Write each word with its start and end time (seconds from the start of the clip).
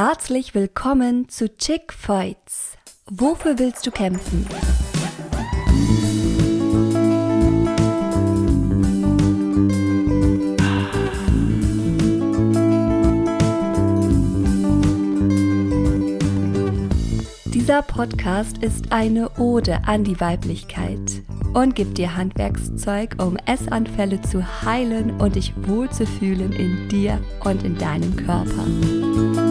Herzlich 0.00 0.54
willkommen 0.54 1.28
zu 1.28 1.56
Chick 1.56 1.92
Fights. 1.92 2.76
Wofür 3.10 3.58
willst 3.58 3.84
du 3.84 3.90
kämpfen? 3.90 4.46
Dieser 17.46 17.82
Podcast 17.82 18.58
ist 18.58 18.92
eine 18.92 19.28
Ode 19.36 19.80
an 19.84 20.04
die 20.04 20.20
Weiblichkeit 20.20 21.24
und 21.54 21.74
gibt 21.74 21.98
dir 21.98 22.16
Handwerkszeug, 22.16 23.16
um 23.18 23.36
Essanfälle 23.46 24.22
zu 24.22 24.44
heilen 24.62 25.20
und 25.20 25.34
dich 25.34 25.52
wohlzufühlen 25.66 26.52
in 26.52 26.88
dir 26.88 27.20
und 27.40 27.64
in 27.64 27.76
deinem 27.76 28.14
Körper. 28.14 29.47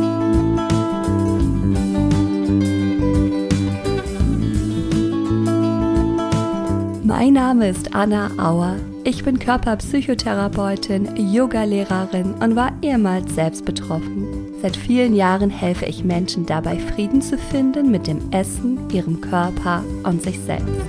Mein 7.20 7.34
Name 7.34 7.67
ist 7.70 7.95
Anna 7.95 8.30
Auer. 8.38 8.76
Ich 9.03 9.23
bin 9.23 9.39
Körperpsychotherapeutin, 9.39 11.16
Yogalehrerin 11.16 12.35
und 12.35 12.55
war 12.55 12.71
ehemals 12.84 13.34
selbst 13.34 13.66
betroffen. 13.66 14.53
Seit 14.62 14.77
vielen 14.77 15.16
Jahren 15.16 15.49
helfe 15.49 15.85
ich 15.85 16.03
Menschen 16.03 16.45
dabei, 16.45 16.77
Frieden 16.77 17.23
zu 17.23 17.39
finden 17.39 17.89
mit 17.89 18.05
dem 18.05 18.31
Essen, 18.31 18.88
ihrem 18.91 19.20
Körper 19.20 19.84
und 20.03 20.22
sich 20.22 20.39
selbst. 20.39 20.80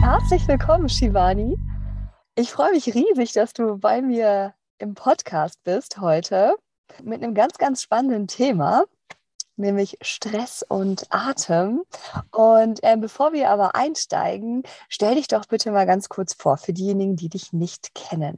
Herzlich 0.00 0.48
willkommen, 0.48 0.88
Shivani. 0.88 1.56
Ich 2.34 2.50
freue 2.50 2.72
mich 2.72 2.92
riesig, 2.92 3.34
dass 3.34 3.52
du 3.52 3.78
bei 3.78 4.02
mir 4.02 4.52
im 4.78 4.94
Podcast 4.94 5.62
bist 5.62 6.00
heute 6.00 6.56
mit 7.04 7.22
einem 7.22 7.34
ganz, 7.34 7.56
ganz 7.56 7.82
spannenden 7.82 8.26
Thema, 8.26 8.82
nämlich 9.58 9.98
Stress 10.00 10.64
und 10.66 11.06
Atem. 11.10 11.82
Und 12.30 12.82
äh, 12.82 12.96
bevor 12.96 13.32
wir 13.32 13.50
aber 13.50 13.74
einsteigen, 13.74 14.62
stell 14.88 15.14
dich 15.14 15.28
doch 15.28 15.46
bitte 15.46 15.70
mal 15.70 15.86
ganz 15.86 16.08
kurz 16.08 16.34
vor 16.34 16.58
für 16.58 16.72
diejenigen, 16.72 17.16
die 17.16 17.28
dich 17.28 17.52
nicht 17.52 17.94
kennen. 17.94 18.36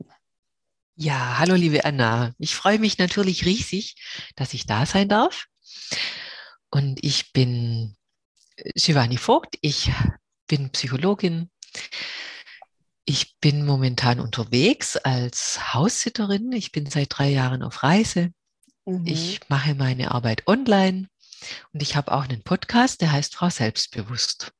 Ja, 0.96 1.38
hallo 1.38 1.54
liebe 1.54 1.84
Anna. 1.84 2.34
Ich 2.38 2.54
freue 2.54 2.78
mich 2.78 2.98
natürlich 2.98 3.46
riesig, 3.46 3.94
dass 4.36 4.52
ich 4.52 4.66
da 4.66 4.84
sein 4.84 5.08
darf. 5.08 5.46
Und 6.70 7.02
ich 7.02 7.32
bin 7.32 7.96
äh, 8.56 8.78
Shivani 8.78 9.16
Vogt. 9.16 9.56
Ich 9.62 9.90
bin 10.46 10.70
Psychologin. 10.70 11.50
Ich 13.04 13.38
bin 13.40 13.64
momentan 13.64 14.20
unterwegs 14.20 14.96
als 14.96 15.72
Haussitterin. 15.72 16.52
Ich 16.52 16.70
bin 16.70 16.86
seit 16.86 17.08
drei 17.16 17.30
Jahren 17.30 17.62
auf 17.62 17.82
Reise. 17.82 18.32
Mhm. 18.84 19.06
Ich 19.06 19.40
mache 19.48 19.74
meine 19.74 20.10
Arbeit 20.10 20.46
online 20.46 21.08
und 21.72 21.82
ich 21.82 21.96
habe 21.96 22.12
auch 22.12 22.24
einen 22.24 22.42
Podcast, 22.42 23.00
der 23.00 23.12
heißt 23.12 23.34
Frau 23.34 23.50
Selbstbewusst. 23.50 24.52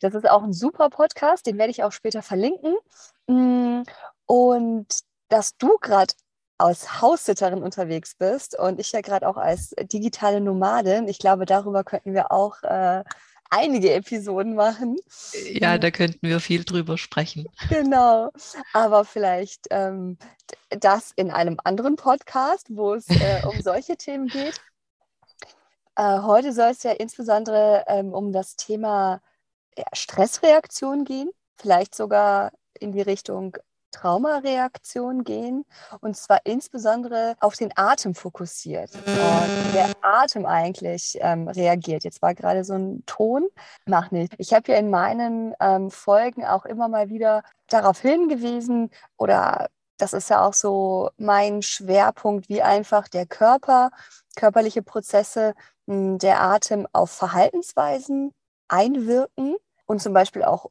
Das 0.00 0.14
ist 0.14 0.28
auch 0.28 0.42
ein 0.42 0.52
super 0.52 0.90
Podcast, 0.90 1.46
den 1.46 1.58
werde 1.58 1.70
ich 1.70 1.84
auch 1.84 1.92
später 1.92 2.22
verlinken. 2.22 2.76
Mm, 3.26 3.82
und 4.26 4.86
dass 5.28 5.56
du 5.56 5.78
gerade 5.80 6.14
als 6.58 7.00
Haussitterin 7.00 7.62
unterwegs 7.62 8.16
bist 8.16 8.58
und 8.58 8.80
ich 8.80 8.90
ja 8.92 9.00
gerade 9.00 9.28
auch 9.28 9.36
als 9.36 9.74
digitale 9.80 10.40
Nomadin. 10.40 11.06
Ich 11.06 11.18
glaube, 11.18 11.46
darüber 11.46 11.84
könnten 11.84 12.14
wir 12.14 12.32
auch 12.32 12.62
äh, 12.64 13.04
einige 13.48 13.92
Episoden 13.92 14.54
machen. 14.54 14.96
Ja, 15.52 15.78
da 15.78 15.90
könnten 15.90 16.26
wir 16.26 16.40
viel 16.40 16.64
drüber 16.64 16.98
sprechen. 16.98 17.46
Genau, 17.68 18.30
aber 18.72 19.04
vielleicht 19.04 19.66
ähm, 19.70 20.18
das 20.70 21.12
in 21.14 21.30
einem 21.30 21.58
anderen 21.62 21.96
Podcast, 21.96 22.66
wo 22.70 22.94
es 22.94 23.08
äh, 23.08 23.42
um 23.46 23.60
solche 23.62 23.96
Themen 23.96 24.26
geht. 24.26 24.60
Äh, 25.98 26.20
heute 26.20 26.52
soll 26.52 26.70
es 26.70 26.84
ja 26.84 26.92
insbesondere 26.92 27.82
ähm, 27.88 28.14
um 28.14 28.32
das 28.32 28.54
Thema 28.54 29.20
Stressreaktion 29.92 31.04
gehen, 31.04 31.28
vielleicht 31.56 31.94
sogar 31.94 32.52
in 32.78 32.92
die 32.92 33.02
Richtung 33.02 33.56
Traumareaktion 33.90 35.24
gehen 35.24 35.64
und 36.00 36.16
zwar 36.16 36.40
insbesondere 36.44 37.34
auf 37.40 37.56
den 37.56 37.72
Atem 37.74 38.14
fokussiert 38.14 38.94
und 38.94 39.74
der 39.74 39.90
Atem 40.02 40.46
eigentlich 40.46 41.18
ähm, 41.20 41.48
reagiert. 41.48 42.04
Jetzt 42.04 42.22
war 42.22 42.34
gerade 42.34 42.64
so 42.64 42.74
ein 42.74 43.02
Ton, 43.06 43.48
mach 43.86 44.10
nicht. 44.10 44.34
Ich 44.38 44.52
habe 44.52 44.70
ja 44.70 44.78
in 44.78 44.90
meinen 44.90 45.54
ähm, 45.58 45.90
Folgen 45.90 46.44
auch 46.44 46.64
immer 46.64 46.88
mal 46.88 47.08
wieder 47.08 47.42
darauf 47.66 48.00
hingewiesen 48.00 48.90
oder 49.16 49.68
das 49.96 50.12
ist 50.12 50.30
ja 50.30 50.44
auch 50.46 50.54
so 50.54 51.10
mein 51.16 51.62
Schwerpunkt, 51.62 52.48
wie 52.48 52.62
einfach 52.62 53.08
der 53.08 53.26
Körper, 53.26 53.90
körperliche 54.36 54.82
Prozesse, 54.82 55.54
der 55.88 56.42
Atem 56.42 56.86
auf 56.92 57.10
Verhaltensweisen 57.10 58.32
einwirken 58.68 59.56
und 59.86 60.02
zum 60.02 60.12
Beispiel 60.12 60.44
auch 60.44 60.66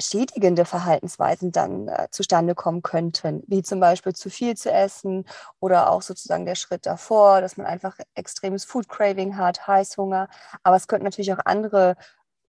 schädigende 0.00 0.64
Verhaltensweisen 0.64 1.52
dann 1.52 1.88
äh, 1.88 2.08
zustande 2.10 2.54
kommen 2.54 2.82
könnten, 2.82 3.42
wie 3.46 3.62
zum 3.62 3.80
Beispiel 3.80 4.14
zu 4.14 4.30
viel 4.30 4.56
zu 4.56 4.70
essen 4.70 5.26
oder 5.58 5.90
auch 5.90 6.02
sozusagen 6.02 6.46
der 6.46 6.54
Schritt 6.54 6.86
davor, 6.86 7.40
dass 7.40 7.56
man 7.56 7.66
einfach 7.66 7.98
extremes 8.14 8.64
Food 8.64 8.88
Craving 8.88 9.36
hat, 9.36 9.66
Heißhunger. 9.66 10.28
Aber 10.62 10.76
es 10.76 10.88
könnten 10.88 11.04
natürlich 11.04 11.32
auch 11.32 11.44
andere 11.44 11.96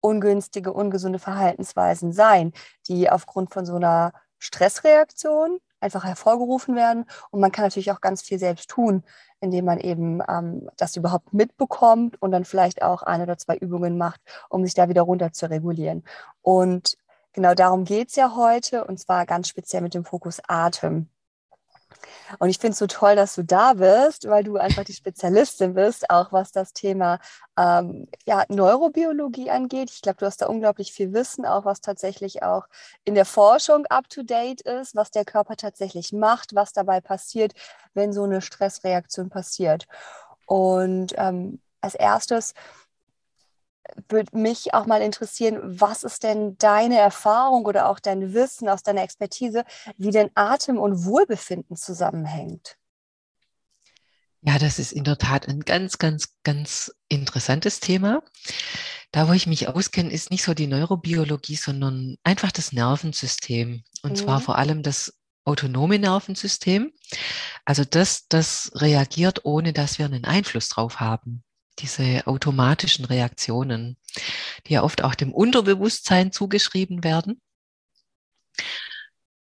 ungünstige, 0.01 0.73
ungesunde 0.73 1.19
Verhaltensweisen 1.19 2.13
sein, 2.13 2.53
die 2.89 3.11
aufgrund 3.11 3.53
von 3.53 3.65
so 3.65 3.77
einer 3.77 4.13
Stressreaktion 4.39 5.59
einfach 5.81 6.05
hervorgerufen 6.05 6.77
werden. 6.77 7.05
Und 7.31 7.41
man 7.41 7.53
kann 7.53 7.65
natürlich 7.65 7.93
auch 7.93 8.01
ganz 8.01 8.23
viel 8.23 8.39
selbst 8.39 8.71
tun, 8.71 9.03
indem 9.41 9.65
man 9.65 9.79
eben 9.79 10.21
ähm, 10.29 10.69
das 10.77 10.97
überhaupt 10.97 11.33
mitbekommt 11.33 12.21
und 12.21 12.33
dann 12.33 12.45
vielleicht 12.45 12.83
auch 12.83 13.03
ein 13.03 13.23
oder 13.23 13.39
zwei 13.39 13.57
Übungen 13.57 13.99
macht, 13.99 14.21
um 14.49 14.65
sich 14.65 14.75
da 14.75 14.89
wieder 14.89 15.03
runter 15.03 15.33
zu 15.33 15.51
regulieren. 15.51 16.05
Und 16.43 16.97
Genau 17.39 17.55
darum 17.55 17.85
geht 17.85 18.09
es 18.09 18.17
ja 18.17 18.35
heute 18.35 18.85
und 18.85 18.99
zwar 18.99 19.25
ganz 19.25 19.49
speziell 19.49 19.83
mit 19.83 19.95
dem 19.95 20.05
Fokus 20.05 20.41
Atem. 20.49 21.09
Und 22.39 22.51
ich 22.51 22.59
finde 22.59 22.73
es 22.73 22.79
so 22.79 22.87
toll, 22.87 23.17
dass 23.17 23.35
du 23.35 23.43
da 23.43 23.75
bist, 23.75 24.29
weil 24.29 24.45
du 24.45 24.57
einfach 24.57 24.85
die 24.85 24.93
Spezialistin 24.93 25.75
bist, 25.75 26.11
auch 26.11 26.33
was 26.33 26.53
das 26.53 26.73
Thema 26.73 27.19
ähm, 27.57 28.09
ja, 28.27 28.45
Neurobiologie 28.49 29.51
angeht. 29.51 29.91
Ich 29.91 30.03
glaube, 30.03 30.19
du 30.19 30.27
hast 30.27 30.43
da 30.43 30.47
unglaublich 30.47 30.93
viel 30.93 31.13
Wissen, 31.13 31.47
auch 31.47 31.65
was 31.65 31.81
tatsächlich 31.81 32.43
auch 32.43 32.67
in 33.05 33.15
der 33.15 33.25
Forschung 33.25 33.87
up-to-date 33.87 34.61
ist, 34.63 34.95
was 34.95 35.11
der 35.11 35.25
Körper 35.25 35.57
tatsächlich 35.57 36.13
macht, 36.13 36.55
was 36.55 36.73
dabei 36.73 37.01
passiert, 37.01 37.55
wenn 37.95 38.13
so 38.13 38.25
eine 38.25 38.41
Stressreaktion 38.43 39.31
passiert. 39.31 39.87
Und 40.47 41.15
ähm, 41.17 41.61
als 41.81 41.95
erstes 41.95 42.55
würde 44.09 44.37
mich 44.37 44.75
auch 44.75 44.87
mal 44.87 45.03
interessieren, 45.03 45.59
was 45.63 46.05
ist 46.05 46.23
denn 46.23 46.57
deine 46.59 46.99
Erfahrung 46.99 47.65
oder 47.67 47.89
auch 47.89 47.99
dein 48.01 48.35
Wissen 48.35 48.69
aus 48.69 48.83
deiner 48.83 49.03
Expertise, 49.03 49.65
wie 49.97 50.11
denn 50.11 50.31
Atem 50.35 50.79
und 50.79 51.05
Wohlbefinden 51.05 51.77
zusammenhängt? 51.77 52.77
Ja, 54.41 54.59
das 54.59 54.79
ist 54.79 54.93
in 54.93 55.05
der 55.05 55.19
Tat 55.19 55.49
ein 55.49 55.61
ganz, 55.61 55.99
ganz, 55.99 56.37
ganz 56.45 56.95
interessantes 57.09 57.81
Thema. 57.81 58.23
Da, 59.11 59.29
wo 59.29 59.33
ich 59.33 59.47
mich 59.47 59.69
auskenne, 59.69 60.13
ist 60.13 60.31
nicht 60.31 60.45
so 60.45 60.55
die 60.55 60.67
Neurobiologie, 60.67 61.57
sondern 61.57 62.17
einfach 62.23 62.53
das 62.53 62.73
Nervensystem. 62.73 63.83
Und 64.03 64.13
mhm. 64.13 64.17
zwar 64.17 64.41
vor 64.41 64.57
allem 64.57 64.83
das 64.83 65.19
autonome 65.45 65.99
Nervensystem. 65.99 66.93
Also 67.65 67.85
das, 67.85 68.29
das 68.29 68.71
reagiert, 68.75 69.45
ohne 69.45 69.73
dass 69.73 69.99
wir 69.99 70.07
einen 70.07 70.25
Einfluss 70.25 70.69
drauf 70.69 71.01
haben 71.01 71.43
diese 71.79 72.27
automatischen 72.27 73.05
Reaktionen, 73.05 73.97
die 74.67 74.75
ja 74.75 74.83
oft 74.83 75.03
auch 75.03 75.15
dem 75.15 75.33
Unterbewusstsein 75.33 76.33
zugeschrieben 76.33 77.05
werden. 77.05 77.41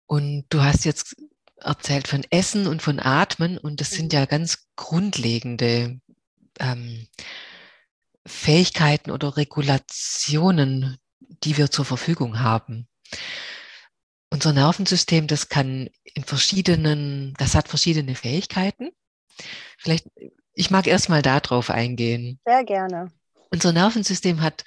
Und 0.06 0.47
du 0.50 0.62
hast 0.62 0.84
jetzt 0.84 1.17
erzählt 1.56 2.09
von 2.09 2.25
Essen 2.31 2.67
und 2.67 2.83
von 2.83 3.00
Atmen 3.00 3.59
und 3.59 3.81
das 3.81 3.91
sind 3.91 4.12
ja 4.12 4.27
ganz 4.27 4.69
grundlegende 4.77 6.00
ähm, 6.61 7.08
Fähigkeiten 8.26 9.11
oder 9.11 9.37
Regulationen, 9.37 10.99
die 11.43 11.56
wir 11.56 11.70
zur 11.70 11.85
Verfügung 11.85 12.41
haben. 12.41 12.88
Unser 14.31 14.53
Nervensystem, 14.53 15.26
das 15.26 15.49
kann 15.49 15.88
in 16.05 16.25
verschiedenen, 16.25 17.35
das 17.38 17.55
hat 17.55 17.69
verschiedene 17.69 18.14
Fähigkeiten. 18.14 18.91
Vielleicht 19.79 20.06
ich 20.58 20.72
mag 20.72 20.88
erstmal 20.88 21.22
darauf 21.22 21.70
eingehen. 21.70 22.40
Sehr 22.44 22.64
gerne. 22.64 23.12
Unser 23.50 23.72
Nervensystem 23.72 24.43
hat 24.43 24.64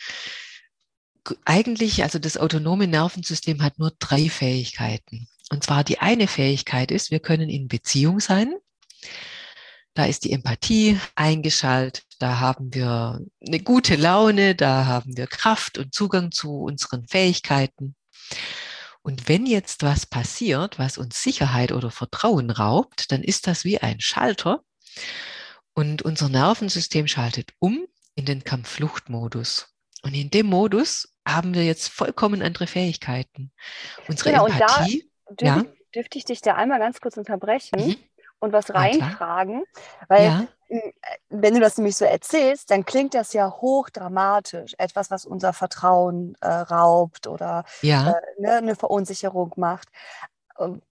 eigentlich, 1.44 2.02
also 2.02 2.18
das 2.18 2.38
autonome 2.38 2.88
Nervensystem 2.88 3.62
hat 3.62 3.78
nur 3.78 3.92
drei 4.00 4.30
Fähigkeiten. 4.30 5.28
Und 5.52 5.66
zwar 5.66 5.84
die 5.84 6.00
eine 6.00 6.28
Fähigkeit 6.28 6.92
ist, 6.92 7.12
wir 7.12 7.20
können 7.20 7.50
in 7.50 7.68
Beziehung 7.68 8.22
sein. 8.22 8.56
Da 9.94 10.06
ist 10.06 10.24
die 10.24 10.32
Empathie 10.32 10.98
eingeschaltet, 11.16 12.06
da 12.20 12.40
haben 12.40 12.74
wir 12.74 13.20
eine 13.46 13.60
gute 13.60 13.98
Laune, 13.98 14.56
da 14.56 14.86
haben 14.86 15.18
wir 15.18 15.28
Kraft 15.28 15.78
und 15.78 15.94
Zugang 15.94 16.32
zu 16.32 16.62
unseren 16.62 17.06
Fähigkeiten. 17.06 17.96
Und 19.02 19.28
wenn 19.28 19.46
jetzt 19.46 19.84
was 19.84 20.06
passiert, 20.06 20.80
was 20.80 20.98
uns 20.98 21.22
Sicherheit 21.22 21.74
oder 21.74 21.92
Vertrauen 21.92 22.50
raubt, 22.50 23.12
dann 23.12 23.24
ist 23.24 23.46
das 23.48 23.66
wie 23.66 23.80
ein 23.80 24.00
Schalter, 24.00 24.64
Und 25.74 26.02
unser 26.02 26.30
Nervensystem 26.30 27.08
schaltet 27.08 27.52
um 27.60 27.86
in 28.16 28.26
den 28.26 28.44
Kampffluchtmodus. 28.44 29.74
Und 30.04 30.14
in 30.14 30.30
dem 30.30 30.48
Modus 30.48 31.14
haben 31.28 31.54
wir 31.54 31.64
jetzt 31.64 31.90
vollkommen 31.90 32.42
andere 32.42 32.68
Fähigkeiten. 32.68 33.52
Unsere 34.08 34.32
Genau, 34.32 34.48
Empathie. 34.48 35.10
und 35.26 35.42
da 35.42 35.46
ja. 35.46 35.66
dürfte, 35.96 36.18
ich 36.18 36.26
dich 36.26 36.42
da 36.42 36.56
einmal 36.56 36.80
ganz 36.80 37.00
kurz 37.00 37.18
unterbrechen 37.18 37.80
Mhm. 37.80 37.96
und 38.40 38.54
was 38.54 38.68
Ja, 38.70 38.74
reinfragen, 38.76 39.64
weil 40.08 40.26
Ja, 40.26 40.48
m, 40.70 40.82
wenn 41.30 41.54
du 41.54 41.60
das 41.60 41.78
nämlich 41.78 41.96
so 41.96 42.06
erzählst, 42.06 42.72
dann 42.72 42.86
klingt 42.86 43.14
das 43.14 43.34
ja 43.34 43.52
hochdramatisch, 43.52 44.74
etwas, 44.78 45.12
was 45.12 45.26
unser 45.26 45.54
Vertrauen 45.54 46.36
äh, 46.42 46.48
raubt 46.50 47.28
oder 47.28 47.66
ja, 47.82 48.12
äh, 48.12 48.42
ne, 48.42 48.54
eine 48.58 48.76
Verunsicherung 48.76 49.54
macht. 49.58 49.90
Ähm, 50.60 50.82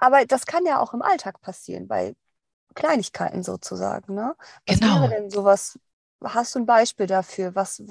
Aber 0.00 0.24
das 0.26 0.46
kann 0.46 0.66
ja 0.66 0.80
auch 0.80 0.94
im 0.94 1.02
Alltag 1.02 1.40
passieren, 1.40 1.88
bei 1.88 2.14
Kleinigkeiten 2.78 3.42
sozusagen. 3.42 4.14
Ne? 4.14 4.36
Was 4.66 4.80
wäre 4.80 4.94
genau. 4.94 5.08
denn 5.08 5.30
sowas? 5.30 5.78
Hast 6.22 6.54
du 6.54 6.60
ein 6.60 6.66
Beispiel 6.66 7.06
dafür, 7.06 7.54
was, 7.54 7.82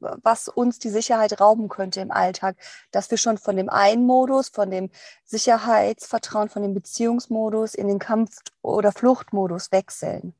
was 0.00 0.48
uns 0.48 0.78
die 0.78 0.90
Sicherheit 0.90 1.40
rauben 1.40 1.68
könnte 1.68 2.00
im 2.00 2.12
Alltag, 2.12 2.56
dass 2.92 3.10
wir 3.10 3.18
schon 3.18 3.38
von 3.38 3.56
dem 3.56 3.68
einen 3.68 4.06
Modus, 4.06 4.48
von 4.48 4.70
dem 4.70 4.90
Sicherheitsvertrauen, 5.24 6.48
von 6.48 6.62
dem 6.62 6.74
Beziehungsmodus 6.74 7.74
in 7.74 7.88
den 7.88 7.98
Kampf- 7.98 8.38
oder 8.62 8.92
Fluchtmodus 8.92 9.72
wechseln? 9.72 10.34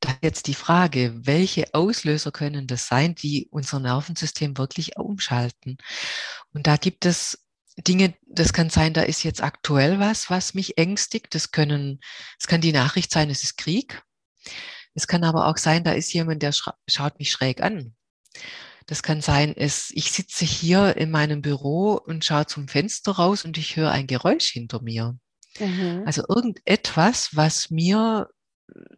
Da 0.00 0.10
jetzt 0.22 0.46
die 0.46 0.54
Frage, 0.54 1.12
welche 1.26 1.72
Auslöser 1.72 2.30
können 2.30 2.66
das 2.66 2.86
sein, 2.86 3.14
die 3.14 3.48
unser 3.50 3.80
Nervensystem 3.80 4.58
wirklich 4.58 4.96
umschalten? 4.96 5.78
Und 6.52 6.66
da 6.66 6.76
gibt 6.76 7.04
es 7.06 7.45
Dinge, 7.78 8.14
das 8.26 8.52
kann 8.52 8.70
sein, 8.70 8.94
da 8.94 9.02
ist 9.02 9.22
jetzt 9.22 9.42
aktuell 9.42 9.98
was, 10.00 10.30
was 10.30 10.54
mich 10.54 10.78
ängstigt. 10.78 11.34
Das 11.34 11.50
können, 11.50 12.00
es 12.40 12.46
kann 12.46 12.60
die 12.60 12.72
Nachricht 12.72 13.12
sein, 13.12 13.30
es 13.30 13.42
ist 13.42 13.58
Krieg. 13.58 14.02
Es 14.94 15.06
kann 15.06 15.24
aber 15.24 15.46
auch 15.46 15.58
sein, 15.58 15.84
da 15.84 15.92
ist 15.92 16.12
jemand, 16.12 16.42
der 16.42 16.52
schaut 16.52 17.18
mich 17.18 17.30
schräg 17.30 17.62
an. 17.62 17.94
Das 18.86 19.02
kann 19.02 19.20
sein, 19.20 19.54
es, 19.56 19.90
ich 19.92 20.12
sitze 20.12 20.44
hier 20.44 20.96
in 20.96 21.10
meinem 21.10 21.42
Büro 21.42 21.94
und 21.94 22.24
schaue 22.24 22.46
zum 22.46 22.68
Fenster 22.68 23.12
raus 23.12 23.44
und 23.44 23.58
ich 23.58 23.76
höre 23.76 23.90
ein 23.90 24.06
Geräusch 24.06 24.46
hinter 24.46 24.80
mir. 24.80 25.18
Mhm. 25.58 26.04
Also 26.06 26.22
irgendetwas, 26.28 27.30
was 27.34 27.70
mir 27.70 28.28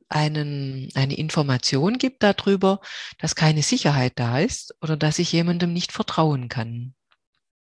einen, 0.08 0.90
eine 0.94 1.16
Information 1.16 1.98
gibt 1.98 2.22
darüber, 2.22 2.80
dass 3.18 3.34
keine 3.34 3.62
Sicherheit 3.62 4.12
da 4.16 4.38
ist 4.38 4.74
oder 4.82 4.96
dass 4.96 5.18
ich 5.18 5.32
jemandem 5.32 5.72
nicht 5.72 5.92
vertrauen 5.92 6.48
kann. 6.48 6.94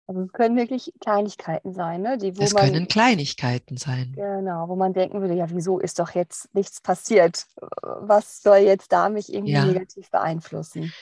Also 0.08 0.22
es 0.22 0.32
können 0.32 0.56
wirklich 0.56 0.94
Kleinigkeiten 1.02 1.74
sein, 1.74 2.02
ne? 2.02 2.18
die, 2.18 2.38
wo 2.38 2.44
Es 2.44 2.54
man 2.54 2.64
können 2.64 2.88
Kleinigkeiten 2.88 3.76
sein. 3.76 4.14
Genau, 4.16 4.70
wo 4.70 4.76
man 4.78 4.94
denken 4.94 5.20
würde, 5.20 5.34
ja, 5.34 5.50
wieso 5.50 5.80
ist 5.80 6.00
doch 6.00 6.12
jetzt 6.12 6.54
nichts 6.56 6.80
passiert? 6.80 7.46
Was 7.82 8.42
soll 8.42 8.60
jetzt 8.60 8.94
da 8.94 9.10
mich 9.10 9.34
irgendwie 9.34 9.52
Ja. 9.52 9.66
negativ 9.66 10.10
beeinflussen? 10.10 10.94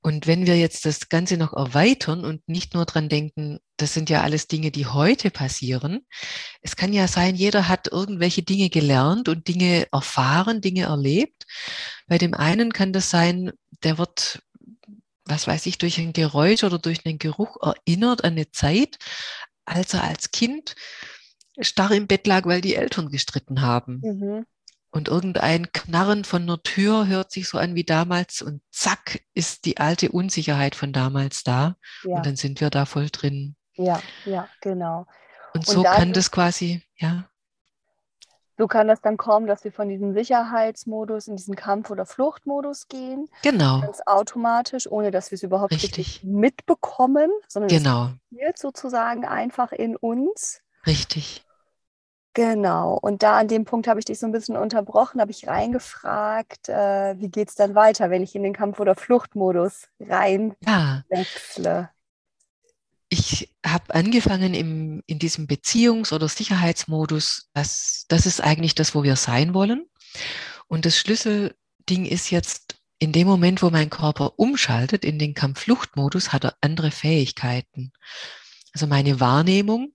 Und 0.00 0.28
wenn 0.28 0.46
wir 0.46 0.56
jetzt 0.56 0.86
das 0.86 1.08
Ganze 1.08 1.36
noch 1.36 1.52
erweitern 1.52 2.24
und 2.24 2.48
nicht 2.48 2.74
nur 2.74 2.84
dran 2.84 3.08
denken, 3.08 3.58
das 3.76 3.94
sind 3.94 4.08
ja 4.08 4.22
alles 4.22 4.46
Dinge, 4.46 4.70
die 4.70 4.86
heute 4.86 5.30
passieren. 5.30 6.06
Es 6.62 6.76
kann 6.76 6.92
ja 6.92 7.08
sein, 7.08 7.34
jeder 7.34 7.68
hat 7.68 7.88
irgendwelche 7.90 8.42
Dinge 8.42 8.70
gelernt 8.70 9.28
und 9.28 9.48
Dinge 9.48 9.88
erfahren, 9.90 10.60
Dinge 10.60 10.82
erlebt. 10.84 11.46
Bei 12.06 12.16
dem 12.16 12.32
einen 12.32 12.72
kann 12.72 12.92
das 12.92 13.10
sein, 13.10 13.50
der 13.82 13.98
wird, 13.98 14.40
was 15.28 15.46
weiß 15.46 15.66
ich, 15.66 15.78
durch 15.78 15.98
ein 15.98 16.12
Geräusch 16.12 16.64
oder 16.64 16.78
durch 16.78 17.04
einen 17.04 17.18
Geruch 17.18 17.56
erinnert 17.62 18.24
an 18.24 18.32
eine 18.32 18.50
Zeit, 18.50 18.98
als 19.64 19.94
er 19.94 20.04
als 20.04 20.30
Kind 20.30 20.74
starr 21.60 21.92
im 21.92 22.06
Bett 22.06 22.26
lag, 22.26 22.46
weil 22.46 22.60
die 22.60 22.74
Eltern 22.74 23.10
gestritten 23.10 23.60
haben. 23.60 24.00
Mhm. 24.02 24.46
Und 24.90 25.08
irgendein 25.08 25.70
Knarren 25.72 26.24
von 26.24 26.42
einer 26.42 26.62
Tür 26.62 27.06
hört 27.06 27.30
sich 27.30 27.46
so 27.48 27.58
an 27.58 27.74
wie 27.74 27.84
damals 27.84 28.40
und 28.40 28.62
zack 28.70 29.20
ist 29.34 29.66
die 29.66 29.76
alte 29.76 30.10
Unsicherheit 30.10 30.74
von 30.74 30.92
damals 30.92 31.44
da. 31.44 31.76
Ja, 32.04 32.16
Und 32.16 32.26
dann 32.26 32.36
sind 32.36 32.60
wir 32.60 32.70
da 32.70 32.86
voll 32.86 33.10
drin. 33.10 33.54
ja, 33.74 34.02
ja, 34.24 34.48
genau. 34.62 35.06
Und 35.52 35.60
Und 35.60 35.66
so 35.66 35.82
kann 35.82 36.12
das 36.12 36.30
quasi, 36.30 36.82
ja, 36.96 37.28
So 38.58 38.66
kann 38.66 38.88
das 38.88 39.00
dann 39.00 39.16
kommen, 39.16 39.46
dass 39.46 39.64
wir 39.64 39.72
von 39.72 39.88
diesem 39.88 40.12
Sicherheitsmodus 40.12 41.28
in 41.28 41.36
diesen 41.36 41.54
Kampf- 41.54 41.90
oder 41.90 42.06
Fluchtmodus 42.06 42.88
gehen, 42.88 43.28
genau, 43.42 43.80
ganz 43.80 44.00
automatisch, 44.04 44.90
ohne 44.90 45.10
dass 45.10 45.30
wir 45.30 45.36
es 45.36 45.42
überhaupt 45.44 45.72
richtig, 45.72 46.22
mitbekommen, 46.24 47.30
sondern 47.46 47.70
genau, 47.70 48.06
es 48.06 48.18
passiert 48.30 48.58
sozusagen 48.58 49.24
einfach 49.24 49.72
in 49.72 49.96
uns. 49.96 50.60
richtig. 50.86 51.44
Genau. 52.34 52.96
Und 53.00 53.22
da 53.24 53.38
an 53.38 53.48
dem 53.48 53.64
Punkt 53.64 53.88
habe 53.88 53.98
ich 53.98 54.04
dich 54.04 54.18
so 54.20 54.26
ein 54.26 54.32
bisschen 54.32 54.56
unterbrochen, 54.56 55.20
habe 55.20 55.30
ich 55.32 55.48
reingefragt, 55.48 56.68
äh, 56.68 57.18
wie 57.18 57.28
geht 57.30 57.48
es 57.48 57.54
dann 57.56 57.74
weiter, 57.74 58.10
wenn 58.10 58.22
ich 58.22 58.34
in 58.36 58.44
den 58.44 58.52
Kampf- 58.54 58.78
oder 58.80 58.94
Fluchtmodus 58.94 59.88
rein 59.98 60.54
Ja, 60.60 61.02
wechsle? 61.08 61.90
Ich 63.08 63.54
habe 63.64 63.94
angefangen 63.94 64.54
im, 64.54 65.02
in 65.06 65.18
diesem 65.18 65.46
Beziehungs- 65.46 66.12
oder 66.12 66.28
Sicherheitsmodus. 66.28 67.48
Das, 67.54 68.04
das 68.08 68.26
ist 68.26 68.40
eigentlich 68.42 68.74
das, 68.74 68.94
wo 68.94 69.02
wir 69.02 69.16
sein 69.16 69.54
wollen. 69.54 69.86
Und 70.66 70.84
das 70.84 70.98
Schlüsselding 70.98 72.04
ist 72.04 72.30
jetzt, 72.30 72.76
in 72.98 73.12
dem 73.12 73.26
Moment, 73.26 73.62
wo 73.62 73.70
mein 73.70 73.90
Körper 73.90 74.38
umschaltet 74.38 75.04
in 75.04 75.18
den 75.18 75.34
Kampf-Flucht-Modus, 75.34 76.32
hat 76.32 76.44
er 76.44 76.56
andere 76.60 76.90
Fähigkeiten. 76.90 77.92
Also 78.74 78.86
meine 78.86 79.20
Wahrnehmung, 79.20 79.94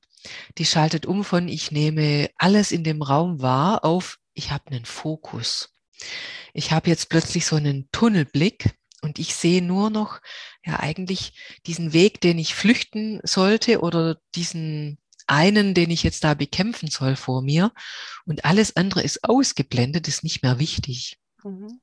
die 0.58 0.66
schaltet 0.66 1.06
um 1.06 1.24
von 1.24 1.48
ich 1.48 1.72
nehme 1.72 2.30
alles 2.38 2.72
in 2.72 2.84
dem 2.84 3.02
Raum 3.02 3.42
wahr 3.42 3.84
auf 3.84 4.20
ich 4.34 4.52
habe 4.52 4.72
einen 4.72 4.86
Fokus. 4.86 5.70
Ich 6.54 6.72
habe 6.72 6.90
jetzt 6.90 7.10
plötzlich 7.10 7.46
so 7.46 7.56
einen 7.56 7.90
Tunnelblick 7.92 8.74
und 9.04 9.20
ich 9.20 9.36
sehe 9.36 9.62
nur 9.62 9.90
noch 9.90 10.22
ja 10.66 10.80
eigentlich 10.80 11.34
diesen 11.66 11.94
Weg, 11.94 12.22
den 12.22 12.40
ich 12.40 12.56
flüchten 12.56 13.20
sollte 13.24 13.82
oder 13.82 14.18
diesen 14.34 14.98
einen, 15.28 15.74
den 15.74 15.92
ich 15.92 16.04
jetzt 16.04 16.24
da 16.24 16.34
bekämpfen 16.34 16.90
soll 16.90 17.16
vor 17.16 17.42
mir 17.42 17.72
und 18.26 18.46
alles 18.46 18.76
andere 18.76 19.04
ist 19.04 19.24
ausgeblendet, 19.24 20.08
ist 20.08 20.24
nicht 20.24 20.42
mehr 20.42 20.60
wichtig. 20.60 21.20
Mhm. 21.44 21.82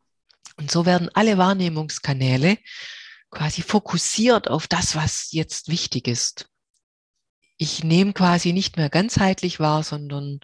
Und 0.57 0.71
so 0.71 0.87
werden 0.87 1.11
alle 1.15 1.39
Wahrnehmungskanäle 1.39 2.59
quasi 3.31 3.63
fokussiert 3.63 4.49
auf 4.49 4.67
das, 4.67 4.97
was 4.97 5.33
jetzt 5.33 5.69
wichtig 5.69 6.09
ist. 6.09 6.49
Ich 7.57 7.85
nehme 7.85 8.13
quasi 8.13 8.53
nicht 8.53 8.77
mehr 8.77 8.91
ganzheitlich 8.91 9.61
wahr, 9.61 9.83
sondern 9.83 10.41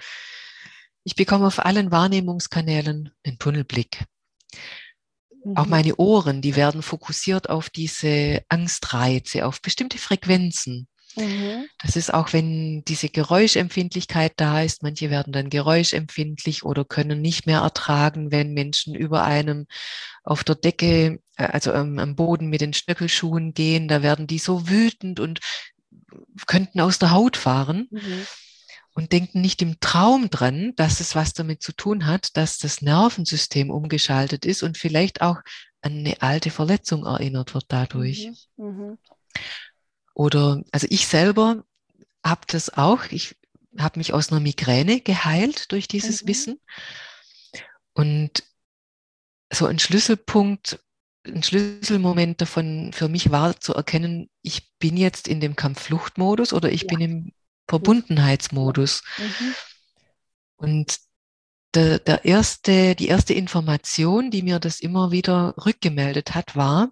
ich 1.04 1.16
bekomme 1.16 1.46
auf 1.46 1.64
allen 1.64 1.90
Wahrnehmungskanälen 1.90 3.12
einen 3.24 3.38
Tunnelblick. 3.38 4.04
Auch 5.54 5.64
Mhm. 5.64 5.70
meine 5.70 5.96
Ohren, 5.96 6.42
die 6.42 6.56
werden 6.56 6.82
fokussiert 6.82 7.48
auf 7.50 7.70
diese 7.70 8.42
Angstreize, 8.48 9.46
auf 9.46 9.62
bestimmte 9.62 9.98
Frequenzen. 9.98 10.88
Mhm. 11.16 11.66
Das 11.82 11.96
ist 11.96 12.12
auch, 12.12 12.32
wenn 12.32 12.82
diese 12.84 13.08
Geräuschempfindlichkeit 13.08 14.32
da 14.36 14.62
ist. 14.62 14.82
Manche 14.82 15.10
werden 15.10 15.32
dann 15.32 15.50
geräuschempfindlich 15.50 16.64
oder 16.64 16.84
können 16.84 17.22
nicht 17.22 17.46
mehr 17.46 17.60
ertragen, 17.60 18.30
wenn 18.30 18.52
Menschen 18.52 18.94
über 18.94 19.24
einem 19.24 19.66
auf 20.24 20.44
der 20.44 20.56
Decke, 20.56 21.20
äh, 21.36 21.44
also 21.44 21.72
am, 21.72 21.98
am 21.98 22.16
Boden 22.16 22.48
mit 22.48 22.60
den 22.60 22.72
Stöckelschuhen 22.72 23.54
gehen. 23.54 23.88
Da 23.88 24.02
werden 24.02 24.26
die 24.26 24.38
so 24.38 24.68
wütend 24.68 25.20
und 25.20 25.40
könnten 26.46 26.80
aus 26.80 26.98
der 26.98 27.10
Haut 27.12 27.36
fahren 27.36 27.88
Mhm. 27.90 28.26
Und 28.96 29.12
denken 29.12 29.42
nicht 29.42 29.60
im 29.60 29.78
Traum 29.78 30.30
dran, 30.30 30.72
dass 30.76 31.00
es 31.00 31.14
was 31.14 31.34
damit 31.34 31.62
zu 31.62 31.72
tun 31.72 32.06
hat, 32.06 32.34
dass 32.38 32.56
das 32.56 32.80
Nervensystem 32.80 33.70
umgeschaltet 33.70 34.46
ist 34.46 34.62
und 34.62 34.78
vielleicht 34.78 35.20
auch 35.20 35.36
an 35.82 35.98
eine 35.98 36.22
alte 36.22 36.50
Verletzung 36.50 37.04
erinnert 37.04 37.52
wird 37.52 37.66
dadurch. 37.68 38.30
Mhm. 38.56 38.64
Mhm. 38.66 38.98
Oder, 40.14 40.62
also 40.72 40.86
ich 40.88 41.06
selber 41.06 41.64
habe 42.24 42.40
das 42.46 42.70
auch. 42.70 43.04
Ich 43.10 43.36
habe 43.78 43.98
mich 43.98 44.14
aus 44.14 44.32
einer 44.32 44.40
Migräne 44.40 45.02
geheilt 45.02 45.70
durch 45.72 45.88
dieses 45.88 46.22
Mhm. 46.22 46.28
Wissen. 46.28 46.60
Und 47.92 48.44
so 49.52 49.66
ein 49.66 49.78
Schlüsselpunkt, 49.78 50.80
ein 51.26 51.42
Schlüsselmoment 51.42 52.40
davon 52.40 52.92
für 52.94 53.08
mich 53.08 53.30
war 53.30 53.60
zu 53.60 53.74
erkennen, 53.74 54.30
ich 54.40 54.72
bin 54.78 54.96
jetzt 54.96 55.28
in 55.28 55.40
dem 55.40 55.54
Kampffluchtmodus 55.54 56.54
oder 56.54 56.72
ich 56.72 56.82
Ja. 56.82 56.88
bin 56.88 57.00
im 57.02 57.32
Verbundenheitsmodus. 57.68 59.02
Mhm. 59.18 59.54
Und 60.56 60.98
der, 61.74 61.98
der 61.98 62.24
erste, 62.24 62.94
die 62.94 63.08
erste 63.08 63.34
Information, 63.34 64.30
die 64.30 64.42
mir 64.42 64.58
das 64.58 64.80
immer 64.80 65.10
wieder 65.10 65.54
rückgemeldet 65.64 66.34
hat, 66.34 66.56
war, 66.56 66.90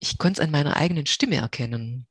ich 0.00 0.18
konnte 0.18 0.40
es 0.40 0.46
an 0.46 0.52
meiner 0.52 0.76
eigenen 0.76 1.06
Stimme 1.06 1.36
erkennen. 1.36 2.06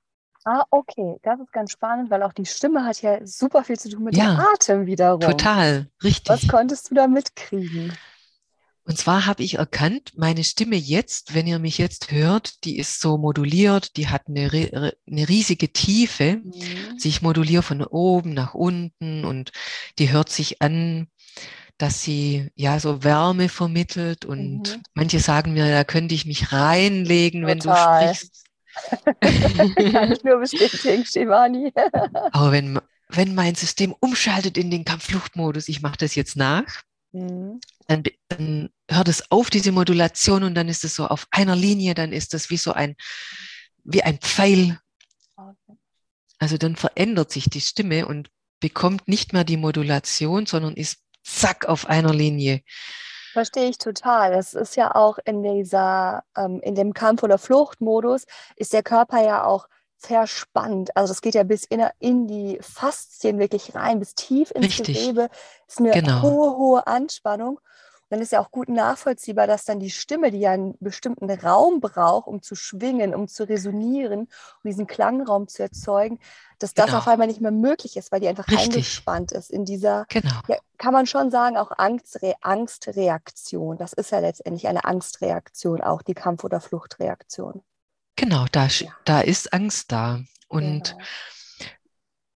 Ah, 0.45 0.63
okay, 0.69 1.17
das 1.23 1.39
ist 1.41 1.51
ganz 1.51 1.71
spannend, 1.71 2.09
weil 2.09 2.23
auch 2.23 2.31
die 2.31 2.45
Stimme 2.45 2.85
hat 2.85 3.01
ja 3.01 3.25
super 3.25 3.65
viel 3.65 3.77
zu 3.77 3.89
tun 3.89 4.03
mit 4.05 4.15
Ja, 4.15 4.35
dem 4.35 4.39
Atem 4.39 4.85
wiederum. 4.85 5.19
Total, 5.19 5.89
Was 5.97 6.03
richtig. 6.05 6.47
konntest 6.47 6.89
du 6.89 6.95
da 6.95 7.07
mitkriegen? 7.07 7.91
Und 8.87 8.97
zwar 8.97 9.25
habe 9.25 9.43
ich 9.43 9.55
erkannt, 9.55 10.13
meine 10.15 10.45
Stimme 10.45 10.77
jetzt, 10.77 11.35
wenn 11.35 11.45
ihr 11.45 11.59
mich 11.59 11.77
jetzt 11.77 12.09
hört, 12.11 12.63
die 12.63 12.77
ist 12.77 13.01
so 13.01 13.17
moduliert, 13.17 13.97
die 13.97 14.07
hat 14.07 14.29
eine, 14.29 14.49
eine 14.49 15.27
riesige 15.29 15.73
Tiefe. 15.73 16.37
Mhm. 16.37 16.53
Also 16.93 17.09
ich 17.09 17.21
moduliere 17.21 17.63
von 17.63 17.83
oben 17.83 18.33
nach 18.33 18.53
unten 18.53 19.25
und 19.25 19.51
die 19.99 20.11
hört 20.11 20.29
sich 20.29 20.61
an. 20.61 21.07
dass 21.77 22.01
sie 22.01 22.49
ja 22.55 22.79
so 22.79 23.03
Wärme 23.03 23.49
vermittelt 23.49 24.25
und 24.25 24.69
mhm. 24.69 24.83
manche 24.95 25.19
sagen 25.19 25.53
mir, 25.53 25.69
da 25.69 25.83
könnte 25.83 26.15
ich 26.15 26.25
mich 26.25 26.51
reinlegen, 26.51 27.41
Total. 27.41 27.51
wenn 27.51 27.59
du 27.59 28.15
sprichst. 28.15 28.45
Kann 29.93 30.11
ich 30.11 30.23
nur 30.23 30.39
bestätigen, 30.39 31.05
Shivani. 31.05 31.71
Aber 32.31 32.51
wenn, 32.51 32.79
wenn 33.09 33.35
mein 33.35 33.55
System 33.55 33.93
umschaltet 33.99 34.57
in 34.57 34.71
den 34.71 34.85
Kampffluchtmodus, 34.85 35.67
ich 35.67 35.81
mache 35.81 35.97
das 35.97 36.15
jetzt 36.15 36.35
nach, 36.35 36.83
mhm. 37.11 37.59
dann, 37.87 38.03
dann 38.29 38.69
hört 38.89 39.07
es 39.07 39.31
auf, 39.31 39.49
diese 39.49 39.71
Modulation, 39.71 40.43
und 40.43 40.55
dann 40.55 40.69
ist 40.69 40.83
es 40.83 40.95
so 40.95 41.07
auf 41.07 41.27
einer 41.31 41.55
Linie, 41.55 41.93
dann 41.93 42.11
ist 42.11 42.33
das 42.33 42.49
wie 42.49 42.57
so 42.57 42.73
ein, 42.73 42.95
wie 43.83 44.03
ein 44.03 44.17
Pfeil. 44.19 44.79
Also 46.39 46.57
dann 46.57 46.75
verändert 46.75 47.31
sich 47.31 47.49
die 47.49 47.61
Stimme 47.61 48.07
und 48.07 48.29
bekommt 48.59 49.07
nicht 49.07 49.33
mehr 49.33 49.43
die 49.43 49.57
Modulation, 49.57 50.45
sondern 50.45 50.75
ist 50.75 50.99
zack 51.23 51.65
auf 51.65 51.87
einer 51.87 52.13
Linie. 52.13 52.61
Verstehe 53.33 53.69
ich 53.69 53.77
total. 53.77 54.31
Das 54.31 54.53
ist 54.53 54.75
ja 54.75 54.95
auch 54.95 55.19
in 55.25 55.43
dieser, 55.43 56.23
ähm, 56.35 56.59
in 56.63 56.75
dem 56.75 56.93
Kampf- 56.93 57.23
oder 57.23 57.37
Fluchtmodus 57.37 58.25
ist 58.55 58.73
der 58.73 58.83
Körper 58.83 59.23
ja 59.23 59.43
auch 59.45 59.67
verspannt. 59.97 60.95
Also 60.95 61.11
das 61.11 61.21
geht 61.21 61.35
ja 61.35 61.43
bis 61.43 61.63
in, 61.65 61.83
in 61.99 62.27
die 62.27 62.59
Faszien 62.61 63.39
wirklich 63.39 63.75
rein, 63.75 63.99
bis 63.99 64.15
tief 64.15 64.51
ins 64.51 64.65
Richtig. 64.65 64.99
Gewebe. 64.99 65.29
Das 65.65 65.75
ist 65.75 65.79
eine 65.79 65.91
genau. 65.91 66.21
hohe, 66.21 66.57
hohe 66.57 66.87
Anspannung 66.87 67.59
dann 68.09 68.21
ist 68.21 68.31
ja 68.31 68.39
auch 68.39 68.51
gut 68.51 68.69
nachvollziehbar, 68.69 69.47
dass 69.47 69.65
dann 69.65 69.79
die 69.79 69.89
Stimme, 69.89 70.31
die 70.31 70.39
ja 70.39 70.51
einen 70.51 70.75
bestimmten 70.79 71.29
Raum 71.29 71.81
braucht, 71.81 72.27
um 72.27 72.41
zu 72.41 72.55
schwingen, 72.55 73.13
um 73.13 73.27
zu 73.27 73.47
resonieren, 73.47 74.21
um 74.21 74.61
diesen 74.63 74.87
Klangraum 74.87 75.47
zu 75.47 75.63
erzeugen, 75.63 76.19
dass 76.59 76.73
das 76.73 76.87
genau. 76.87 76.99
auf 76.99 77.07
einmal 77.07 77.27
nicht 77.27 77.41
mehr 77.41 77.51
möglich 77.51 77.97
ist, 77.97 78.11
weil 78.11 78.21
die 78.21 78.27
einfach 78.27 78.47
Richtig. 78.47 78.75
eingespannt 78.75 79.31
ist 79.31 79.51
in 79.51 79.65
dieser, 79.65 80.05
genau. 80.09 80.39
ja, 80.47 80.57
kann 80.77 80.93
man 80.93 81.05
schon 81.05 81.31
sagen, 81.31 81.57
auch 81.57 81.71
Angstre 81.77 82.35
Angstreaktion. 82.41 83.77
Das 83.77 83.93
ist 83.93 84.11
ja 84.11 84.19
letztendlich 84.19 84.67
eine 84.67 84.85
Angstreaktion, 84.85 85.81
auch 85.81 86.01
die 86.01 86.13
Kampf- 86.13 86.43
oder 86.43 86.61
Fluchtreaktion. 86.61 87.61
Genau, 88.17 88.45
da, 88.51 88.67
ja. 88.67 88.91
da 89.05 89.21
ist 89.21 89.53
Angst 89.53 89.91
da. 89.91 90.21
Und 90.49 90.83
genau. 90.83 91.05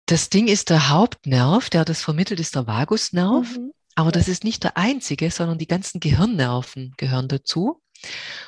das 0.06 0.28
Ding 0.28 0.48
ist 0.48 0.68
der 0.68 0.90
Hauptnerv, 0.90 1.70
der 1.70 1.86
das 1.86 2.02
vermittelt, 2.02 2.40
ist 2.40 2.54
der 2.54 2.66
Vagusnerv. 2.66 3.56
Mhm. 3.56 3.72
Aber 3.94 4.12
das 4.12 4.28
ist 4.28 4.44
nicht 4.44 4.62
der 4.62 4.76
einzige, 4.76 5.30
sondern 5.30 5.58
die 5.58 5.66
ganzen 5.66 5.98
Gehirnnerven 5.98 6.94
gehören 6.98 7.26
dazu. 7.26 7.82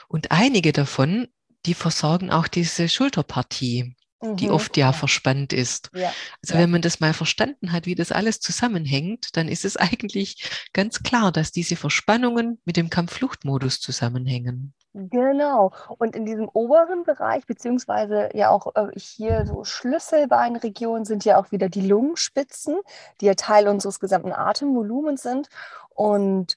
Und 0.07 0.31
einige 0.31 0.73
davon, 0.73 1.29
die 1.67 1.75
versorgen 1.75 2.31
auch 2.31 2.47
diese 2.47 2.89
Schulterpartie, 2.89 3.97
mhm. 4.21 4.37
die 4.37 4.51
oft 4.51 4.77
ja 4.77 4.93
verspannt 4.93 5.53
ist. 5.53 5.91
Ja. 5.95 6.13
Also 6.43 6.55
ja. 6.55 6.61
wenn 6.61 6.71
man 6.71 6.83
das 6.83 7.01
mal 7.01 7.15
verstanden 7.15 7.73
hat, 7.73 7.87
wie 7.87 7.95
das 7.95 8.13
alles 8.13 8.41
zusammenhängt, 8.41 9.37
dann 9.37 9.49
ist 9.49 9.65
es 9.65 9.77
eigentlich 9.77 10.51
ganz 10.73 11.03
klar, 11.03 11.33
dass 11.33 11.53
diese 11.53 11.77
Verspannungen 11.77 12.61
mit 12.65 12.77
dem 12.77 12.91
Kampffluchtmodus 12.91 13.81
zusammenhängen. 13.81 14.75
Genau. 14.93 15.73
Und 15.99 16.17
in 16.17 16.27
diesem 16.27 16.49
oberen 16.49 17.05
Bereich, 17.05 17.47
beziehungsweise 17.47 18.29
ja 18.35 18.51
auch 18.51 18.75
äh, 18.75 18.89
hier 18.99 19.47
so 19.47 19.63
Schlüsselbeinregionen, 19.63 21.05
sind 21.05 21.25
ja 21.25 21.39
auch 21.39 21.53
wieder 21.53 21.69
die 21.69 21.87
Lungenspitzen, 21.87 22.77
die 23.21 23.27
ja 23.27 23.35
Teil 23.35 23.69
unseres 23.69 24.01
gesamten 24.01 24.33
Atemvolumens 24.33 25.23
sind. 25.23 25.49
Und 25.91 26.57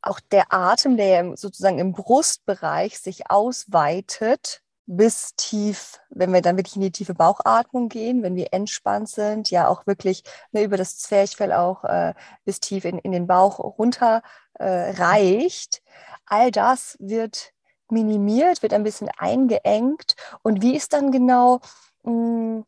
auch 0.00 0.20
der 0.20 0.52
Atem, 0.52 0.96
der 0.96 1.06
ja 1.08 1.36
sozusagen 1.36 1.78
im 1.80 1.92
Brustbereich 1.92 3.00
sich 3.00 3.30
ausweitet, 3.30 4.62
bis 4.86 5.34
tief, 5.36 5.98
wenn 6.10 6.32
wir 6.32 6.42
dann 6.42 6.56
wirklich 6.56 6.76
in 6.76 6.82
die 6.82 6.92
tiefe 6.92 7.14
Bauchatmung 7.14 7.88
gehen, 7.88 8.22
wenn 8.22 8.36
wir 8.36 8.52
entspannt 8.52 9.08
sind, 9.08 9.50
ja 9.50 9.66
auch 9.66 9.86
wirklich 9.88 10.22
ne, 10.52 10.62
über 10.62 10.76
das 10.76 10.98
Zwerchfell 10.98 11.52
auch 11.52 11.82
äh, 11.84 12.14
bis 12.44 12.60
tief 12.60 12.84
in, 12.84 12.98
in 13.00 13.10
den 13.10 13.26
Bauch 13.26 13.58
runter 13.58 14.22
äh, 14.54 14.92
reicht. 14.92 15.82
All 16.26 16.52
das 16.52 16.96
wird 17.00 17.52
minimiert, 17.90 18.62
wird 18.62 18.72
ein 18.72 18.82
bisschen 18.82 19.08
eingeengt. 19.16 20.14
Und 20.42 20.62
wie 20.62 20.76
ist 20.76 20.92
dann 20.92 21.10
genau, 21.10 21.60
hm, 22.04 22.64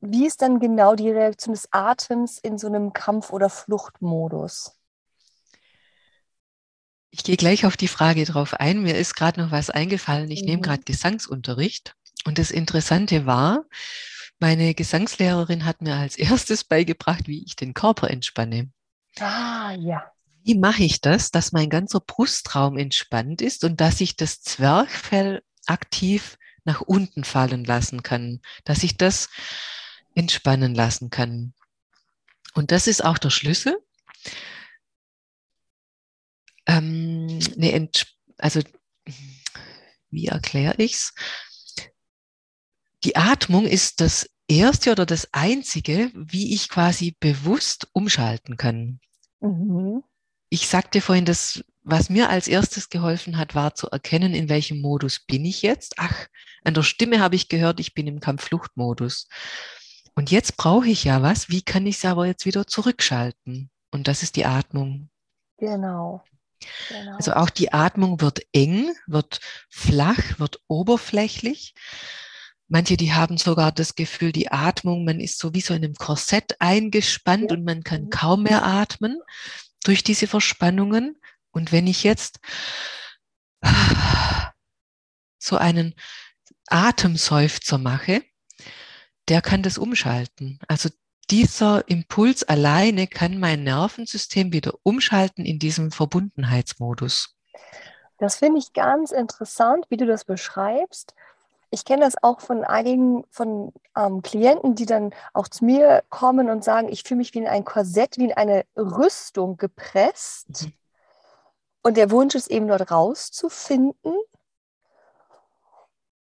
wie 0.00 0.26
ist 0.26 0.42
dann 0.42 0.60
genau 0.60 0.94
die 0.94 1.10
Reaktion 1.10 1.54
des 1.54 1.68
Atems 1.72 2.38
in 2.38 2.58
so 2.58 2.66
einem 2.66 2.92
Kampf- 2.92 3.32
oder 3.32 3.50
Fluchtmodus? 3.50 4.74
Ich 7.10 7.24
gehe 7.24 7.36
gleich 7.36 7.64
auf 7.64 7.76
die 7.76 7.88
Frage 7.88 8.24
drauf 8.24 8.54
ein. 8.54 8.82
Mir 8.82 8.96
ist 8.96 9.14
gerade 9.14 9.40
noch 9.40 9.50
was 9.50 9.70
eingefallen. 9.70 10.30
Ich 10.30 10.42
mhm. 10.42 10.48
nehme 10.48 10.62
gerade 10.62 10.82
Gesangsunterricht. 10.82 11.94
Und 12.26 12.38
das 12.38 12.50
Interessante 12.50 13.26
war, 13.26 13.64
meine 14.38 14.74
Gesangslehrerin 14.74 15.64
hat 15.64 15.80
mir 15.82 15.96
als 15.96 16.16
erstes 16.18 16.64
beigebracht, 16.64 17.26
wie 17.26 17.44
ich 17.44 17.56
den 17.56 17.74
Körper 17.74 18.10
entspanne. 18.10 18.70
Ah, 19.18 19.72
ja 19.72 20.12
wie 20.48 20.54
mache 20.54 20.82
ich 20.82 21.02
das, 21.02 21.30
dass 21.30 21.52
mein 21.52 21.68
ganzer 21.68 22.00
Brustraum 22.00 22.78
entspannt 22.78 23.42
ist 23.42 23.64
und 23.64 23.82
dass 23.82 24.00
ich 24.00 24.16
das 24.16 24.40
Zwerchfell 24.40 25.42
aktiv 25.66 26.38
nach 26.64 26.80
unten 26.80 27.22
fallen 27.22 27.66
lassen 27.66 28.02
kann, 28.02 28.40
dass 28.64 28.82
ich 28.82 28.96
das 28.96 29.28
entspannen 30.14 30.74
lassen 30.74 31.10
kann. 31.10 31.52
Und 32.54 32.70
das 32.70 32.86
ist 32.86 33.04
auch 33.04 33.18
der 33.18 33.28
Schlüssel. 33.28 33.76
Ähm, 36.66 37.26
ne, 37.56 37.90
also, 38.38 38.62
wie 40.08 40.28
erkläre 40.28 40.82
ich 40.82 40.94
es? 40.94 41.14
Die 43.04 43.16
Atmung 43.16 43.66
ist 43.66 44.00
das 44.00 44.30
erste 44.48 44.92
oder 44.92 45.04
das 45.04 45.28
einzige, 45.32 46.10
wie 46.14 46.54
ich 46.54 46.70
quasi 46.70 47.14
bewusst 47.20 47.88
umschalten 47.92 48.56
kann. 48.56 49.00
Mhm 49.40 50.04
ich 50.48 50.68
sagte 50.68 51.00
vorhin, 51.00 51.24
dass 51.24 51.62
was 51.90 52.10
mir 52.10 52.28
als 52.28 52.48
erstes 52.48 52.90
geholfen 52.90 53.38
hat, 53.38 53.54
war 53.54 53.74
zu 53.74 53.88
erkennen, 53.88 54.34
in 54.34 54.50
welchem 54.50 54.80
Modus 54.80 55.20
bin 55.20 55.44
ich 55.46 55.62
jetzt. 55.62 55.94
Ach, 55.96 56.26
an 56.62 56.74
der 56.74 56.82
Stimme 56.82 57.20
habe 57.20 57.34
ich 57.34 57.48
gehört, 57.48 57.80
ich 57.80 57.94
bin 57.94 58.06
im 58.06 58.20
Kampffluchtmodus. 58.20 59.26
Und 60.14 60.30
jetzt 60.30 60.58
brauche 60.58 60.88
ich 60.88 61.04
ja 61.04 61.22
was. 61.22 61.48
Wie 61.48 61.62
kann 61.62 61.86
ich 61.86 61.96
es 61.96 62.04
aber 62.04 62.26
jetzt 62.26 62.44
wieder 62.44 62.66
zurückschalten? 62.66 63.70
Und 63.90 64.06
das 64.06 64.22
ist 64.22 64.36
die 64.36 64.44
Atmung. 64.44 65.08
Genau. 65.56 66.22
genau. 66.88 67.16
Also 67.16 67.32
auch 67.32 67.48
die 67.48 67.72
Atmung 67.72 68.20
wird 68.20 68.42
eng, 68.52 68.90
wird 69.06 69.40
flach, 69.70 70.38
wird 70.38 70.60
oberflächlich. 70.66 71.74
Manche, 72.66 72.98
die 72.98 73.14
haben 73.14 73.38
sogar 73.38 73.72
das 73.72 73.94
Gefühl, 73.94 74.32
die 74.32 74.52
Atmung, 74.52 75.06
man 75.06 75.20
ist 75.20 75.38
so 75.38 75.54
wie 75.54 75.62
so 75.62 75.72
in 75.72 75.84
einem 75.84 75.94
Korsett 75.94 76.56
eingespannt 76.58 77.50
ja. 77.50 77.56
und 77.56 77.64
man 77.64 77.82
kann 77.82 78.10
kaum 78.10 78.42
mehr 78.42 78.62
atmen 78.62 79.22
durch 79.84 80.02
diese 80.04 80.26
Verspannungen. 80.26 81.18
Und 81.50 81.72
wenn 81.72 81.86
ich 81.86 82.04
jetzt 82.04 82.40
so 85.38 85.56
einen 85.56 85.94
Atemseufzer 86.66 87.78
mache, 87.78 88.22
der 89.28 89.42
kann 89.42 89.62
das 89.62 89.78
umschalten. 89.78 90.58
Also 90.68 90.90
dieser 91.30 91.86
Impuls 91.88 92.42
alleine 92.42 93.06
kann 93.06 93.38
mein 93.38 93.62
Nervensystem 93.62 94.52
wieder 94.52 94.74
umschalten 94.82 95.44
in 95.44 95.58
diesem 95.58 95.90
Verbundenheitsmodus. 95.90 97.36
Das 98.18 98.36
finde 98.36 98.58
ich 98.58 98.72
ganz 98.72 99.12
interessant, 99.12 99.84
wie 99.90 99.96
du 99.96 100.06
das 100.06 100.24
beschreibst 100.24 101.14
ich 101.70 101.84
kenne 101.84 102.04
das 102.04 102.14
auch 102.22 102.40
von 102.40 102.64
einigen 102.64 103.24
von 103.30 103.72
ähm, 103.96 104.22
Klienten, 104.22 104.74
die 104.74 104.86
dann 104.86 105.14
auch 105.34 105.48
zu 105.48 105.64
mir 105.64 106.02
kommen 106.08 106.48
und 106.50 106.64
sagen, 106.64 106.88
ich 106.88 107.02
fühle 107.02 107.18
mich 107.18 107.34
wie 107.34 107.38
in 107.38 107.46
ein 107.48 107.64
Korsett, 107.64 108.16
wie 108.16 108.24
in 108.24 108.32
eine 108.32 108.64
Rüstung 108.76 109.56
gepresst. 109.56 110.66
Mhm. 110.66 110.72
Und 111.82 111.96
der 111.96 112.10
Wunsch 112.10 112.34
ist 112.34 112.50
eben 112.50 112.68
dort 112.68 112.90
rauszufinden. 112.90 114.14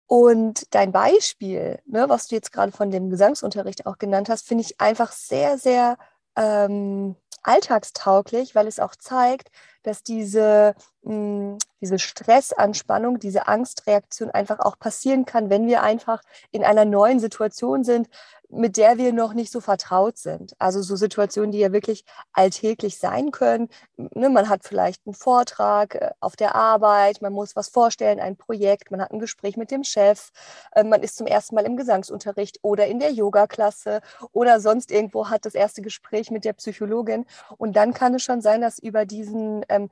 Und 0.07 0.73
dein 0.75 0.91
Beispiel, 0.91 1.79
ne, 1.85 2.09
was 2.09 2.27
du 2.27 2.35
jetzt 2.35 2.51
gerade 2.51 2.71
von 2.71 2.91
dem 2.91 3.09
Gesangsunterricht 3.09 3.85
auch 3.85 3.97
genannt 3.97 4.29
hast, 4.29 4.47
finde 4.47 4.63
ich 4.63 4.79
einfach 4.79 5.11
sehr, 5.11 5.57
sehr 5.57 5.97
ähm, 6.35 7.15
alltagstauglich, 7.41 8.55
weil 8.55 8.67
es 8.67 8.79
auch 8.79 8.95
zeigt, 8.95 9.49
dass 9.85 10.03
diese, 10.03 10.75
hm, 11.03 11.57
diese 11.81 11.99
Stressanspannung, 11.99 13.19
diese 13.19 13.47
Angstreaktion 13.47 14.31
einfach 14.31 14.59
auch 14.59 14.79
passieren 14.79 15.25
kann, 15.25 15.49
wenn 15.49 15.67
wir 15.67 15.83
einfach 15.83 16.21
in 16.51 16.63
einer 16.63 16.85
neuen 16.85 17.19
Situation 17.19 17.83
sind, 17.83 18.09
mit 18.49 18.77
der 18.77 18.97
wir 18.97 19.13
noch 19.13 19.33
nicht 19.33 19.51
so 19.51 19.59
vertraut 19.59 20.17
sind. 20.17 20.53
Also 20.59 20.81
so 20.81 20.95
Situationen, 20.95 21.51
die 21.51 21.59
ja 21.59 21.71
wirklich 21.71 22.05
alltäglich 22.33 22.97
sein 22.97 23.31
können. 23.31 23.69
Ne, 23.97 24.29
man 24.29 24.49
hat 24.49 24.63
vielleicht 24.63 25.05
einen 25.05 25.13
Vortrag 25.13 25.95
äh, 25.95 26.11
auf 26.19 26.35
der 26.35 26.55
Arbeit, 26.55 27.21
man 27.21 27.33
muss 27.33 27.55
was 27.55 27.69
vorstellen, 27.69 28.19
ein 28.19 28.37
Projekt, 28.37 28.91
man 28.91 29.01
hat 29.01 29.11
ein 29.11 29.19
Gespräch 29.19 29.57
mit 29.57 29.71
dem 29.71 29.83
Chef, 29.83 30.31
äh, 30.73 30.83
man 30.83 31.01
ist 31.03 31.17
zum 31.17 31.27
ersten 31.27 31.55
Mal 31.55 31.65
im 31.65 31.77
Gesangsunterricht 31.77 32.59
oder 32.61 32.87
in 32.87 32.99
der 32.99 33.11
Yoga-Klasse 33.11 34.01
oder 34.31 34.59
sonst 34.59 34.91
irgendwo 34.91 35.29
hat 35.29 35.45
das 35.45 35.55
erste 35.55 35.81
Gespräch 35.81 36.31
mit 36.31 36.45
der 36.45 36.53
Psychologin. 36.53 37.25
Und 37.57 37.75
dann 37.75 37.93
kann 37.93 38.13
es 38.15 38.23
schon 38.23 38.41
sein, 38.41 38.61
dass 38.61 38.79
über 38.79 39.05
diesen 39.05 39.63
ähm, 39.75 39.89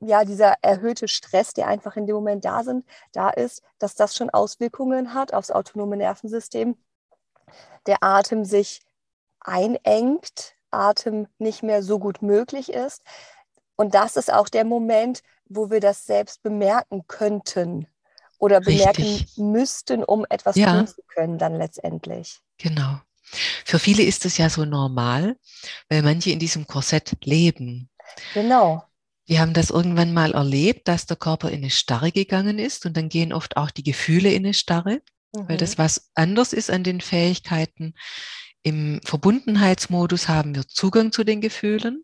ja, 0.00 0.24
dieser 0.24 0.56
erhöhte 0.62 1.08
Stress, 1.08 1.54
der 1.54 1.66
einfach 1.66 1.96
in 1.96 2.06
dem 2.06 2.14
Moment 2.16 2.44
da 2.44 2.62
sind, 2.64 2.84
da 3.12 3.30
ist, 3.30 3.62
dass 3.78 3.94
das 3.94 4.14
schon 4.14 4.30
Auswirkungen 4.30 5.14
hat 5.14 5.32
aufs 5.32 5.50
autonome 5.50 5.96
Nervensystem 5.96 6.76
der 7.86 8.02
Atem 8.02 8.44
sich 8.44 8.80
einengt, 9.40 10.54
Atem 10.70 11.26
nicht 11.38 11.62
mehr 11.62 11.82
so 11.82 11.98
gut 11.98 12.22
möglich 12.22 12.72
ist. 12.72 13.02
Und 13.76 13.94
das 13.94 14.16
ist 14.16 14.32
auch 14.32 14.48
der 14.48 14.64
Moment, 14.64 15.22
wo 15.46 15.70
wir 15.70 15.80
das 15.80 16.06
selbst 16.06 16.42
bemerken 16.42 17.04
könnten 17.08 17.86
oder 18.38 18.60
bemerken 18.60 19.02
Richtig. 19.02 19.38
müssten, 19.38 20.04
um 20.04 20.24
etwas 20.28 20.56
ja. 20.56 20.72
tun 20.72 20.86
zu 20.86 21.02
können, 21.08 21.38
dann 21.38 21.56
letztendlich. 21.56 22.40
Genau. 22.58 23.00
Für 23.64 23.78
viele 23.78 24.02
ist 24.02 24.24
es 24.24 24.38
ja 24.38 24.50
so 24.50 24.64
normal, 24.64 25.36
weil 25.88 26.02
manche 26.02 26.30
in 26.30 26.38
diesem 26.38 26.66
Korsett 26.66 27.16
leben. 27.24 27.88
Genau. 28.34 28.84
Die 29.30 29.38
haben 29.38 29.54
das 29.54 29.70
irgendwann 29.70 30.12
mal 30.12 30.32
erlebt, 30.32 30.88
dass 30.88 31.06
der 31.06 31.16
Körper 31.16 31.50
in 31.50 31.58
eine 31.58 31.70
Starre 31.70 32.10
gegangen 32.10 32.58
ist 32.58 32.84
und 32.84 32.96
dann 32.96 33.08
gehen 33.08 33.32
oft 33.32 33.56
auch 33.56 33.70
die 33.70 33.84
Gefühle 33.84 34.32
in 34.32 34.44
eine 34.44 34.54
Starre, 34.54 35.02
mhm. 35.32 35.48
weil 35.48 35.56
das 35.56 35.78
was 35.78 36.10
anders 36.14 36.52
ist 36.52 36.68
an 36.68 36.82
den 36.82 37.00
Fähigkeiten. 37.00 37.94
Im 38.62 39.00
Verbundenheitsmodus 39.04 40.28
haben 40.28 40.56
wir 40.56 40.66
Zugang 40.66 41.12
zu 41.12 41.22
den 41.22 41.40
Gefühlen 41.40 42.02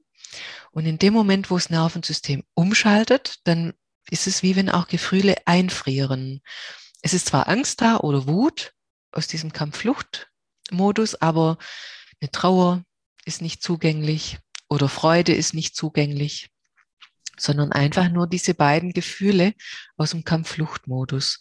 und 0.71 0.87
in 0.87 0.99
dem 0.99 1.13
Moment, 1.13 1.51
wo 1.51 1.57
das 1.57 1.69
Nervensystem 1.69 2.45
umschaltet, 2.55 3.41
dann 3.43 3.73
ist 4.09 4.29
es 4.29 4.45
wie 4.45 4.55
wenn 4.55 4.71
auch 4.71 4.87
Gefühle 4.87 5.35
einfrieren. 5.47 6.43
Es 7.03 7.13
ist 7.13 7.27
zwar 7.27 7.49
Angst 7.49 7.81
da 7.81 7.97
oder 7.97 8.29
Wut 8.29 8.73
aus 9.11 9.27
diesem 9.27 9.53
Kampffluchtmodus, 9.53 11.17
aber 11.17 11.59
eine 12.21 12.31
Trauer 12.31 12.85
ist 13.25 13.43
nicht 13.43 13.65
zugänglich 13.65 14.39
oder 14.69 14.89
Freude 14.89 15.35
ist 15.35 15.55
nicht 15.55 15.75
zugänglich 15.75 16.51
sondern 17.39 17.73
einfach 17.73 18.11
nur 18.11 18.27
diese 18.27 18.55
beiden 18.55 18.93
Gefühle 18.93 19.55
aus 19.97 20.11
dem 20.11 20.25
Kampffluchtmodus. 20.25 21.39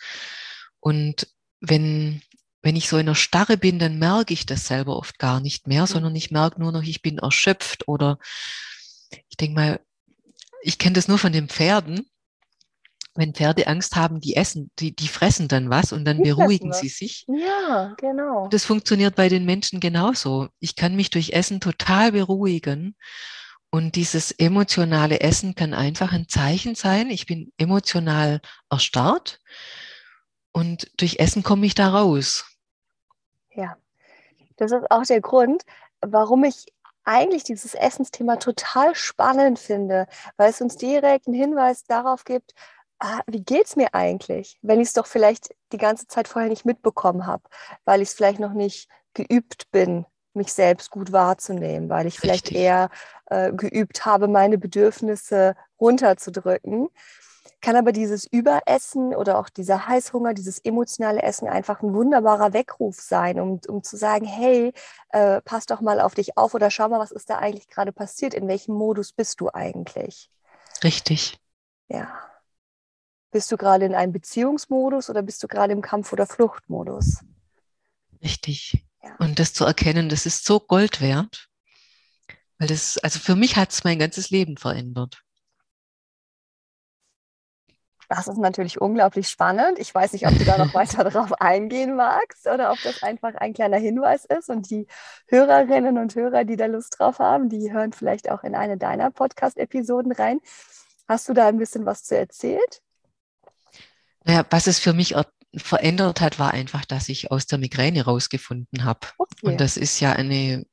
Und 0.80 1.28
wenn, 1.62 2.22
wenn 2.62 2.75
ich 2.75 2.90
so 2.90 2.98
in 2.98 3.06
der 3.06 3.16
Starre 3.16 3.58
bin, 3.58 3.80
dann 3.80 4.00
merke 4.00 4.34
ich 4.34 4.46
das 4.46 4.68
selber 4.68 4.98
oft 4.98 5.20
gar 5.20 5.40
nicht 5.40 5.68
mehr, 5.68 5.88
sondern 5.88 6.16
ich 6.16 6.32
merke 6.32 6.60
nur 6.60 6.72
noch, 6.72 6.84
ich 6.84 7.02
bin 7.02 7.18
erschöpft 7.18 7.88
oder 7.88 8.20
ich 9.30 9.38
denke 9.38 9.56
mal, 9.56 9.80
ich 10.62 10.78
kenne 10.78 10.94
das 10.94 11.08
nur 11.08 11.18
von 11.18 11.32
den 11.32 11.48
Pferden. 11.48 12.08
Wenn 13.18 13.34
Pferde 13.34 13.68
Angst 13.68 13.96
haben, 13.96 14.20
die 14.20 14.36
essen, 14.36 14.72
die, 14.80 14.94
die 14.94 15.08
fressen 15.08 15.48
dann 15.48 15.70
was 15.70 15.94
und 15.94 16.04
dann 16.04 16.18
die 16.18 16.24
beruhigen 16.24 16.74
sie 16.74 16.90
sich. 16.90 17.25
Ja, 17.30 17.94
genau. 17.98 18.50
Das 18.50 18.66
funktioniert 18.66 19.16
bei 19.16 19.30
den 19.30 19.46
Menschen 19.46 19.80
genauso. 19.80 20.50
Ich 20.60 20.75
kann 20.75 20.98
mich 20.98 21.12
durch 21.12 21.32
Essen 21.32 21.62
total 21.62 22.12
beruhigen 22.12 22.96
und 23.75 23.98
dieses 23.98 24.32
emotionale 24.32 25.20
Essen 25.20 25.53
kann 25.53 25.74
einfach 25.74 26.13
ein 26.13 26.29
Zeichen 26.29 26.75
sein. 26.75 27.10
Ich 27.10 27.25
bin 27.25 27.51
emotional 27.58 28.39
erstarrt 28.70 29.41
und 30.53 30.89
durch 30.96 31.20
Essen 31.20 31.44
komme 31.44 31.65
ich 31.65 31.75
da 31.75 31.89
raus. 31.89 32.46
Ja, 33.53 33.75
das 34.55 34.72
ist 34.72 34.89
auch 34.89 35.03
der 35.03 35.20
Grund, 35.20 35.63
warum 36.00 36.46
ich 36.46 36.67
eigentlich 37.03 37.44
dieses 37.44 37.75
Essensthema 37.75 38.38
total 38.38 38.96
spannend 38.96 39.60
finde, 39.60 40.08
weil 40.38 40.51
es 40.51 40.62
uns 40.62 40.77
direkt 40.77 41.27
einen 41.27 41.36
Hinweis 41.36 41.84
darauf 41.84 42.24
gibt, 42.24 42.53
ah, 43.00 43.20
wie 43.27 43.44
geht 43.44 43.65
es 43.65 43.75
mir 43.75 43.94
eigentlich, 43.94 44.58
wenn 44.62 44.79
ich 44.79 44.88
es 44.88 44.94
doch 44.94 45.05
vielleicht 45.05 45.53
die 45.74 45.77
ganze 45.77 46.08
Zeit 46.08 46.29
vorher 46.29 46.50
nicht 46.50 46.63
mitbekommen 46.63 47.27
habe, 47.27 47.44
weil 47.84 48.01
ich 48.01 48.08
es 48.08 48.15
vielleicht 48.15 48.39
noch 48.39 48.53
nicht 48.53 48.88
geübt 49.13 49.70
bin, 49.72 50.05
mich 50.36 50.54
selbst 50.54 50.92
gut 50.92 51.12
wahrzunehmen, 51.12 51.89
weil 51.89 52.08
ich 52.08 52.20
vielleicht 52.20 52.48
Richtig. 52.48 52.63
eher 52.63 52.89
äh, 53.27 53.51
geübt 53.51 54.06
habe, 54.06 54.27
meine 54.27 54.58
Bedürfnisse 54.58 55.56
runterzudrücken. 55.80 56.89
Kann 57.62 57.75
aber 57.75 57.92
dieses 57.92 58.25
Überessen 58.25 59.15
oder 59.15 59.39
auch 59.39 59.50
dieser 59.50 59.88
Heißhunger, 59.88 60.34
dieses 60.34 60.60
emotionale 60.60 61.24
Essen 61.24 61.48
einfach 61.48 61.82
ein 61.82 61.94
wunderbarer 61.94 62.54
Weckruf 62.54 63.00
sein, 63.00 63.39
um, 63.39 63.60
um 63.68 63.82
zu 63.84 63.98
sagen, 63.98 64.25
hey, 64.25 64.72
äh, 65.10 65.42
pass 65.42 65.65
doch 65.65 65.82
mal 65.82 66.00
auf 66.00 66.13
dich 66.13 66.38
auf 66.38 66.54
oder 66.54 66.70
schau 66.70 66.89
mal, 66.89 67.00
was 67.00 67.12
ist 67.12 67.30
da 67.30 67.38
eigentlich 67.38 67.68
gerade 67.68 67.92
passiert, 67.92 68.34
in 68.34 68.48
welchem 68.48 68.75
Modus 68.75 69.13
bist 69.13 69.42
du 69.42 69.50
eigentlich? 69.51 70.30
Richtig. 70.84 71.39
Ja. 71.88 72.08
Bist 73.32 73.51
du 73.51 73.58
gerade 73.58 73.86
in 73.86 73.96
einem 73.96 74.13
Beziehungsmodus 74.13 75.10
oder 75.10 75.22
bist 75.22 75.42
du 75.44 75.48
gerade 75.48 75.74
im 75.74 75.81
Kampf- 75.81 76.14
oder 76.14 76.25
Fluchtmodus? 76.25 77.22
Richtig. 78.22 78.86
Und 79.20 79.39
das 79.39 79.53
zu 79.53 79.65
erkennen, 79.65 80.09
das 80.09 80.25
ist 80.25 80.46
so 80.46 80.59
Gold 80.59 81.01
wert. 81.01 81.48
Weil 82.57 82.68
das, 82.68 82.98
also 83.00 83.20
für 83.20 83.35
mich 83.35 83.55
hat 83.55 83.72
es 83.72 83.83
mein 83.83 84.00
ganzes 84.00 84.29
Leben 84.29 84.57
verändert. 84.57 85.22
Das 88.07 88.27
ist 88.27 88.37
natürlich 88.37 88.79
unglaublich 88.79 89.27
spannend. 89.29 89.79
Ich 89.79 89.94
weiß 89.94 90.13
nicht, 90.13 90.27
ob 90.27 90.37
du 90.37 90.46
da 90.46 90.57
noch 90.57 90.74
weiter 90.74 91.03
darauf 91.03 91.33
eingehen 91.41 91.96
magst 91.96 92.48
oder 92.48 92.72
ob 92.72 92.81
das 92.83 93.01
einfach 93.03 93.33
ein 93.35 93.53
kleiner 93.53 93.77
Hinweis 93.77 94.25
ist. 94.25 94.50
Und 94.50 94.70
die 94.70 94.87
Hörerinnen 95.27 95.98
und 95.98 96.13
Hörer, 96.15 96.44
die 96.44 96.55
da 96.55 96.68
Lust 96.68 97.00
drauf 97.00 97.20
haben, 97.20 97.50
die 97.50 97.74
hören 97.74 97.94
vielleicht 97.94 98.29
auch 98.29 98.44
in 98.44 98.55
eine 98.55 98.77
deiner 98.77 99.11
Podcast-Episoden 99.11 100.11
rein. 100.11 100.39
Hast 101.07 101.27
du 101.29 101.33
da 101.33 101.48
ein 101.48 101.57
bisschen 101.57 101.85
was 101.85 102.03
zu 102.03 102.18
erzählt? 102.18 102.81
Naja, 104.24 104.46
was 104.50 104.68
es 104.68 104.79
für 104.79 104.94
mich 104.94 105.15
verändert 105.57 106.22
hat, 106.22 106.39
war 106.39 106.51
einfach, 106.51 106.85
dass 106.85 107.09
ich 107.09 107.31
aus 107.31 107.46
der 107.48 107.57
Migräne 107.57 108.03
rausgefunden 108.03 108.83
habe. 108.83 109.07
Okay. 109.18 109.27
Und 109.41 109.61
das 109.61 109.77
ist 109.77 110.00
ja 110.00 110.13
eine, 110.13 110.65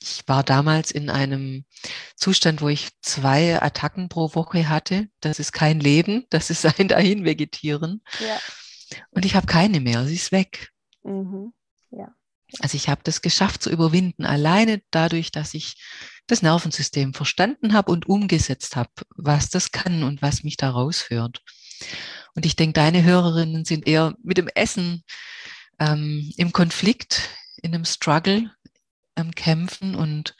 ich 0.00 0.22
war 0.26 0.42
damals 0.42 0.90
in 0.90 1.10
einem 1.10 1.64
Zustand, 2.16 2.60
wo 2.60 2.68
ich 2.68 2.90
zwei 3.02 3.60
Attacken 3.60 4.08
pro 4.08 4.34
Woche 4.34 4.68
hatte. 4.68 5.08
Das 5.20 5.38
ist 5.38 5.52
kein 5.52 5.80
Leben, 5.80 6.26
das 6.30 6.50
ist 6.50 6.66
ein 6.78 6.88
Dahinvegetieren. 6.88 8.02
Ja. 8.20 8.38
Und 9.10 9.24
ich 9.24 9.34
habe 9.34 9.46
keine 9.46 9.80
mehr, 9.80 10.04
sie 10.04 10.14
ist 10.14 10.32
weg. 10.32 10.70
Mhm. 11.02 11.52
Ja. 11.90 12.14
Also 12.60 12.76
ich 12.76 12.88
habe 12.88 13.00
das 13.04 13.22
geschafft 13.22 13.62
zu 13.62 13.70
überwinden, 13.70 14.24
alleine 14.24 14.82
dadurch, 14.90 15.32
dass 15.32 15.54
ich 15.54 15.74
das 16.26 16.42
Nervensystem 16.42 17.12
verstanden 17.12 17.72
habe 17.72 17.90
und 17.92 18.06
umgesetzt 18.06 18.76
habe, 18.76 18.90
was 19.16 19.50
das 19.50 19.72
kann 19.72 20.04
und 20.04 20.22
was 20.22 20.42
mich 20.42 20.56
da 20.56 20.70
rausführt. 20.70 21.42
Und 22.34 22.46
ich 22.46 22.56
denke, 22.56 22.74
deine 22.74 23.02
Hörerinnen 23.04 23.64
sind 23.64 23.86
eher 23.86 24.14
mit 24.22 24.38
dem 24.38 24.48
Essen 24.48 25.04
ähm, 25.78 26.32
im 26.36 26.52
Konflikt, 26.52 27.30
in 27.62 27.74
einem 27.74 27.84
Struggle 27.84 28.50
am 29.14 29.30
Kämpfen. 29.32 29.94
Und 29.94 30.36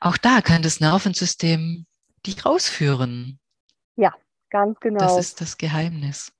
auch 0.00 0.16
da 0.16 0.40
kann 0.40 0.62
das 0.62 0.80
Nervensystem 0.80 1.86
dich 2.26 2.44
rausführen. 2.44 3.38
Ja, 3.96 4.14
ganz 4.50 4.78
genau. 4.80 5.00
Das 5.00 5.18
ist 5.18 5.40
das 5.40 5.58
Geheimnis. 5.58 6.32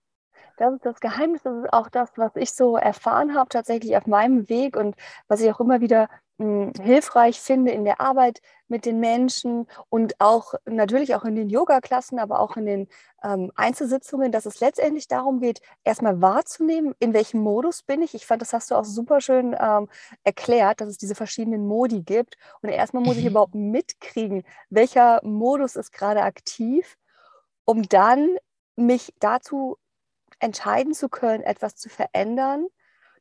Das 0.59 0.74
ist 0.74 0.85
das 0.85 0.98
Geheimnis, 0.98 1.42
das 1.44 1.57
ist 1.57 1.72
auch 1.72 1.88
das, 1.88 2.11
was 2.16 2.33
ich 2.35 2.50
so 2.50 2.76
erfahren 2.76 3.37
habe 3.37 3.48
tatsächlich 3.48 3.96
auf 3.96 4.07
meinem 4.07 4.48
Weg 4.48 4.76
und 4.76 4.96
was 5.28 5.40
ich 5.40 5.52
auch 5.52 5.61
immer 5.61 5.81
wieder 5.81 6.09
hilfreich 6.38 7.40
finde 7.40 7.72
in 7.72 7.85
der 7.85 8.01
Arbeit 8.01 8.40
mit 8.68 8.85
den 8.87 9.01
Menschen 9.01 9.66
und 9.88 10.20
auch 10.20 10.55
natürlich 10.66 11.16
auch 11.16 11.24
in 11.24 11.35
den 11.35 11.48
Yoga-Klassen, 11.48 12.20
aber 12.20 12.38
auch 12.38 12.57
in 12.57 12.66
den 12.66 12.88
ähm, 13.24 13.51
Einzelsitzungen, 13.57 14.31
dass 14.31 14.46
es 14.46 14.61
letztendlich 14.61 15.09
darum 15.09 15.40
geht, 15.40 15.61
erstmal 15.83 16.20
wahrzunehmen, 16.22 16.94
in 17.01 17.12
welchem 17.12 17.40
Modus 17.40 17.83
bin 17.83 18.03
ich. 18.03 18.14
Ich 18.14 18.24
fand, 18.24 18.40
das 18.40 18.53
hast 18.53 18.70
du 18.70 18.77
auch 18.77 18.85
super 18.85 19.20
schön 19.20 19.57
ähm, 19.59 19.88
erklärt, 20.22 20.81
dass 20.81 20.88
es 20.90 20.98
diese 20.98 21.16
verschiedenen 21.16 21.66
Modi 21.66 22.03
gibt. 22.03 22.37
Und 22.62 22.68
erstmal 22.68 23.03
muss 23.03 23.16
ich 23.16 23.24
mhm. 23.24 23.31
überhaupt 23.31 23.57
mitkriegen, 23.57 24.44
welcher 24.70 25.20
Modus 25.24 25.74
ist 25.74 25.92
gerade 25.92 26.22
aktiv, 26.22 26.96
um 27.64 27.83
dann 27.88 28.37
mich 28.77 29.12
dazu 29.18 29.77
entscheiden 30.38 30.94
zu 30.94 31.09
können, 31.09 31.42
etwas 31.42 31.74
zu 31.74 31.88
verändern 31.88 32.68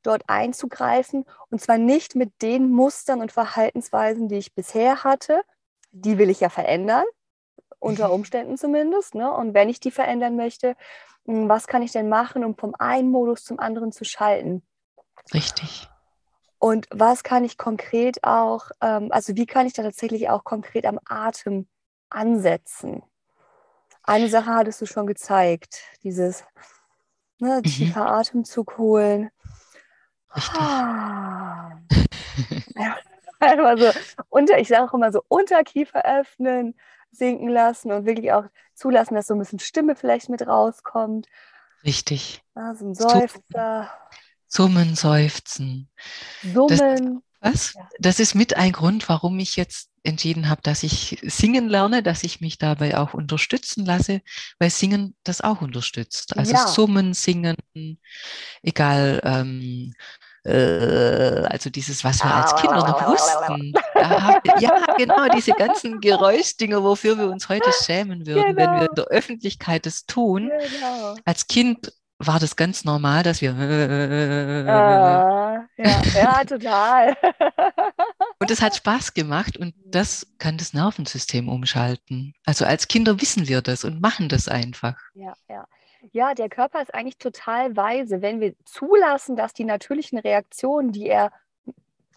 dort 0.08 0.24
einzugreifen 0.28 1.26
und 1.50 1.62
zwar 1.62 1.78
nicht 1.78 2.16
mit 2.16 2.42
den 2.42 2.70
Mustern 2.72 3.22
und 3.22 3.32
Verhaltensweisen, 3.32 4.28
die 4.28 4.38
ich 4.38 4.56
bisher 4.56 5.04
hatte. 5.04 5.42
Die 5.92 6.18
will 6.18 6.30
ich 6.30 6.40
ja 6.40 6.50
verändern, 6.50 7.06
unter 7.80 8.08
mhm. 8.08 8.16
Umständen 8.16 8.58
zumindest. 8.58 9.16
Ne? 9.16 9.32
Und 9.32 9.54
wenn 9.54 9.70
ich 9.70 9.80
die 9.80 9.92
verändern 9.92 10.36
möchte, 10.36 10.76
hm, 11.26 11.50
was 11.50 11.68
kann 11.68 11.82
ich 11.82 11.92
denn 11.92 12.10
machen, 12.10 12.44
um 12.44 12.56
vom 12.56 12.74
einen 12.76 13.12
Modus 13.12 13.44
zum 13.44 13.60
anderen 13.60 13.92
zu 13.92 14.06
schalten? 14.06 14.64
Richtig. 15.34 15.88
Und 16.60 16.88
was 16.90 17.24
kann 17.24 17.44
ich 17.44 17.58
konkret 17.58 18.24
auch, 18.24 18.72
ähm, 18.82 19.12
also 19.12 19.36
wie 19.36 19.46
kann 19.46 19.68
ich 19.68 19.74
da 19.74 19.84
tatsächlich 19.84 20.30
auch 20.30 20.44
konkret 20.44 20.86
am 20.86 21.00
Atem 21.06 21.68
ansetzen? 22.10 23.04
Eine 24.04 24.30
Sache 24.30 24.56
hattest 24.56 24.82
du 24.82 24.86
schon 24.86 25.06
gezeigt, 25.06 25.84
dieses 26.04 26.44
ne, 27.40 27.58
mhm. 27.58 27.64
tiefer 27.64 28.02
mhm. 28.02 28.08
Atemzug 28.08 28.78
holen, 28.78 29.30
Richtig. 30.38 30.60
Ah. 30.60 31.72
ja, 32.76 32.96
einfach 33.40 33.78
so 33.78 33.92
unter, 34.30 34.60
ich 34.60 34.68
sage 34.68 34.84
auch 34.84 34.94
immer 34.94 35.12
so 35.12 35.24
Unterkiefer 35.28 36.06
öffnen, 36.06 36.76
sinken 37.12 37.50
lassen 37.50 37.92
und 37.92 38.06
wirklich 38.06 38.32
auch 38.32 38.46
zulassen, 38.76 39.16
dass 39.16 39.28
so 39.28 39.34
ein 39.34 39.40
bisschen 39.40 39.60
Stimme 39.60 39.96
vielleicht 39.96 40.30
mit 40.30 40.46
rauskommt. 40.46 41.28
Richtig. 41.84 42.44
Ah, 42.54 42.76
so 42.76 42.86
ein 42.86 42.96
Seufzer. 42.96 43.92
Summen, 44.48 44.96
seufzen. 44.96 45.90
Summen. 46.42 47.24
Das, 47.42 47.52
was? 47.52 47.74
Ja. 47.74 47.90
Das 48.00 48.20
ist 48.20 48.36
mit 48.36 48.56
ein 48.56 48.72
Grund, 48.72 49.10
warum 49.10 49.40
ich 49.40 49.56
jetzt 49.56 49.90
entschieden 50.04 50.48
habe, 50.48 50.62
dass 50.62 50.84
ich 50.84 51.20
singen 51.24 51.68
lerne, 51.68 52.02
dass 52.02 52.24
ich 52.24 52.40
mich 52.40 52.58
dabei 52.58 52.98
auch 52.98 53.14
unterstützen 53.14 53.86
lasse, 53.86 54.22
weil 54.58 54.70
Singen 54.70 55.16
das 55.24 55.42
auch 55.42 55.62
unterstützt. 55.62 56.38
Also 56.38 56.54
ja. 56.54 56.68
Summen, 56.68 57.14
Singen, 57.14 57.58
egal, 58.62 59.22
ähm, 59.24 59.94
äh, 60.48 61.46
also 61.50 61.70
dieses, 61.70 62.04
was 62.04 62.24
wir 62.24 62.34
als 62.34 62.56
Kinder 62.56 62.78
noch 62.78 63.08
wussten. 63.08 63.74
Hab, 63.96 64.62
ja, 64.62 64.86
genau, 64.98 65.28
diese 65.36 65.52
ganzen 65.52 66.00
Geräuschdinger, 66.00 66.84
wofür 66.84 67.18
wir 67.18 67.30
uns 67.30 67.50
heute 67.50 67.70
schämen 67.84 68.26
würden, 68.26 68.56
genau. 68.56 68.58
wenn 68.58 68.72
wir 68.72 68.80
genau. 68.80 68.90
in 68.90 68.96
der 68.96 69.06
Öffentlichkeit 69.06 69.86
das 69.86 70.06
tun. 70.06 70.50
Genau. 70.50 71.16
Als 71.26 71.48
Kind 71.48 71.92
war 72.20 72.40
das 72.40 72.56
ganz 72.56 72.84
normal, 72.84 73.24
dass 73.24 73.42
wir. 73.42 73.54
Ah, 74.68 75.66
ja, 75.78 76.02
ja, 76.16 76.44
total. 76.46 77.16
und 78.40 78.50
es 78.50 78.62
hat 78.62 78.76
Spaß 78.76 79.14
gemacht 79.14 79.58
und 79.58 79.76
das 79.86 80.26
kann 80.40 80.58
das 80.58 80.74
Nervensystem 80.74 81.48
umschalten. 81.50 82.34
Also 82.46 82.66
als 82.66 82.88
Kinder 82.88 83.22
wissen 83.22 83.48
wir 83.48 83.62
das 83.62 83.84
und 83.84 84.02
machen 84.02 84.30
das 84.30 84.48
einfach. 84.48 84.96
Ja, 85.14 85.34
ja. 85.50 85.68
Ja, 86.12 86.34
der 86.34 86.50
Körper 86.50 86.82
ist 86.82 86.94
eigentlich 86.94 87.18
total 87.18 87.76
weise, 87.76 88.22
wenn 88.22 88.40
wir 88.40 88.54
zulassen, 88.66 89.36
dass 89.36 89.54
die 89.54 89.66
natürlichen 89.66 90.18
Reaktionen, 90.18 90.92
die 90.92 91.08
er 91.08 91.32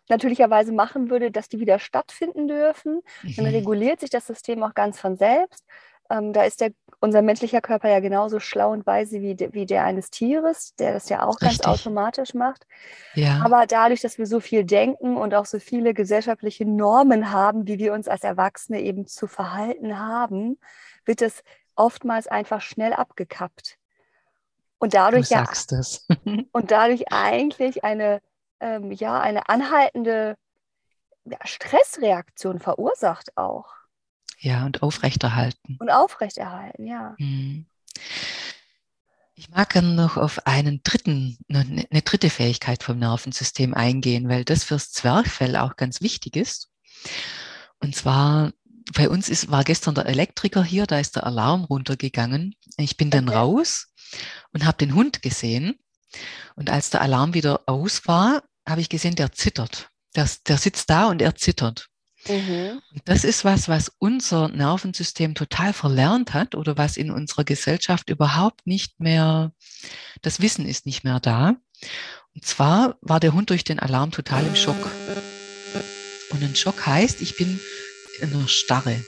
natürlicherweise 0.08 0.72
machen 0.72 1.08
würde, 1.08 1.30
dass 1.30 1.48
die 1.48 1.60
wieder 1.60 1.78
stattfinden 1.78 2.48
dürfen. 2.48 3.00
Mhm. 3.22 3.34
Dann 3.36 3.46
reguliert 3.46 4.00
sich 4.00 4.10
das 4.10 4.26
System 4.26 4.62
auch 4.62 4.74
ganz 4.74 5.00
von 5.00 5.16
selbst. 5.16 5.64
Ähm, 6.10 6.32
da 6.32 6.42
ist 6.42 6.60
der, 6.60 6.72
unser 6.98 7.22
menschlicher 7.22 7.60
Körper 7.60 7.88
ja 7.88 8.00
genauso 8.00 8.40
schlau 8.40 8.72
und 8.72 8.84
weise 8.84 9.20
wie, 9.20 9.36
de, 9.36 9.52
wie 9.52 9.64
der 9.64 9.84
eines 9.84 10.10
Tieres, 10.10 10.74
der 10.74 10.92
das 10.92 11.08
ja 11.08 11.22
auch 11.22 11.40
Richtig. 11.40 11.62
ganz 11.62 11.80
automatisch 11.80 12.34
macht. 12.34 12.66
Ja. 13.14 13.40
Aber 13.44 13.66
dadurch, 13.66 14.00
dass 14.00 14.18
wir 14.18 14.26
so 14.26 14.40
viel 14.40 14.64
denken 14.64 15.16
und 15.16 15.34
auch 15.34 15.46
so 15.46 15.60
viele 15.60 15.94
gesellschaftliche 15.94 16.66
Normen 16.66 17.30
haben, 17.30 17.68
wie 17.68 17.78
wir 17.78 17.92
uns 17.92 18.08
als 18.08 18.24
Erwachsene 18.24 18.80
eben 18.80 19.06
zu 19.06 19.28
verhalten 19.28 19.98
haben, 19.98 20.58
wird 21.04 21.22
es 21.22 21.42
oftmals 21.76 22.26
einfach 22.26 22.60
schnell 22.60 22.92
abgekappt. 22.92 23.76
Und 24.78 24.94
dadurch 24.94 25.28
du 25.28 25.34
sagst 25.34 25.72
ja, 25.72 25.78
es. 25.78 26.06
und 26.52 26.70
dadurch 26.70 27.12
eigentlich 27.12 27.84
eine 27.84 28.20
ähm, 28.60 28.92
ja, 28.92 29.20
eine 29.20 29.48
anhaltende 29.48 30.36
ja, 31.24 31.38
Stressreaktion 31.44 32.60
verursacht 32.60 33.36
auch. 33.36 33.74
Ja, 34.38 34.64
und 34.64 34.82
aufrechterhalten. 34.82 35.76
Und 35.80 35.90
aufrechterhalten, 35.90 36.86
ja. 36.86 37.14
Mhm. 37.18 37.66
Ich 39.34 39.48
mag 39.50 39.70
gerne 39.70 39.94
noch 39.94 40.16
auf 40.16 40.46
einen 40.46 40.82
dritten, 40.82 41.38
eine 41.48 42.02
dritte 42.02 42.28
Fähigkeit 42.28 42.82
vom 42.82 42.98
Nervensystem 42.98 43.72
eingehen, 43.74 44.28
weil 44.28 44.44
das 44.44 44.64
fürs 44.64 44.92
Zwerchfell 44.92 45.56
auch 45.56 45.76
ganz 45.76 46.02
wichtig 46.02 46.36
ist. 46.36 46.70
Und 47.78 47.96
zwar, 47.96 48.52
bei 48.94 49.08
uns 49.08 49.28
ist, 49.28 49.50
war 49.50 49.64
gestern 49.64 49.94
der 49.94 50.06
Elektriker 50.06 50.64
hier, 50.64 50.86
da 50.86 50.98
ist 50.98 51.16
der 51.16 51.26
Alarm 51.26 51.64
runtergegangen. 51.64 52.54
Ich 52.76 52.96
bin 52.96 53.10
dann 53.10 53.28
raus 53.28 53.88
und 54.52 54.64
habe 54.64 54.78
den 54.78 54.94
Hund 54.94 55.22
gesehen. 55.22 55.78
Und 56.56 56.70
als 56.70 56.90
der 56.90 57.00
Alarm 57.02 57.34
wieder 57.34 57.62
aus 57.66 58.06
war, 58.06 58.42
habe 58.68 58.80
ich 58.80 58.88
gesehen, 58.88 59.14
der 59.14 59.32
zittert. 59.32 59.90
Der, 60.16 60.28
der 60.48 60.58
sitzt 60.58 60.90
da 60.90 61.08
und 61.08 61.22
er 61.22 61.36
zittert. 61.36 61.88
Mhm. 62.28 62.82
Das 63.04 63.24
ist 63.24 63.44
was, 63.44 63.68
was 63.68 63.92
unser 63.98 64.48
Nervensystem 64.48 65.34
total 65.34 65.72
verlernt 65.72 66.34
hat 66.34 66.54
oder 66.54 66.76
was 66.76 66.96
in 66.96 67.10
unserer 67.10 67.44
Gesellschaft 67.44 68.10
überhaupt 68.10 68.66
nicht 68.66 69.00
mehr, 69.00 69.52
das 70.20 70.40
Wissen 70.40 70.66
ist 70.66 70.84
nicht 70.84 71.04
mehr 71.04 71.20
da. 71.20 71.54
Und 72.34 72.44
zwar 72.44 72.98
war 73.00 73.20
der 73.20 73.32
Hund 73.32 73.50
durch 73.50 73.64
den 73.64 73.78
Alarm 73.78 74.10
total 74.10 74.46
im 74.46 74.54
Schock. 74.54 74.90
Und 76.30 76.42
ein 76.42 76.54
Schock 76.54 76.86
heißt, 76.86 77.22
ich 77.22 77.36
bin 77.36 77.58
in 78.20 78.32
einer 78.32 78.48
Starre. 78.48 79.04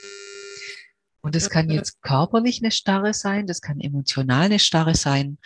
Und 1.23 1.37
das 1.37 1.51
kann 1.51 1.71
jetzt 1.71 2.03
körperlich 2.03 2.61
eine 2.63 2.73
Starre 2.73 3.15
sein, 3.15 3.47
das 3.47 3.61
kann 3.61 3.81
emotional 3.81 4.47
eine 4.47 4.59
Starre 4.59 4.97
sein. 4.97 5.39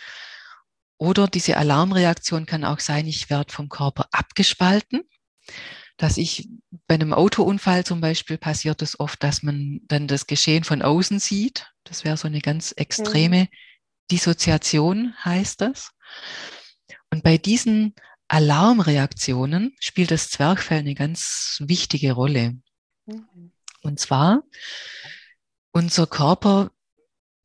Oder 0.97 1.27
diese 1.27 1.57
Alarmreaktion 1.57 2.47
kann 2.47 2.63
auch 2.63 2.79
sein, 2.79 3.05
ich 3.05 3.29
werde 3.29 3.53
vom 3.53 3.69
Körper 3.69 4.07
abgespalten. 4.11 5.03
Dass 5.97 6.17
ich 6.17 6.49
bei 6.87 6.95
einem 6.95 7.13
Autounfall 7.13 7.83
zum 7.83 8.01
Beispiel 8.01 8.37
passiert 8.37 8.81
es 8.81 8.99
oft, 8.99 9.21
dass 9.23 9.41
man 9.41 9.81
dann 9.83 10.07
das 10.07 10.27
Geschehen 10.27 10.63
von 10.63 10.81
außen 10.81 11.19
sieht. 11.19 11.71
Das 11.83 12.03
wäre 12.03 12.17
so 12.17 12.27
eine 12.27 12.41
ganz 12.41 12.71
extreme 12.71 13.41
mhm. 13.41 13.47
Dissoziation, 14.11 15.13
heißt 15.23 15.61
das. 15.61 15.91
Und 17.11 17.23
bei 17.23 17.37
diesen 17.37 17.95
Alarmreaktionen 18.27 19.75
spielt 19.79 20.11
das 20.11 20.29
Zwerchfell 20.29 20.79
eine 20.79 20.95
ganz 20.95 21.57
wichtige 21.65 22.11
Rolle. 22.13 22.57
Mhm. 23.05 23.51
Und 23.87 23.99
zwar, 23.99 24.43
unser 25.71 26.07
Körper 26.07 26.71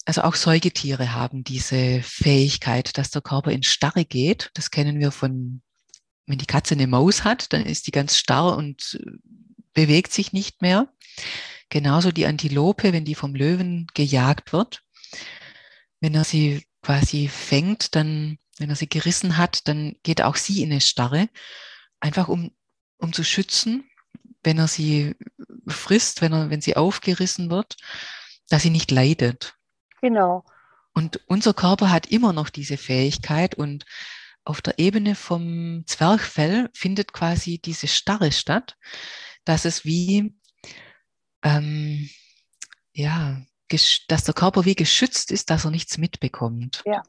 also 0.05 0.23
auch 0.23 0.35
Säugetiere 0.35 1.13
haben 1.13 1.45
diese 1.45 2.03
Fähigkeit, 2.03 2.99
dass 2.99 3.11
der 3.11 3.23
Körper 3.23 3.53
in 3.53 3.63
Starre 3.63 4.05
geht. 4.05 4.51
Das 4.55 4.73
kennen 4.73 4.99
wir 4.99 5.13
von, 5.13 5.63
wenn 6.27 6.39
die 6.39 6.47
Katze 6.47 6.75
eine 6.75 6.89
Maus 6.89 7.23
hat, 7.23 7.53
dann 7.53 7.65
ist 7.65 7.87
die 7.87 7.93
ganz 7.93 8.17
starr 8.17 8.57
und 8.57 8.99
äh, 9.01 9.13
bewegt 9.75 10.13
sich 10.13 10.33
nicht 10.33 10.61
mehr. 10.61 10.93
Genauso 11.69 12.11
die 12.11 12.27
Antilope, 12.27 12.93
wenn 12.93 13.05
die 13.05 13.15
vom 13.15 13.35
Löwen 13.35 13.87
gejagt 13.95 14.53
wird. 14.53 14.83
Wenn 16.01 16.15
er 16.15 16.25
sie 16.25 16.67
quasi 16.83 17.29
fängt, 17.29 17.95
dann, 17.95 18.39
wenn 18.59 18.71
er 18.71 18.77
sie 18.77 18.89
gerissen 18.89 19.37
hat, 19.37 19.69
dann 19.69 19.95
geht 20.03 20.21
auch 20.21 20.35
sie 20.35 20.63
in 20.63 20.73
eine 20.73 20.81
Starre. 20.81 21.29
Einfach 22.01 22.27
um, 22.27 22.51
um 22.99 23.13
zu 23.13 23.23
schützen, 23.23 23.89
wenn 24.43 24.59
er 24.59 24.69
sie 24.69 25.15
frisst, 25.67 26.23
wenn 26.23 26.33
er, 26.33 26.51
wenn 26.51 26.61
sie 26.61 26.77
aufgerissen 26.77 27.51
wird, 27.51 27.77
dass 28.49 28.63
sie 28.63 28.71
nicht 28.71 28.91
leidet. 28.91 29.55
Genau. 30.01 30.45
Und 30.95 31.21
unser 31.27 31.55
Körper 31.55 31.91
hat 31.91 32.07
immer 32.07 32.33
noch 32.33 32.51
diese 32.51 32.77
Fähigkeit 32.77 33.55
und 33.55 33.85
auf 34.45 34.61
der 34.61 34.79
Ebene 34.79 35.15
vom 35.15 35.85
Zwerchfell 35.87 36.69
findet 36.75 37.13
quasi 37.13 37.59
diese 37.59 37.87
Starre 37.87 38.33
statt, 38.33 38.77
dass 39.45 39.65
es 39.65 39.85
wie, 39.85 40.35
ähm, 41.43 42.09
ja, 42.93 43.41
dass 44.09 44.25
der 44.25 44.35
Körper 44.35 44.65
wie 44.65 44.75
geschützt 44.75 45.31
ist, 45.31 45.49
dass 45.49 45.65
er 45.65 45.71
nichts 45.71 45.97
mitbekommt. 45.97 46.83
Ja, 46.85 47.03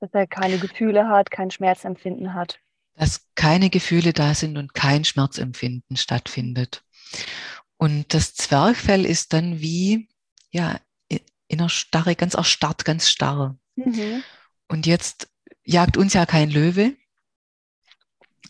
dass 0.00 0.10
er 0.12 0.26
keine 0.26 0.58
Gefühle 0.58 1.08
hat, 1.08 1.30
kein 1.30 1.50
Schmerzempfinden 1.50 2.34
hat. 2.34 2.58
Dass 2.94 3.26
keine 3.34 3.70
Gefühle 3.70 4.12
da 4.12 4.34
sind 4.34 4.56
und 4.58 4.74
kein 4.74 5.04
Schmerzempfinden 5.04 5.96
stattfindet. 5.96 6.84
Und 7.76 8.14
das 8.14 8.34
Zwerchfell 8.34 9.04
ist 9.04 9.32
dann 9.32 9.60
wie, 9.60 10.08
ja, 10.50 10.78
in 11.08 11.58
der 11.58 11.68
Starre, 11.68 12.14
ganz 12.14 12.34
erstarrt, 12.34 12.84
ganz 12.84 13.08
starr. 13.08 13.58
Mhm. 13.76 14.22
Und 14.68 14.86
jetzt 14.86 15.28
jagt 15.64 15.96
uns 15.96 16.14
ja 16.14 16.26
kein 16.26 16.50
Löwe, 16.50 16.96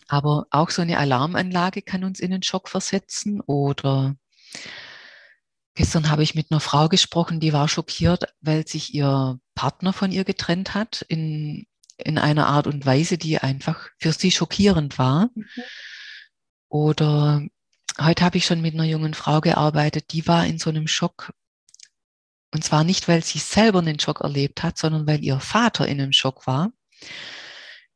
aber 0.07 0.45
auch 0.51 0.69
so 0.69 0.81
eine 0.81 0.97
Alarmanlage 0.97 1.81
kann 1.81 2.03
uns 2.03 2.19
in 2.19 2.31
den 2.31 2.43
Schock 2.43 2.69
versetzen. 2.69 3.41
Oder 3.41 4.15
gestern 5.75 6.09
habe 6.09 6.23
ich 6.23 6.35
mit 6.35 6.51
einer 6.51 6.59
Frau 6.59 6.87
gesprochen, 6.87 7.39
die 7.39 7.53
war 7.53 7.67
schockiert, 7.67 8.33
weil 8.41 8.67
sich 8.67 8.93
ihr 8.93 9.39
Partner 9.55 9.93
von 9.93 10.11
ihr 10.11 10.23
getrennt 10.23 10.73
hat 10.73 11.03
in, 11.09 11.65
in 11.97 12.17
einer 12.17 12.47
Art 12.47 12.67
und 12.67 12.85
Weise, 12.85 13.17
die 13.17 13.39
einfach 13.39 13.89
für 13.97 14.11
sie 14.11 14.31
schockierend 14.31 14.97
war. 14.97 15.29
Mhm. 15.35 15.45
Oder 16.69 17.41
heute 17.99 18.23
habe 18.23 18.37
ich 18.37 18.45
schon 18.45 18.61
mit 18.61 18.73
einer 18.73 18.85
jungen 18.85 19.13
Frau 19.13 19.41
gearbeitet, 19.41 20.11
die 20.11 20.27
war 20.27 20.45
in 20.45 20.57
so 20.57 20.69
einem 20.69 20.87
Schock, 20.87 21.33
und 22.53 22.63
zwar 22.63 22.83
nicht, 22.83 23.07
weil 23.07 23.23
sie 23.23 23.39
selber 23.39 23.79
einen 23.79 23.99
Schock 23.99 24.21
erlebt 24.21 24.61
hat, 24.61 24.77
sondern 24.77 25.07
weil 25.07 25.23
ihr 25.23 25.39
Vater 25.39 25.87
in 25.87 25.99
einem 25.99 26.13
Schock 26.13 26.45
war. 26.45 26.71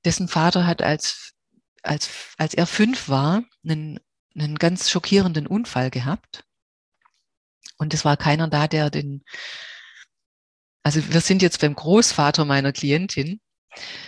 Dessen 0.04 0.28
Vater 0.28 0.66
hat 0.66 0.82
als, 0.82 1.36
als, 1.84 2.10
als 2.38 2.56
er 2.56 2.66
fünf 2.66 3.08
war, 3.08 3.44
einen, 3.64 4.00
einen 4.36 4.58
ganz 4.58 4.90
schockierenden 4.90 5.46
Unfall 5.46 5.92
gehabt. 5.92 6.44
Und 7.78 7.94
es 7.94 8.04
war 8.04 8.18
keiner 8.18 8.48
da, 8.48 8.68
der 8.68 8.90
den, 8.90 9.24
also 10.82 11.08
wir 11.08 11.22
sind 11.22 11.44
jetzt 11.44 11.62
beim 11.62 11.76
Großvater 11.76 12.44
meiner 12.44 12.74
Klientin. 12.74 13.40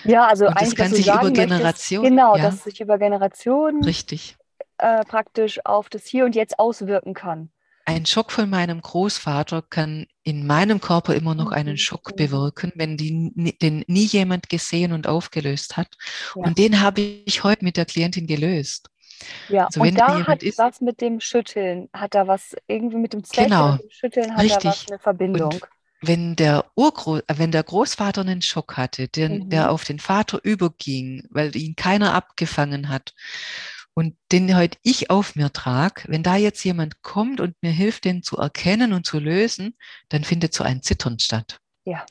Ja, 0.04 0.28
also 0.28 0.48
und 0.48 0.60
das 0.60 0.76
kann 0.76 0.94
sich 0.94 1.08
über 1.08 1.32
Generationen. 1.32 2.10
Genau, 2.10 2.36
ja, 2.36 2.44
dass 2.44 2.64
sich 2.64 2.82
über 2.82 2.98
Generationen 2.98 3.84
richtig. 3.84 4.38
Äh, 4.78 5.04
praktisch 5.06 5.60
auf 5.66 5.90
das 5.90 6.06
Hier 6.06 6.26
und 6.26 6.36
Jetzt 6.36 6.58
auswirken 6.58 7.14
kann 7.14 7.52
ein 7.90 8.06
Schock 8.06 8.32
von 8.32 8.50
meinem 8.50 8.82
Großvater 8.82 9.64
kann 9.64 10.06
in 10.24 10.46
meinem 10.46 10.80
Körper 10.80 11.16
immer 11.16 11.34
noch 11.34 11.52
einen 11.52 11.74
mhm. 11.74 11.78
Schock 11.78 12.16
bewirken, 12.16 12.72
wenn 12.76 12.98
die, 12.98 13.56
den 13.62 13.84
nie 13.88 14.06
jemand 14.06 14.48
gesehen 14.48 14.92
und 14.92 15.08
aufgelöst 15.08 15.76
hat. 15.76 15.98
Ja. 16.36 16.44
Und 16.44 16.58
den 16.60 16.82
habe 16.82 17.02
ich 17.02 17.44
heute 17.44 17.66
mit 17.66 17.78
der 17.78 17.86
Klientin 17.86 18.28
gelöst. 18.28 18.90
Ja, 19.50 19.66
also 19.66 19.82
und 19.82 19.96
da 19.96 20.28
hat 20.28 20.44
ist, 20.44 20.60
was 20.60 20.82
mit 20.82 21.02
dem 21.02 21.20
Schütteln, 21.20 21.90
hat 21.92 22.14
da 22.14 22.28
was 22.28 22.56
irgendwie 22.68 22.98
mit 22.98 23.12
dem 23.14 23.24
Zwerchfell 23.24 23.50
genau, 23.50 23.72
mit 23.74 23.84
dem 23.84 23.90
Schütteln 23.90 24.34
hat 24.34 24.44
richtig. 24.44 24.62
da 24.62 24.70
was 24.70 24.88
eine 24.88 25.00
Verbindung. 25.00 25.54
Und 25.54 25.62
wenn 26.02 26.36
der 26.36 26.66
Urgro 26.76 27.18
äh, 27.18 27.24
wenn 27.38 27.52
der 27.52 27.64
Großvater 27.64 28.22
einen 28.22 28.42
Schock 28.42 28.78
hatte, 28.78 29.08
der, 29.08 29.30
mhm. 29.30 29.50
der 29.50 29.72
auf 29.72 29.84
den 29.84 30.00
Vater 30.00 30.40
überging, 30.44 31.28
weil 31.30 31.56
ihn 31.56 31.76
keiner 31.76 32.14
abgefangen 32.14 32.90
hat 32.90 33.14
und 33.94 34.16
den 34.32 34.56
heute 34.56 34.78
ich 34.84 35.10
auf 35.10 35.36
mir 35.36 35.52
trage, 35.52 36.04
wenn 36.08 36.24
da 36.24 36.36
jetzt 36.36 36.64
jemand 36.64 37.02
kommt 37.02 37.42
und 37.42 37.56
mir 37.62 37.72
hilft, 37.72 38.06
den 38.06 38.24
zu 38.24 38.38
erkennen 38.38 38.94
und 38.94 39.06
zu 39.06 39.20
lösen, 39.20 39.76
dann 40.08 40.24
findet 40.24 40.54
so 40.54 40.64
ein 40.64 40.82
Zittern 40.82 41.20
statt. 41.20 41.60
Ja. 41.84 42.06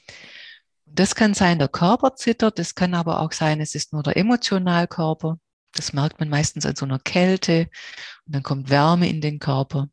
Das 0.85 1.15
kann 1.15 1.35
sein, 1.35 1.59
der 1.59 1.69
Körper 1.69 2.15
zittert, 2.17 2.59
das 2.59 2.75
kann 2.75 2.95
aber 2.95 3.21
auch 3.21 3.33
sein, 3.33 3.61
es 3.61 3.75
ist 3.75 3.93
nur 3.93 4.03
der 4.03 4.17
Emotionalkörper. 4.17 5.39
Das 5.73 5.93
merkt 5.93 6.19
man 6.19 6.29
meistens 6.29 6.67
an 6.67 6.77
so 6.77 6.85
einer 6.87 6.99
Kälte 6.99 7.69
und 8.27 8.35
dann 8.35 8.43
kommt 8.43 8.71
Wärme 8.71 9.09
in 9.09 9.21
den 9.21 9.39
Körper. 9.39 9.89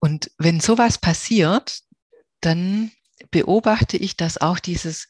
Und 0.00 0.30
wenn 0.38 0.60
sowas 0.60 0.98
passiert, 0.98 1.80
dann 2.40 2.92
beobachte 3.30 3.96
ich, 3.96 4.16
dass 4.16 4.40
auch 4.40 4.58
dieses, 4.58 5.08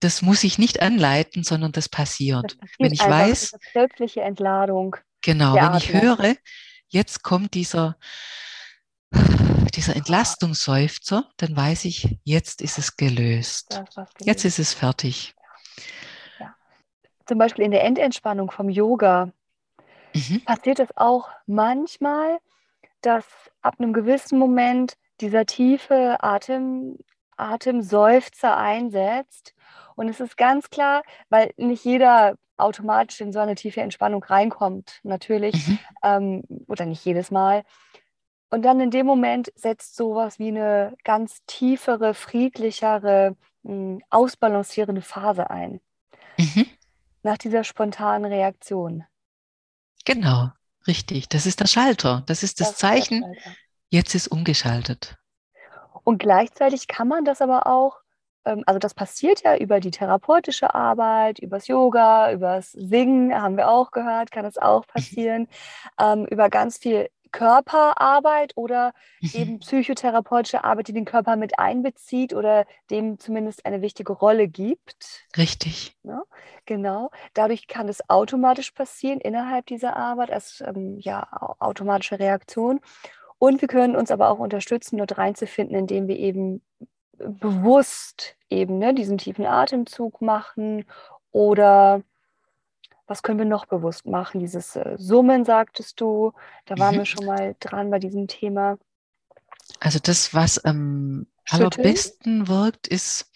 das 0.00 0.22
muss 0.22 0.44
ich 0.44 0.58
nicht 0.58 0.82
anleiten, 0.82 1.44
sondern 1.44 1.72
das 1.72 1.88
passiert. 1.88 2.44
Das 2.44 2.56
passiert 2.56 2.80
wenn 2.80 2.92
ich 2.92 3.02
einfach, 3.02 3.18
weiß, 3.18 3.56
plötzliche 3.72 4.20
Entladung. 4.22 4.96
Genau, 5.22 5.54
wenn 5.54 5.76
ich 5.76 5.92
höre, 5.92 6.36
jetzt 6.88 7.22
kommt 7.22 7.54
dieser, 7.54 7.96
dieser 9.74 9.96
Entlastungsseufzer, 9.96 11.30
dann 11.38 11.56
weiß 11.56 11.86
ich, 11.86 12.18
jetzt 12.24 12.60
ist 12.60 12.78
es 12.78 12.96
gelöst. 12.96 13.70
gelöst. 13.70 14.12
Jetzt 14.20 14.44
ist 14.44 14.58
es 14.58 14.74
fertig. 14.74 15.34
Ja. 16.38 16.54
Zum 17.26 17.38
Beispiel 17.38 17.64
in 17.64 17.70
der 17.70 17.84
Endentspannung 17.84 18.50
vom 18.50 18.68
Yoga 18.68 19.32
mhm. 20.14 20.42
passiert 20.44 20.80
es 20.80 20.94
auch 20.96 21.30
manchmal, 21.46 22.38
dass 23.06 23.24
ab 23.62 23.76
einem 23.78 23.92
gewissen 23.92 24.38
Moment 24.38 24.94
dieser 25.20 25.46
tiefe 25.46 26.22
Atem, 26.22 26.98
Atemseufzer 27.36 28.56
einsetzt. 28.56 29.54
Und 29.96 30.08
es 30.08 30.20
ist 30.20 30.36
ganz 30.36 30.70
klar, 30.70 31.02
weil 31.28 31.52
nicht 31.56 31.84
jeder 31.84 32.36
automatisch 32.56 33.20
in 33.20 33.32
so 33.32 33.40
eine 33.40 33.54
tiefe 33.54 33.80
Entspannung 33.80 34.22
reinkommt, 34.22 35.00
natürlich, 35.02 35.66
mhm. 35.66 35.78
ähm, 36.02 36.42
oder 36.66 36.86
nicht 36.86 37.04
jedes 37.04 37.30
Mal. 37.30 37.64
Und 38.50 38.62
dann 38.62 38.80
in 38.80 38.90
dem 38.90 39.06
Moment 39.06 39.52
setzt 39.56 39.96
sowas 39.96 40.38
wie 40.38 40.48
eine 40.48 40.94
ganz 41.02 41.42
tiefere, 41.46 42.14
friedlichere, 42.14 43.36
mh, 43.62 43.72
hm, 43.72 44.02
ausbalancierende 44.10 45.02
Phase 45.02 45.50
ein. 45.50 45.80
Mhm. 46.38 46.66
Nach 47.22 47.38
dieser 47.38 47.64
spontanen 47.64 48.30
Reaktion. 48.30 49.04
Genau, 50.04 50.50
richtig. 50.86 51.28
Das 51.28 51.46
ist 51.46 51.60
der 51.60 51.66
Schalter. 51.66 52.22
Das 52.26 52.42
ist 52.42 52.60
das, 52.60 52.70
das 52.70 52.78
Zeichen. 52.78 53.22
Ist 53.22 53.42
jetzt 53.94 54.14
ist 54.14 54.28
umgeschaltet. 54.28 55.16
Und 56.02 56.18
gleichzeitig 56.18 56.88
kann 56.88 57.08
man 57.08 57.24
das 57.24 57.40
aber 57.40 57.66
auch, 57.66 57.98
ähm, 58.44 58.62
also 58.66 58.78
das 58.78 58.92
passiert 58.92 59.42
ja 59.42 59.56
über 59.56 59.80
die 59.80 59.90
therapeutische 59.90 60.74
Arbeit, 60.74 61.38
übers 61.38 61.68
Yoga, 61.68 62.32
übers 62.32 62.72
Singen, 62.72 63.34
haben 63.34 63.56
wir 63.56 63.70
auch 63.70 63.90
gehört, 63.90 64.30
kann 64.30 64.44
es 64.44 64.58
auch 64.58 64.82
mhm. 64.82 64.92
passieren, 64.92 65.48
ähm, 65.98 66.26
über 66.26 66.50
ganz 66.50 66.78
viel 66.78 67.08
Körperarbeit 67.34 68.52
oder 68.54 68.94
mhm. 69.20 69.30
eben 69.34 69.58
psychotherapeutische 69.58 70.62
Arbeit, 70.62 70.86
die 70.86 70.92
den 70.92 71.04
Körper 71.04 71.34
mit 71.34 71.58
einbezieht 71.58 72.32
oder 72.32 72.64
dem 72.92 73.18
zumindest 73.18 73.66
eine 73.66 73.82
wichtige 73.82 74.12
Rolle 74.12 74.46
gibt. 74.46 75.26
Richtig. 75.36 75.96
Ja, 76.04 76.22
genau. 76.64 77.10
Dadurch 77.34 77.66
kann 77.66 77.88
es 77.88 78.08
automatisch 78.08 78.70
passieren 78.70 79.20
innerhalb 79.20 79.66
dieser 79.66 79.96
Arbeit 79.96 80.30
als 80.30 80.62
ähm, 80.64 80.98
ja, 81.00 81.26
automatische 81.58 82.20
Reaktion. 82.20 82.78
Und 83.38 83.60
wir 83.60 83.68
können 83.68 83.96
uns 83.96 84.12
aber 84.12 84.30
auch 84.30 84.38
unterstützen, 84.38 84.96
dort 84.98 85.18
reinzufinden, 85.18 85.76
indem 85.76 86.06
wir 86.06 86.16
eben 86.16 86.62
bewusst 87.18 88.36
eben 88.48 88.78
ne, 88.78 88.94
diesen 88.94 89.18
tiefen 89.18 89.44
Atemzug 89.44 90.20
machen 90.20 90.84
oder 91.32 92.02
was 93.06 93.22
können 93.22 93.38
wir 93.38 93.46
noch 93.46 93.66
bewusst 93.66 94.06
machen? 94.06 94.40
Dieses 94.40 94.76
äh, 94.76 94.96
Summen, 94.96 95.44
sagtest 95.44 96.00
du, 96.00 96.32
da 96.66 96.78
waren 96.78 96.94
mhm. 96.94 96.98
wir 97.00 97.06
schon 97.06 97.26
mal 97.26 97.56
dran 97.60 97.90
bei 97.90 97.98
diesem 97.98 98.28
Thema. 98.28 98.78
Also 99.80 99.98
das, 100.02 100.34
was 100.34 100.58
am 100.58 101.26
allerbesten 101.48 102.48
wirkt, 102.48 102.86
ist 102.86 103.30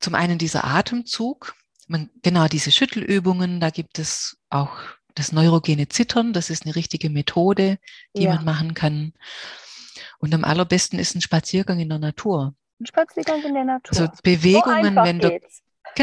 zum 0.00 0.14
einen 0.14 0.38
dieser 0.38 0.64
Atemzug. 0.64 1.54
Man, 1.86 2.10
genau 2.22 2.46
diese 2.46 2.70
Schüttelübungen, 2.70 3.60
da 3.60 3.70
gibt 3.70 3.98
es 3.98 4.38
auch 4.50 4.76
das 5.14 5.32
neurogene 5.32 5.88
Zittern, 5.88 6.32
das 6.32 6.50
ist 6.50 6.64
eine 6.64 6.76
richtige 6.76 7.10
Methode, 7.10 7.78
die 8.14 8.24
ja. 8.24 8.34
man 8.34 8.44
machen 8.44 8.74
kann. 8.74 9.14
Und 10.18 10.34
am 10.34 10.44
allerbesten 10.44 10.98
ist 10.98 11.14
ein 11.14 11.20
Spaziergang 11.20 11.80
in 11.80 11.88
der 11.88 11.98
Natur. 11.98 12.54
Ein 12.80 12.86
Spaziergang 12.86 13.42
in 13.42 13.54
der 13.54 13.64
Natur. 13.64 13.98
Also 13.98 14.12
Bewegungen, 14.22 14.94
so 14.94 15.02
wenn 15.02 15.18
der, 15.18 15.40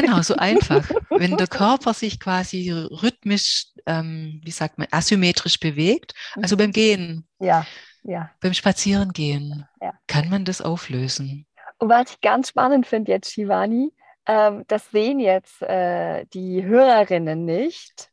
genau, 0.00 0.22
so 0.22 0.36
einfach. 0.36 0.88
wenn 1.10 1.36
der 1.36 1.46
Körper 1.46 1.94
sich 1.94 2.20
quasi 2.20 2.70
rhythmisch, 2.70 3.66
ähm, 3.86 4.40
wie 4.44 4.50
sagt 4.50 4.78
man, 4.78 4.88
asymmetrisch 4.90 5.58
bewegt, 5.58 6.14
also 6.40 6.56
mhm. 6.56 6.58
beim 6.58 6.72
Gehen, 6.72 7.28
ja, 7.38 7.66
ja. 8.02 8.30
beim 8.40 8.54
Spazierengehen, 8.54 9.66
ja. 9.80 9.92
kann 10.06 10.28
man 10.28 10.44
das 10.44 10.60
auflösen. 10.60 11.46
Und 11.78 11.88
was 11.88 12.12
ich 12.12 12.20
ganz 12.20 12.48
spannend 12.48 12.86
finde 12.86 13.12
jetzt, 13.12 13.32
Shivani, 13.32 13.92
ähm, 14.26 14.64
das 14.68 14.90
sehen 14.90 15.20
jetzt 15.20 15.62
äh, 15.62 16.24
die 16.32 16.64
Hörerinnen 16.64 17.44
nicht. 17.44 18.10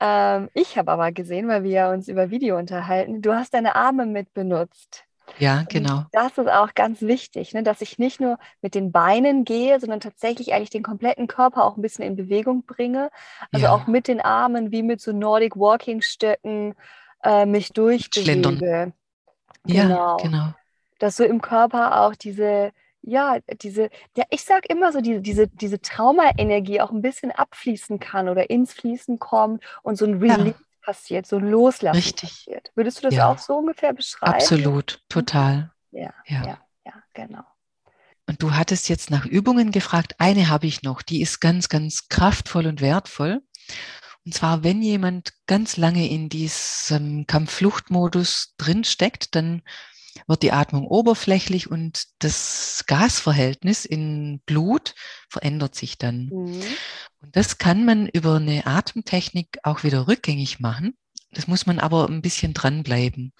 Ähm, 0.00 0.50
ich 0.54 0.76
habe 0.76 0.90
aber 0.92 1.12
gesehen, 1.12 1.48
weil 1.48 1.62
wir 1.62 1.88
uns 1.88 2.08
über 2.08 2.30
Video 2.30 2.58
unterhalten, 2.58 3.22
du 3.22 3.32
hast 3.34 3.54
deine 3.54 3.76
Arme 3.76 4.06
mit 4.06 4.32
benutzt. 4.34 5.03
Ja, 5.38 5.64
genau. 5.68 5.98
Und 5.98 6.06
das 6.12 6.38
ist 6.38 6.48
auch 6.48 6.74
ganz 6.74 7.02
wichtig, 7.02 7.54
ne, 7.54 7.62
dass 7.62 7.80
ich 7.80 7.98
nicht 7.98 8.20
nur 8.20 8.38
mit 8.62 8.74
den 8.74 8.92
Beinen 8.92 9.44
gehe, 9.44 9.80
sondern 9.80 10.00
tatsächlich 10.00 10.52
eigentlich 10.52 10.70
den 10.70 10.82
kompletten 10.82 11.26
Körper 11.26 11.64
auch 11.64 11.76
ein 11.76 11.82
bisschen 11.82 12.04
in 12.04 12.16
Bewegung 12.16 12.64
bringe. 12.64 13.10
Also 13.52 13.66
ja. 13.66 13.74
auch 13.74 13.86
mit 13.86 14.08
den 14.08 14.20
Armen, 14.20 14.70
wie 14.70 14.82
mit 14.82 15.00
so 15.00 15.12
Nordic 15.12 15.56
Walking 15.56 16.02
Stöcken, 16.02 16.74
äh, 17.22 17.46
mich 17.46 17.72
durchbewege. 17.72 18.92
Genau. 19.66 19.88
Ja, 19.88 20.16
genau. 20.16 20.48
Dass 20.98 21.16
so 21.16 21.24
im 21.24 21.40
Körper 21.40 22.02
auch 22.02 22.14
diese 22.14 22.72
ja, 23.06 23.36
diese, 23.60 23.90
ja, 24.16 24.24
ich 24.30 24.44
sage 24.44 24.66
immer 24.68 24.90
so, 24.90 25.00
diese, 25.00 25.20
diese, 25.20 25.46
diese 25.48 25.80
Traumaenergie 25.80 26.80
auch 26.80 26.90
ein 26.90 27.02
bisschen 27.02 27.30
abfließen 27.30 28.00
kann 28.00 28.28
oder 28.28 28.48
ins 28.48 28.72
Fließen 28.72 29.18
kommt 29.18 29.62
und 29.82 29.96
so 29.96 30.06
ein 30.06 30.22
Release. 30.22 30.54
Passiert, 30.84 31.26
so 31.26 31.36
ein 31.36 31.48
Loslassen 31.48 31.96
Richtig. 31.96 32.30
passiert. 32.30 32.70
Würdest 32.74 32.98
du 32.98 33.02
das 33.02 33.14
ja. 33.14 33.30
auch 33.30 33.38
so 33.38 33.54
ungefähr 33.56 33.92
beschreiben? 33.92 34.34
Absolut, 34.34 35.02
total. 35.08 35.72
Ja, 35.90 36.12
ja, 36.26 36.46
ja, 36.46 36.58
ja, 36.84 36.92
genau. 37.12 37.44
Und 38.26 38.42
du 38.42 38.52
hattest 38.52 38.88
jetzt 38.88 39.10
nach 39.10 39.26
Übungen 39.26 39.70
gefragt. 39.70 40.14
Eine 40.18 40.48
habe 40.48 40.66
ich 40.66 40.82
noch, 40.82 41.02
die 41.02 41.20
ist 41.20 41.40
ganz, 41.40 41.68
ganz 41.68 42.08
kraftvoll 42.08 42.66
und 42.66 42.80
wertvoll. 42.80 43.42
Und 44.24 44.34
zwar, 44.34 44.64
wenn 44.64 44.80
jemand 44.80 45.34
ganz 45.46 45.76
lange 45.76 46.08
in 46.08 46.30
diesem 46.30 47.26
Kampffluchtmodus 47.26 48.54
drinsteckt, 48.56 49.34
dann 49.34 49.62
wird 50.26 50.42
die 50.42 50.52
Atmung 50.52 50.86
oberflächlich 50.86 51.70
und 51.70 52.04
das 52.18 52.84
Gasverhältnis 52.86 53.84
in 53.84 54.40
Blut 54.46 54.94
verändert 55.28 55.74
sich 55.74 55.98
dann. 55.98 56.26
Mhm. 56.26 56.62
Und 57.20 57.36
das 57.36 57.58
kann 57.58 57.84
man 57.84 58.08
über 58.08 58.36
eine 58.36 58.66
Atemtechnik 58.66 59.58
auch 59.62 59.84
wieder 59.84 60.08
rückgängig 60.08 60.60
machen. 60.60 60.96
Das 61.32 61.48
muss 61.48 61.66
man 61.66 61.78
aber 61.78 62.08
ein 62.08 62.22
bisschen 62.22 62.54
dranbleiben. 62.54 63.32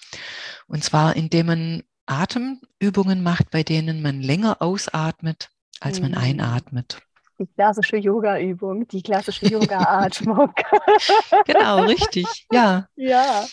Und 0.66 0.82
zwar, 0.82 1.16
indem 1.16 1.46
man 1.46 1.82
Atemübungen 2.06 3.22
macht, 3.22 3.50
bei 3.50 3.62
denen 3.62 4.02
man 4.02 4.20
länger 4.20 4.60
ausatmet, 4.60 5.50
als 5.80 6.00
mhm. 6.00 6.10
man 6.10 6.14
einatmet. 6.14 7.00
Die 7.38 7.46
klassische 7.46 7.96
Yoga-Übung, 7.96 8.86
die 8.86 9.02
klassische 9.02 9.46
Yoga-Atmung. 9.46 10.52
genau, 11.46 11.84
richtig, 11.84 12.46
ja. 12.52 12.86
Ja. 12.94 13.46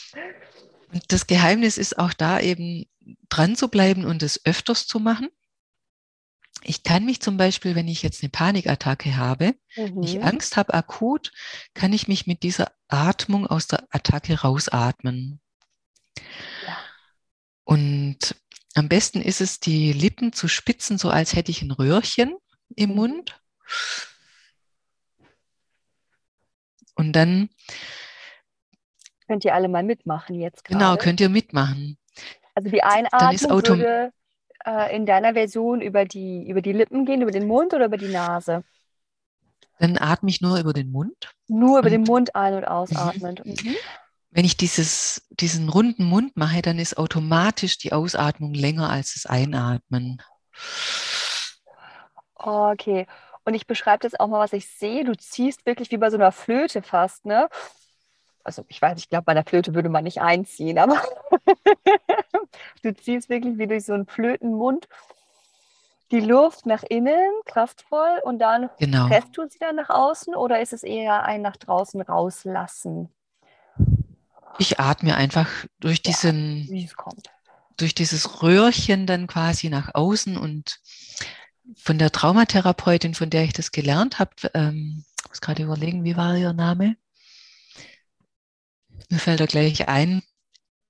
Und 0.93 1.03
das 1.11 1.25
Geheimnis 1.25 1.77
ist 1.77 1.97
auch 1.97 2.13
da 2.13 2.39
eben 2.39 2.85
dran 3.31 3.55
zu 3.55 3.69
bleiben 3.69 4.05
und 4.05 4.21
es 4.21 4.45
öfters 4.45 4.85
zu 4.85 4.99
machen. 4.99 5.29
Ich 6.63 6.83
kann 6.83 7.05
mich 7.05 7.21
zum 7.21 7.37
Beispiel, 7.37 7.73
wenn 7.75 7.87
ich 7.87 8.03
jetzt 8.03 8.21
eine 8.21 8.29
Panikattacke 8.29 9.17
habe, 9.17 9.55
mhm. 9.75 10.03
ich 10.03 10.21
Angst 10.21 10.57
habe 10.57 10.73
akut, 10.73 11.31
kann 11.73 11.91
ich 11.91 12.07
mich 12.07 12.27
mit 12.27 12.43
dieser 12.43 12.71
Atmung 12.87 13.47
aus 13.47 13.67
der 13.67 13.87
Attacke 13.89 14.41
rausatmen. 14.41 15.39
Ja. 16.67 16.77
Und 17.63 18.35
am 18.75 18.89
besten 18.89 19.21
ist 19.21 19.41
es, 19.41 19.59
die 19.59 19.91
Lippen 19.91 20.33
zu 20.33 20.47
spitzen, 20.47 20.97
so 20.97 21.09
als 21.09 21.33
hätte 21.35 21.51
ich 21.51 21.61
ein 21.61 21.71
Röhrchen 21.71 22.37
im 22.75 22.91
mhm. 22.91 22.95
Mund. 22.95 23.41
Und 26.95 27.13
dann 27.13 27.49
könnt 29.27 29.45
ihr 29.45 29.55
alle 29.55 29.69
mal 29.69 29.83
mitmachen 29.83 30.39
jetzt 30.39 30.65
genau, 30.65 30.79
gerade. 30.79 30.97
Genau, 30.97 31.03
könnt 31.03 31.21
ihr 31.21 31.29
mitmachen. 31.29 31.97
Also 32.53 32.69
die 32.69 32.83
Einatmung 32.83 33.51
würde 33.51 34.11
äh, 34.65 34.95
in 34.95 35.05
deiner 35.05 35.33
Version 35.33 35.81
über 35.81 36.05
die, 36.05 36.47
über 36.47 36.61
die 36.61 36.73
Lippen 36.73 37.05
gehen, 37.05 37.21
über 37.21 37.31
den 37.31 37.47
Mund 37.47 37.73
oder 37.73 37.85
über 37.85 37.97
die 37.97 38.09
Nase? 38.11 38.63
Dann 39.79 39.97
atme 39.97 40.29
ich 40.29 40.41
nur 40.41 40.59
über 40.59 40.73
den 40.73 40.91
Mund. 40.91 41.33
Nur 41.47 41.79
über 41.79 41.87
und, 41.87 41.91
den 41.91 42.03
Mund 42.03 42.35
ein- 42.35 42.53
und 42.53 42.65
ausatmen. 42.65 43.39
Mhm. 43.43 43.51
Mhm. 43.51 43.75
Wenn 44.29 44.45
ich 44.45 44.55
dieses, 44.55 45.27
diesen 45.31 45.69
runden 45.69 46.05
Mund 46.05 46.37
mache, 46.37 46.61
dann 46.61 46.79
ist 46.79 46.97
automatisch 46.97 47.77
die 47.77 47.91
Ausatmung 47.91 48.53
länger 48.53 48.89
als 48.89 49.15
das 49.15 49.25
Einatmen. 49.25 50.21
Okay. 52.35 53.07
Und 53.43 53.55
ich 53.55 53.67
beschreibe 53.67 54.03
das 54.03 54.19
auch 54.19 54.27
mal, 54.27 54.39
was 54.39 54.53
ich 54.53 54.67
sehe. 54.67 55.03
Du 55.03 55.15
ziehst 55.17 55.65
wirklich 55.65 55.91
wie 55.91 55.97
bei 55.97 56.09
so 56.09 56.17
einer 56.17 56.31
Flöte 56.31 56.81
fast, 56.81 57.25
ne? 57.25 57.49
Also 58.43 58.65
ich 58.67 58.81
weiß, 58.81 58.97
ich 58.99 59.09
glaube, 59.09 59.25
bei 59.25 59.33
der 59.33 59.45
Flöte 59.45 59.73
würde 59.73 59.89
man 59.89 60.03
nicht 60.03 60.21
einziehen, 60.21 60.77
aber 60.77 61.01
du 62.83 62.93
ziehst 62.93 63.29
wirklich 63.29 63.57
wie 63.57 63.67
durch 63.67 63.85
so 63.85 63.93
einen 63.93 64.07
Flötenmund 64.07 64.87
die 66.11 66.19
Luft 66.19 66.65
nach 66.65 66.83
innen, 66.83 67.31
kraftvoll, 67.45 68.19
und 68.23 68.39
dann 68.39 68.69
genau. 68.79 69.07
presst 69.07 69.35
du 69.37 69.47
sie 69.47 69.59
dann 69.59 69.77
nach 69.77 69.89
außen 69.89 70.35
oder 70.35 70.59
ist 70.59 70.73
es 70.73 70.83
eher 70.83 71.23
ein 71.23 71.41
nach 71.41 71.55
draußen 71.55 72.01
rauslassen? 72.01 73.09
Ich 74.59 74.79
atme 74.79 75.15
einfach 75.15 75.47
durch 75.79 76.01
diesen, 76.01 76.67
wie 76.69 76.83
es 76.83 76.95
kommt. 76.95 77.31
durch 77.77 77.95
dieses 77.95 78.43
Röhrchen 78.43 79.07
dann 79.07 79.27
quasi 79.27 79.69
nach 79.69 79.95
außen 79.95 80.37
und 80.37 80.79
von 81.77 81.97
der 81.97 82.11
Traumatherapeutin, 82.11 83.13
von 83.15 83.29
der 83.29 83.45
ich 83.45 83.53
das 83.53 83.71
gelernt 83.71 84.19
habe, 84.19 84.31
ähm, 84.53 85.05
ich 85.23 85.29
muss 85.29 85.41
gerade 85.41 85.63
überlegen, 85.63 86.03
wie 86.03 86.17
war 86.17 86.35
ihr 86.35 86.51
Name? 86.51 86.97
Mir 89.11 89.19
fällt 89.19 89.41
er 89.41 89.47
gleich 89.47 89.87
ein. 89.87 90.23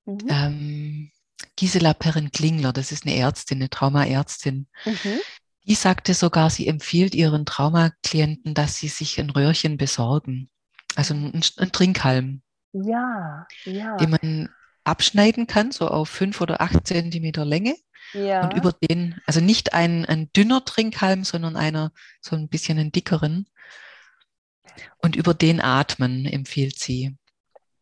Mhm. 0.06 0.28
Ähm, 0.30 1.12
Gisela 1.56 1.94
Perren-Klingler, 1.94 2.72
das 2.72 2.92
ist 2.92 3.06
eine 3.06 3.16
Ärztin, 3.16 3.58
eine 3.58 3.70
Traumaärztin. 3.70 4.68
Mhm. 4.86 5.20
Die 5.64 5.76
sagte 5.76 6.14
sogar, 6.14 6.50
sie 6.50 6.68
empfiehlt 6.68 7.16
ihren 7.16 7.46
Traumaklienten, 7.46 8.54
dass 8.54 8.76
sie 8.76 8.88
sich 8.88 9.20
ein 9.20 9.30
Röhrchen 9.30 9.78
besorgen. 9.78 10.50
Also 10.96 11.14
ein, 11.14 11.42
ein 11.58 11.72
Trinkhalm. 11.72 12.42
Ja, 12.74 13.48
ja. 13.66 13.98
Den 13.98 14.12
man 14.12 14.50
abschneiden 14.84 15.48
kann, 15.48 15.72
so 15.72 15.88
auf 15.88 16.10
fünf 16.10 16.42
oder 16.42 16.62
acht 16.62 16.88
Zentimeter 16.88 17.46
Länge. 17.46 17.76
Ja. 18.14 18.44
Und 18.44 18.54
über 18.54 18.74
den, 18.74 19.20
also 19.26 19.40
nicht 19.40 19.74
ein, 19.74 20.06
ein 20.06 20.32
dünner 20.34 20.66
Trinkhalm, 20.66 21.24
sondern 21.24 21.56
einer 21.56 21.92
so 22.22 22.36
ein 22.36 22.50
bisschen 22.50 22.78
einen 22.78 22.92
dickeren. 22.92 23.48
Und 25.00 25.16
über 25.16 25.34
den 25.34 25.62
atmen 25.62 26.26
empfiehlt 26.26 26.80
sie. 26.80 27.18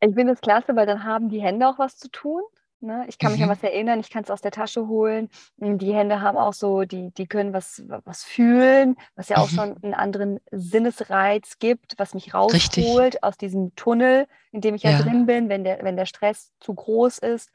Ich 0.01 0.15
finde 0.15 0.33
es 0.33 0.41
klasse, 0.41 0.75
weil 0.75 0.85
dann 0.85 1.03
haben 1.03 1.29
die 1.29 1.41
Hände 1.41 1.67
auch 1.67 1.79
was 1.79 1.97
zu 1.97 2.09
tun. 2.09 2.41
Ne? 2.81 3.05
Ich 3.09 3.17
kann 3.17 3.33
mich 3.33 3.41
mhm. 3.41 3.49
an 3.49 3.57
was 3.57 3.63
erinnern, 3.63 3.99
ich 3.99 4.09
kann 4.09 4.23
es 4.23 4.31
aus 4.31 4.39
der 4.39 4.51
Tasche 4.51 4.87
holen. 4.87 5.29
Die 5.57 5.93
Hände 5.93 6.21
haben 6.21 6.37
auch 6.37 6.53
so, 6.53 6.83
die, 6.83 7.11
die 7.11 7.27
können 7.27 7.51
was, 7.51 7.83
was 7.87 8.23
fühlen, 8.23 8.95
was 9.15 9.27
ja 9.27 9.37
auch 9.37 9.51
mhm. 9.51 9.55
schon 9.55 9.83
einen 9.83 9.93
anderen 9.93 10.39
Sinnesreiz 10.51 11.59
gibt, 11.59 11.95
was 11.97 12.13
mich 12.13 12.33
rausholt 12.33 12.55
Richtig. 12.55 13.23
aus 13.23 13.37
diesem 13.37 13.75
Tunnel, 13.75 14.27
in 14.51 14.61
dem 14.61 14.75
ich 14.75 14.83
ja, 14.83 14.91
ja, 14.91 15.01
drin 15.01 15.25
bin, 15.25 15.49
wenn 15.49 15.65
der, 15.65 15.83
wenn 15.83 15.97
der 15.97 16.05
Stress 16.05 16.53
zu 16.61 16.73
groß 16.73 17.17
ist. 17.19 17.51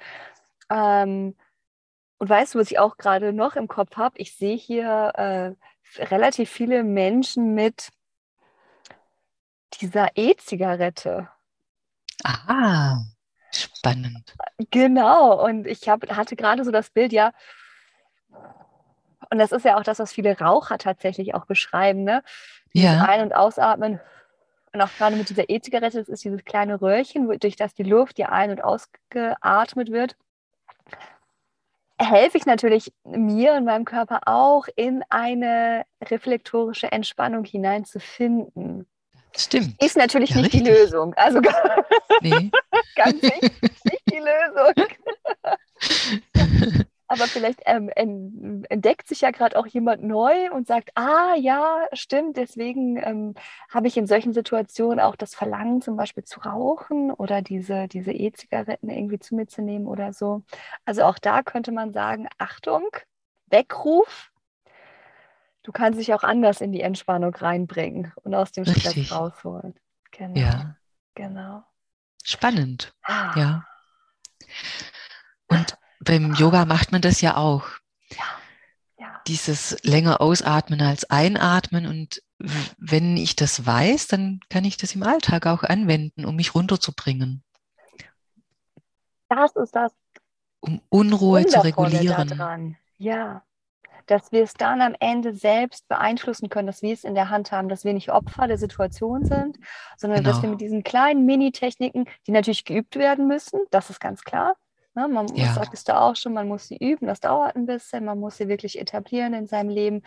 Ähm, 0.71 1.35
und 2.19 2.29
weißt 2.29 2.55
du, 2.55 2.59
was 2.59 2.71
ich 2.71 2.79
auch 2.79 2.99
gerade 2.99 3.33
noch 3.33 3.57
im 3.57 3.67
Kopf 3.67 3.97
habe? 3.97 4.19
Ich 4.19 4.37
sehe 4.37 4.57
hier 4.57 5.13
äh, 5.15 6.03
relativ 6.03 6.51
viele 6.51 6.85
Menschen 6.85 7.55
mit 7.55 7.91
dieser 9.81 10.09
E-Zigarette. 10.17 11.29
Ah. 12.23 12.99
Spannend. 13.51 14.35
Genau, 14.71 15.45
und 15.45 15.67
ich 15.67 15.89
hab, 15.89 16.09
hatte 16.11 16.35
gerade 16.37 16.65
so 16.65 16.71
das 16.71 16.91
Bild, 16.91 17.13
ja, 17.13 17.33
und 19.31 19.39
das 19.39 19.53
ist 19.53 19.65
ja 19.65 19.77
auch 19.77 19.83
das, 19.83 19.99
was 19.99 20.13
viele 20.13 20.39
Raucher 20.39 20.79
tatsächlich 20.79 21.35
auch 21.35 21.47
beschreiben, 21.47 22.05
ne? 22.05 22.23
Dieses 22.73 22.93
ja. 22.93 23.05
Ein- 23.05 23.23
und 23.23 23.35
Ausatmen. 23.35 24.01
Und 24.73 24.81
auch 24.81 24.91
gerade 24.97 25.17
mit 25.17 25.29
dieser 25.29 25.49
E-Zigarette, 25.49 25.99
das 25.99 26.09
ist 26.09 26.25
dieses 26.25 26.45
kleine 26.45 26.81
Röhrchen, 26.81 27.29
durch 27.39 27.57
das 27.57 27.75
die 27.75 27.85
Luft 27.85 28.19
ja 28.19 28.31
ein- 28.31 28.51
und 28.51 28.63
ausgeatmet 28.63 29.91
wird. 29.91 30.17
Helfe 31.99 32.39
ich 32.39 32.47
natürlich 32.47 32.93
mir 33.05 33.55
und 33.55 33.65
meinem 33.65 33.85
Körper 33.85 34.23
auch, 34.27 34.67
in 34.75 35.05
eine 35.11 35.85
reflektorische 36.03 36.91
Entspannung 36.91 37.45
hineinzufinden. 37.45 38.87
Stimmt. 39.37 39.83
Ist 39.83 39.97
natürlich 39.97 40.31
ja, 40.31 40.37
nicht 40.37 40.55
richtig. 40.55 40.65
die 40.65 40.71
Lösung. 40.71 41.15
Also 41.15 41.41
nee. 42.23 42.51
ganz 42.95 43.21
nicht, 43.21 43.43
nicht 43.43 44.03
die 44.13 44.19
Lösung. 44.19 44.75
Aber 47.07 47.25
vielleicht 47.27 47.61
ähm, 47.67 48.65
entdeckt 48.71 49.07
sich 49.09 49.21
ja 49.21 49.31
gerade 49.31 49.59
auch 49.59 49.67
jemand 49.67 50.03
neu 50.03 50.51
und 50.51 50.67
sagt, 50.67 50.91
ah 50.95 51.35
ja, 51.37 51.87
stimmt, 51.93 52.37
deswegen 52.37 52.97
ähm, 52.97 53.35
habe 53.69 53.89
ich 53.89 53.97
in 53.97 54.07
solchen 54.07 54.33
Situationen 54.33 55.01
auch 55.01 55.15
das 55.15 55.35
Verlangen 55.35 55.83
zum 55.83 55.97
Beispiel 55.97 56.25
zu 56.25 56.41
rauchen 56.41 57.11
oder 57.11 57.43
diese 57.43 57.89
diese 57.89 58.11
E-Zigaretten 58.11 58.89
irgendwie 58.89 59.19
zu 59.19 59.35
mir 59.35 59.47
zu 59.47 59.61
nehmen 59.63 59.87
oder 59.87 60.13
so. 60.13 60.43
Also 60.87 61.03
auch 61.03 61.19
da 61.19 61.43
könnte 61.43 61.73
man 61.73 61.93
sagen, 61.93 62.27
Achtung, 62.39 62.89
Weckruf, 63.49 64.33
du 65.65 65.73
kannst 65.73 65.99
dich 65.99 66.15
auch 66.15 66.23
anders 66.23 66.61
in 66.61 66.71
die 66.71 66.83
Entspannung 66.83 67.35
reinbringen 67.35 68.13
und 68.23 68.35
aus 68.35 68.53
dem 68.53 68.65
Stress 68.65 69.11
rausholen. 69.11 69.75
Genau. 70.13 70.39
Ja. 70.39 70.77
Genau. 71.17 71.65
Spannend. 72.23 72.95
Ah. 73.03 73.33
Ja. 73.37 73.67
Und 75.49 75.77
beim 76.01 76.35
Yoga 76.35 76.65
macht 76.65 76.93
man 76.93 77.01
das 77.01 77.21
ja 77.21 77.37
auch. 77.37 77.67
Ja. 78.11 78.25
ja. 78.99 79.21
Dieses 79.27 79.83
länger 79.83 80.21
ausatmen 80.21 80.81
als 80.81 81.11
einatmen. 81.11 81.87
Und 81.87 82.23
wenn 82.79 83.17
ich 83.17 83.35
das 83.35 83.65
weiß, 83.65 84.07
dann 84.09 84.41
kann 84.51 84.65
ich 84.65 84.77
das 84.77 84.95
im 84.95 85.03
Alltag 85.03 85.47
auch 85.47 85.63
anwenden, 85.63 86.25
um 86.25 86.37
mich 86.37 86.55
runterzubringen. 86.55 87.43
Das 89.29 89.57
ist 89.57 89.75
das. 89.75 89.93
Um 90.61 90.81
Unruhe 90.89 91.47
zu 91.47 91.63
regulieren. 91.63 92.29
Daran. 92.29 92.77
Ja 92.99 93.45
dass 94.07 94.33
wir 94.33 94.43
es 94.43 94.55
dann 94.55 94.81
am 94.81 94.95
Ende 95.01 95.35
selbst 95.35 95.87
beeinflussen 95.89 96.49
können, 96.49 96.67
dass 96.67 96.83
wir 96.83 96.93
es 96.93 97.05
in 97.05 97.15
der 97.15 97.31
Hand 97.31 97.53
haben, 97.53 97.69
dass 97.69 97.85
wir 97.85 97.93
nicht 97.93 98.11
Opfer 98.11 98.47
der 98.47 98.59
Situation 98.59 99.25
sind, 99.25 99.59
sondern 99.97 100.23
genau. 100.23 100.31
dass 100.31 100.43
wir 100.43 100.49
mit 100.49 100.61
diesen 100.61 100.85
kleinen 100.85 101.25
Mini-Techniken, 101.27 102.07
die 102.27 102.33
natürlich 102.33 102.65
geübt 102.65 102.97
werden 102.97 103.27
müssen, 103.27 103.61
das 103.71 103.91
ist 103.91 104.01
ganz 104.01 104.23
klar. 104.23 104.57
Ne, 104.95 105.09
man 105.09 105.27
ja. 105.35 105.47
das 105.47 105.57
sagtest 105.57 105.89
du 105.89 106.01
auch 106.01 106.15
schon, 106.15 106.35
man 106.35 106.47
muss 106.47 106.69
sie 106.69 106.77
üben, 106.77 107.09
das 107.09 107.19
dauert 107.19 107.57
ein 107.57 107.67
bisschen, 107.67 108.05
man 108.05 108.21
muss 108.21 108.37
sie 108.37 108.47
wirklich 108.47 108.79
etablieren 108.79 109.35
in 109.35 109.49
seinem 109.49 109.69
Leben. 109.69 110.03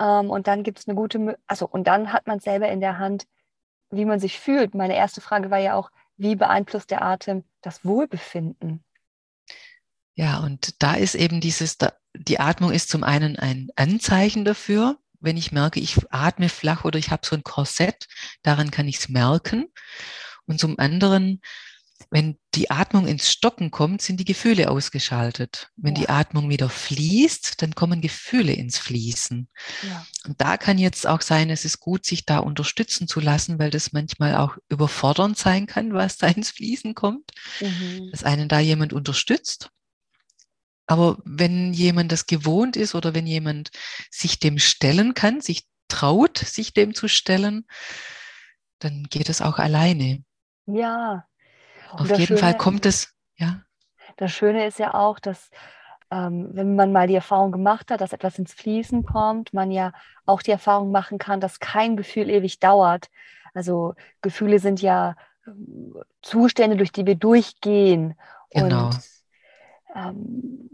Ähm, 0.00 0.28
und 0.30 0.48
dann 0.48 0.64
gibt 0.64 0.80
es 0.80 0.88
eine 0.88 0.96
gute, 0.96 1.38
also 1.46 1.68
und 1.68 1.86
dann 1.86 2.12
hat 2.12 2.26
man 2.26 2.40
selber 2.40 2.68
in 2.68 2.80
der 2.80 2.98
Hand, 2.98 3.26
wie 3.90 4.04
man 4.04 4.18
sich 4.18 4.40
fühlt. 4.40 4.74
Meine 4.74 4.96
erste 4.96 5.20
Frage 5.20 5.50
war 5.50 5.58
ja 5.58 5.74
auch, 5.74 5.90
wie 6.16 6.34
beeinflusst 6.34 6.90
der 6.90 7.02
Atem 7.02 7.44
das 7.60 7.84
Wohlbefinden? 7.84 8.84
Ja, 10.14 10.40
und 10.40 10.82
da 10.82 10.94
ist 10.94 11.14
eben 11.14 11.40
dieses, 11.40 11.78
die 12.16 12.40
Atmung 12.40 12.72
ist 12.72 12.88
zum 12.88 13.04
einen 13.04 13.36
ein 13.36 13.68
Anzeichen 13.76 14.44
dafür, 14.44 14.98
wenn 15.20 15.36
ich 15.36 15.52
merke, 15.52 15.80
ich 15.80 15.96
atme 16.10 16.48
flach 16.48 16.84
oder 16.84 16.98
ich 16.98 17.10
habe 17.10 17.26
so 17.26 17.34
ein 17.34 17.42
Korsett, 17.42 18.06
daran 18.42 18.70
kann 18.70 18.88
ich 18.88 18.98
es 18.98 19.08
merken. 19.08 19.66
Und 20.46 20.60
zum 20.60 20.78
anderen, 20.78 21.40
wenn 22.10 22.38
die 22.54 22.70
Atmung 22.70 23.06
ins 23.06 23.30
Stocken 23.30 23.70
kommt, 23.70 24.02
sind 24.02 24.20
die 24.20 24.26
Gefühle 24.26 24.70
ausgeschaltet. 24.70 25.70
Wenn 25.76 25.94
ja. 25.94 26.02
die 26.02 26.08
Atmung 26.10 26.50
wieder 26.50 26.68
fließt, 26.68 27.62
dann 27.62 27.74
kommen 27.74 28.02
Gefühle 28.02 28.52
ins 28.52 28.76
Fließen. 28.76 29.48
Ja. 29.88 30.06
Und 30.26 30.40
da 30.40 30.58
kann 30.58 30.76
jetzt 30.76 31.06
auch 31.06 31.22
sein, 31.22 31.48
es 31.48 31.64
ist 31.64 31.80
gut, 31.80 32.04
sich 32.04 32.26
da 32.26 32.38
unterstützen 32.38 33.08
zu 33.08 33.20
lassen, 33.20 33.58
weil 33.58 33.70
das 33.70 33.92
manchmal 33.92 34.36
auch 34.36 34.58
überfordernd 34.68 35.38
sein 35.38 35.66
kann, 35.66 35.94
was 35.94 36.18
da 36.18 36.26
ins 36.26 36.50
Fließen 36.50 36.94
kommt. 36.94 37.30
Mhm. 37.60 38.10
Dass 38.10 38.24
einen 38.24 38.48
da 38.48 38.60
jemand 38.60 38.92
unterstützt. 38.92 39.70
Aber 40.86 41.18
wenn 41.24 41.72
jemand 41.72 42.12
das 42.12 42.26
gewohnt 42.26 42.76
ist 42.76 42.94
oder 42.94 43.14
wenn 43.14 43.26
jemand 43.26 43.70
sich 44.10 44.38
dem 44.38 44.58
stellen 44.58 45.14
kann, 45.14 45.40
sich 45.40 45.66
traut, 45.88 46.38
sich 46.38 46.74
dem 46.74 46.94
zu 46.94 47.08
stellen, 47.08 47.66
dann 48.80 49.04
geht 49.04 49.28
es 49.28 49.40
auch 49.40 49.58
alleine. 49.58 50.22
Ja. 50.66 51.26
Und 51.92 52.00
Auf 52.00 52.18
jeden 52.18 52.26
Schöne, 52.26 52.40
Fall 52.40 52.56
kommt 52.56 52.86
es, 52.86 53.14
ja. 53.36 53.62
Das 54.16 54.32
Schöne 54.32 54.66
ist 54.66 54.78
ja 54.78 54.94
auch, 54.94 55.18
dass 55.18 55.50
ähm, 56.10 56.50
wenn 56.52 56.76
man 56.76 56.92
mal 56.92 57.08
die 57.08 57.14
Erfahrung 57.14 57.50
gemacht 57.50 57.90
hat, 57.90 58.00
dass 58.00 58.12
etwas 58.12 58.38
ins 58.38 58.52
Fließen 58.52 59.04
kommt, 59.04 59.52
man 59.52 59.70
ja 59.70 59.92
auch 60.26 60.42
die 60.42 60.50
Erfahrung 60.50 60.90
machen 60.90 61.18
kann, 61.18 61.40
dass 61.40 61.60
kein 61.60 61.96
Gefühl 61.96 62.30
ewig 62.30 62.60
dauert. 62.60 63.08
Also 63.54 63.94
Gefühle 64.20 64.58
sind 64.58 64.82
ja 64.82 65.16
ähm, 65.46 65.94
Zustände, 66.22 66.76
durch 66.76 66.92
die 66.92 67.06
wir 67.06 67.16
durchgehen. 67.16 68.14
Genau. 68.50 68.86
Und 68.86 68.98
ähm, 69.94 70.70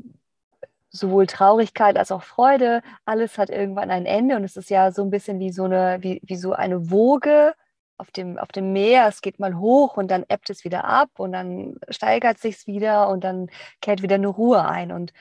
sowohl 0.91 1.27
Traurigkeit 1.27 1.97
als 1.97 2.11
auch 2.11 2.23
Freude, 2.23 2.83
alles 3.05 3.39
hat 3.39 3.51
irgendwann 3.51 3.91
ein 3.91 4.07
Ende 4.07 4.37
und 4.37 4.45
es 4.45 4.57
ist 4.57 4.71
ja 4.71 4.91
so 4.91 5.03
ein 5.03 5.11
bisschen 5.11 5.39
wie 5.39 5.53
so 5.53 5.65
eine, 5.65 5.99
wie, 6.01 6.21
wie 6.25 6.37
so 6.37 6.53
eine 6.53 6.91
Woge 6.91 7.55
auf 7.97 8.11
dem, 8.11 8.39
auf 8.39 8.49
dem 8.49 8.73
Meer. 8.73 9.07
Es 9.07 9.21
geht 9.21 9.39
mal 9.39 9.57
hoch 9.59 9.97
und 9.97 10.11
dann 10.11 10.25
ebbt 10.29 10.51
es 10.51 10.65
wieder 10.65 10.85
ab 10.85 11.11
und 11.19 11.33
dann 11.33 11.77
steigert 11.91 12.39
sich 12.39 12.67
wieder 12.67 13.09
und 13.09 13.23
dann 13.23 13.51
kehrt 13.81 14.03
wieder 14.03 14.17
eine 14.17 14.29
Ruhe 14.29 14.65
ein. 14.67 14.91
Und 14.91 15.13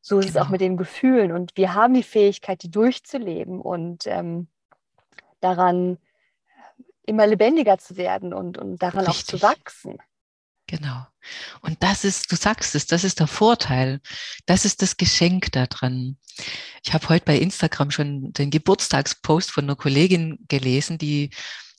so 0.00 0.18
ist 0.18 0.26
genau. 0.26 0.30
es 0.30 0.36
auch 0.36 0.42
genau. 0.42 0.52
mit 0.52 0.60
den 0.60 0.76
Gefühlen. 0.76 1.32
Und 1.32 1.56
wir 1.56 1.74
haben 1.74 1.94
die 1.94 2.02
Fähigkeit, 2.02 2.62
die 2.62 2.70
durchzuleben 2.70 3.60
und 3.60 4.06
ähm, 4.06 4.46
daran 5.40 5.98
immer 7.06 7.26
lebendiger 7.26 7.78
zu 7.78 7.96
werden 7.96 8.34
und, 8.34 8.58
und 8.58 8.82
daran 8.82 9.06
Richtig. 9.06 9.34
auch 9.34 9.38
zu 9.38 9.42
wachsen. 9.42 9.98
Genau. 10.68 11.06
Und 11.62 11.82
das 11.82 12.04
ist, 12.04 12.30
du 12.30 12.36
sagst 12.36 12.74
es, 12.74 12.86
das 12.86 13.02
ist 13.02 13.20
der 13.20 13.26
Vorteil. 13.26 14.00
Das 14.46 14.64
ist 14.64 14.82
das 14.82 14.96
Geschenk 14.96 15.50
daran. 15.50 16.18
Ich 16.84 16.92
habe 16.92 17.08
heute 17.08 17.24
bei 17.24 17.38
Instagram 17.38 17.90
schon 17.90 18.32
den 18.34 18.50
Geburtstagspost 18.50 19.50
von 19.50 19.64
einer 19.64 19.76
Kollegin 19.76 20.38
gelesen, 20.46 20.98
die 20.98 21.30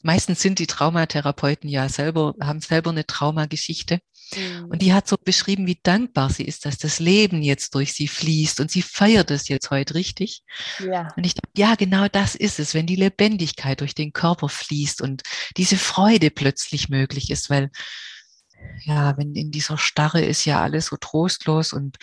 meistens 0.01 0.41
sind 0.41 0.59
die 0.59 0.67
Traumatherapeuten 0.67 1.69
ja 1.69 1.87
selber, 1.87 2.33
haben 2.41 2.61
selber 2.61 2.89
eine 2.89 3.05
Traumageschichte. 3.05 3.99
Mhm. 4.35 4.65
Und 4.69 4.81
die 4.81 4.93
hat 4.93 5.07
so 5.07 5.17
beschrieben, 5.23 5.67
wie 5.67 5.79
dankbar 5.81 6.31
sie 6.31 6.43
ist, 6.43 6.65
dass 6.65 6.77
das 6.77 6.99
Leben 6.99 7.41
jetzt 7.43 7.75
durch 7.75 7.93
sie 7.93 8.07
fließt 8.07 8.59
und 8.59 8.71
sie 8.71 8.81
feiert 8.81 9.29
es 9.29 9.47
jetzt 9.49 9.69
heute 9.69 9.93
richtig. 9.93 10.41
Ja. 10.79 11.09
Und 11.15 11.25
ich 11.25 11.35
dachte, 11.35 11.49
ja, 11.57 11.75
genau 11.75 12.07
das 12.07 12.35
ist 12.35 12.59
es, 12.59 12.73
wenn 12.73 12.87
die 12.87 12.95
Lebendigkeit 12.95 13.81
durch 13.81 13.93
den 13.93 14.13
Körper 14.13 14.49
fließt 14.49 15.01
und 15.01 15.23
diese 15.57 15.77
Freude 15.77 16.31
plötzlich 16.31 16.89
möglich 16.89 17.29
ist, 17.29 17.49
weil 17.49 17.69
ja, 18.81 19.17
wenn 19.17 19.35
in 19.35 19.51
dieser 19.51 19.77
Starre 19.77 20.21
ist 20.21 20.45
ja 20.45 20.61
alles 20.61 20.87
so 20.87 20.97
trostlos 20.97 21.73
und 21.73 21.97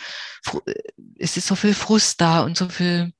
es 1.17 1.37
ist 1.37 1.47
so 1.47 1.55
viel 1.55 1.73
Frust 1.73 2.21
da 2.21 2.41
und 2.41 2.57
so 2.57 2.69
viel 2.69 3.13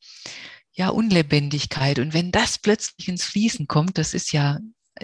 ja, 0.72 0.90
Unlebendigkeit. 0.90 2.00
Und 2.00 2.14
wenn 2.14 2.32
das 2.32 2.60
plötzlich 2.60 3.08
ins 3.08 3.24
Fließen 3.24 3.68
kommt, 3.68 3.98
das 3.98 4.14
ist 4.14 4.32
ja, 4.32 4.60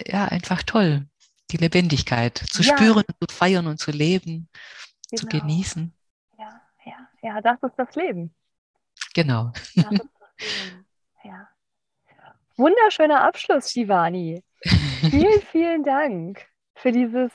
ja 0.08 0.26
einfach 0.26 0.64
toll 0.64 1.08
die 1.52 1.58
Lebendigkeit 1.58 2.38
zu 2.38 2.64
ja. 2.64 2.76
spüren, 2.76 3.04
zu 3.08 3.36
feiern 3.36 3.68
und 3.68 3.78
zu 3.78 3.92
leben, 3.92 4.50
genau. 5.10 5.22
zu 5.22 5.28
genießen. 5.28 5.94
Ja, 6.38 6.62
ja, 6.86 7.10
ja, 7.22 7.42
das 7.42 7.62
ist 7.62 7.76
das 7.78 7.96
Leben. 7.96 8.34
Genau. 9.14 9.52
Das 9.54 9.62
ist 9.64 9.78
das 9.78 9.92
Leben. 10.64 10.86
Ja. 11.24 11.50
Wunderschöner 12.58 13.24
Abschluss, 13.24 13.72
Shivani. 13.72 14.44
vielen, 15.10 15.42
vielen 15.52 15.84
Dank 15.84 16.46
für 16.76 16.92
dieses 16.92 17.32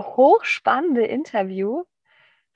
hochspannende 0.00 1.04
Interview, 1.04 1.84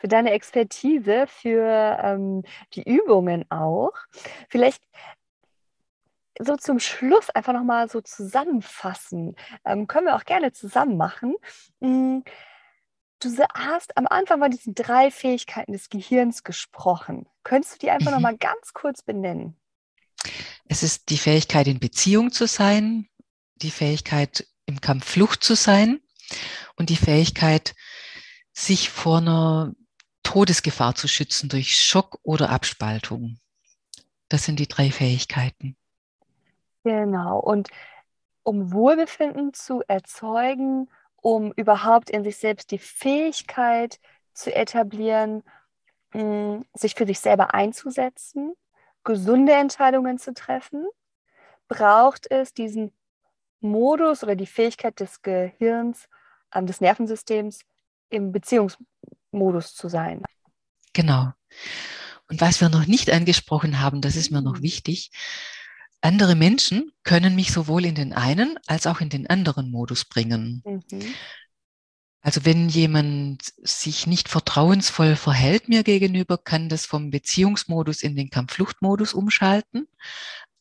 für 0.02 0.08
deine 0.08 0.32
Expertise, 0.32 1.28
für 1.28 1.96
ähm, 2.02 2.42
die 2.74 2.82
Übungen 2.82 3.48
auch. 3.52 3.92
Vielleicht 4.48 4.82
so 6.40 6.56
zum 6.56 6.80
Schluss 6.80 7.30
einfach 7.30 7.52
nochmal 7.52 7.88
so 7.88 8.00
zusammenfassen. 8.00 9.36
Ähm, 9.64 9.86
können 9.86 10.06
wir 10.06 10.16
auch 10.16 10.24
gerne 10.24 10.52
zusammen 10.52 10.96
machen. 10.96 11.36
Hm, 11.80 12.24
du 13.20 13.28
hast 13.54 13.96
am 13.96 14.08
Anfang 14.08 14.40
von 14.40 14.50
diesen 14.50 14.74
drei 14.74 15.12
Fähigkeiten 15.12 15.72
des 15.72 15.88
Gehirns 15.88 16.42
gesprochen. 16.42 17.28
Könntest 17.44 17.74
du 17.74 17.78
die 17.78 17.90
einfach 17.92 18.10
mhm. 18.10 18.16
nochmal 18.16 18.36
ganz 18.36 18.72
kurz 18.72 19.02
benennen? 19.02 19.56
Es 20.64 20.82
ist 20.82 21.10
die 21.10 21.18
Fähigkeit, 21.18 21.68
in 21.68 21.78
Beziehung 21.78 22.32
zu 22.32 22.48
sein, 22.48 23.08
die 23.54 23.70
Fähigkeit, 23.70 24.48
im 24.66 24.80
Kampf 24.80 25.04
Flucht 25.04 25.44
zu 25.44 25.54
sein 25.54 26.00
und 26.76 26.90
die 26.90 26.96
Fähigkeit, 26.96 27.74
sich 28.52 28.90
vor 28.90 29.18
einer 29.18 29.74
Todesgefahr 30.22 30.94
zu 30.94 31.08
schützen 31.08 31.48
durch 31.48 31.76
Schock 31.76 32.18
oder 32.22 32.50
Abspaltung. 32.50 33.38
Das 34.28 34.44
sind 34.44 34.58
die 34.58 34.68
drei 34.68 34.90
Fähigkeiten. 34.90 35.76
Genau. 36.84 37.38
Und 37.38 37.68
um 38.42 38.72
Wohlbefinden 38.72 39.54
zu 39.54 39.82
erzeugen, 39.86 40.88
um 41.16 41.52
überhaupt 41.52 42.10
in 42.10 42.24
sich 42.24 42.36
selbst 42.36 42.70
die 42.70 42.78
Fähigkeit 42.78 44.00
zu 44.34 44.54
etablieren, 44.54 45.42
hm, 46.12 46.64
sich 46.74 46.94
für 46.94 47.06
sich 47.06 47.20
selber 47.20 47.54
einzusetzen, 47.54 48.54
gesunde 49.04 49.52
Entscheidungen 49.52 50.18
zu 50.18 50.34
treffen, 50.34 50.86
braucht 51.68 52.30
es 52.30 52.52
diesen 52.52 52.92
Modus 53.60 54.22
oder 54.22 54.34
die 54.34 54.46
Fähigkeit 54.46 54.98
des 55.00 55.22
Gehirns, 55.22 56.08
des 56.60 56.80
Nervensystems 56.80 57.60
im 58.10 58.32
Beziehungsmodus 58.32 59.74
zu 59.74 59.88
sein. 59.88 60.22
Genau. 60.92 61.32
Und 62.28 62.40
was 62.40 62.60
wir 62.60 62.68
noch 62.68 62.86
nicht 62.86 63.10
angesprochen 63.10 63.80
haben, 63.80 64.00
das 64.00 64.16
ist 64.16 64.30
mir 64.30 64.42
noch 64.42 64.58
mhm. 64.58 64.62
wichtig, 64.62 65.10
andere 66.00 66.34
Menschen 66.34 66.90
können 67.04 67.34
mich 67.34 67.52
sowohl 67.52 67.84
in 67.84 67.94
den 67.94 68.12
einen 68.12 68.58
als 68.66 68.86
auch 68.86 69.00
in 69.00 69.08
den 69.08 69.28
anderen 69.28 69.70
Modus 69.70 70.04
bringen. 70.04 70.62
Mhm. 70.64 71.14
Also 72.20 72.44
wenn 72.44 72.68
jemand 72.68 73.52
sich 73.62 74.06
nicht 74.06 74.28
vertrauensvoll 74.28 75.16
verhält 75.16 75.68
mir 75.68 75.82
gegenüber, 75.82 76.38
kann 76.38 76.68
das 76.68 76.86
vom 76.86 77.10
Beziehungsmodus 77.10 78.02
in 78.02 78.16
den 78.16 78.30
Kampffluchtmodus 78.30 79.14
umschalten. 79.14 79.88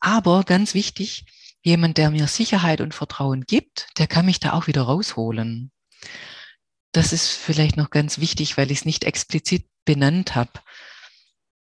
Aber 0.00 0.42
ganz 0.44 0.74
wichtig, 0.74 1.24
jemand, 1.62 1.98
der 1.98 2.10
mir 2.10 2.26
Sicherheit 2.26 2.80
und 2.80 2.94
Vertrauen 2.94 3.42
gibt, 3.42 3.88
der 3.98 4.08
kann 4.08 4.26
mich 4.26 4.40
da 4.40 4.52
auch 4.52 4.66
wieder 4.66 4.82
rausholen. 4.82 5.71
Das 6.92 7.12
ist 7.12 7.32
vielleicht 7.32 7.76
noch 7.76 7.90
ganz 7.90 8.18
wichtig, 8.18 8.58
weil 8.58 8.70
ich 8.70 8.80
es 8.80 8.84
nicht 8.84 9.04
explizit 9.04 9.64
benannt 9.84 10.34
habe. 10.34 10.50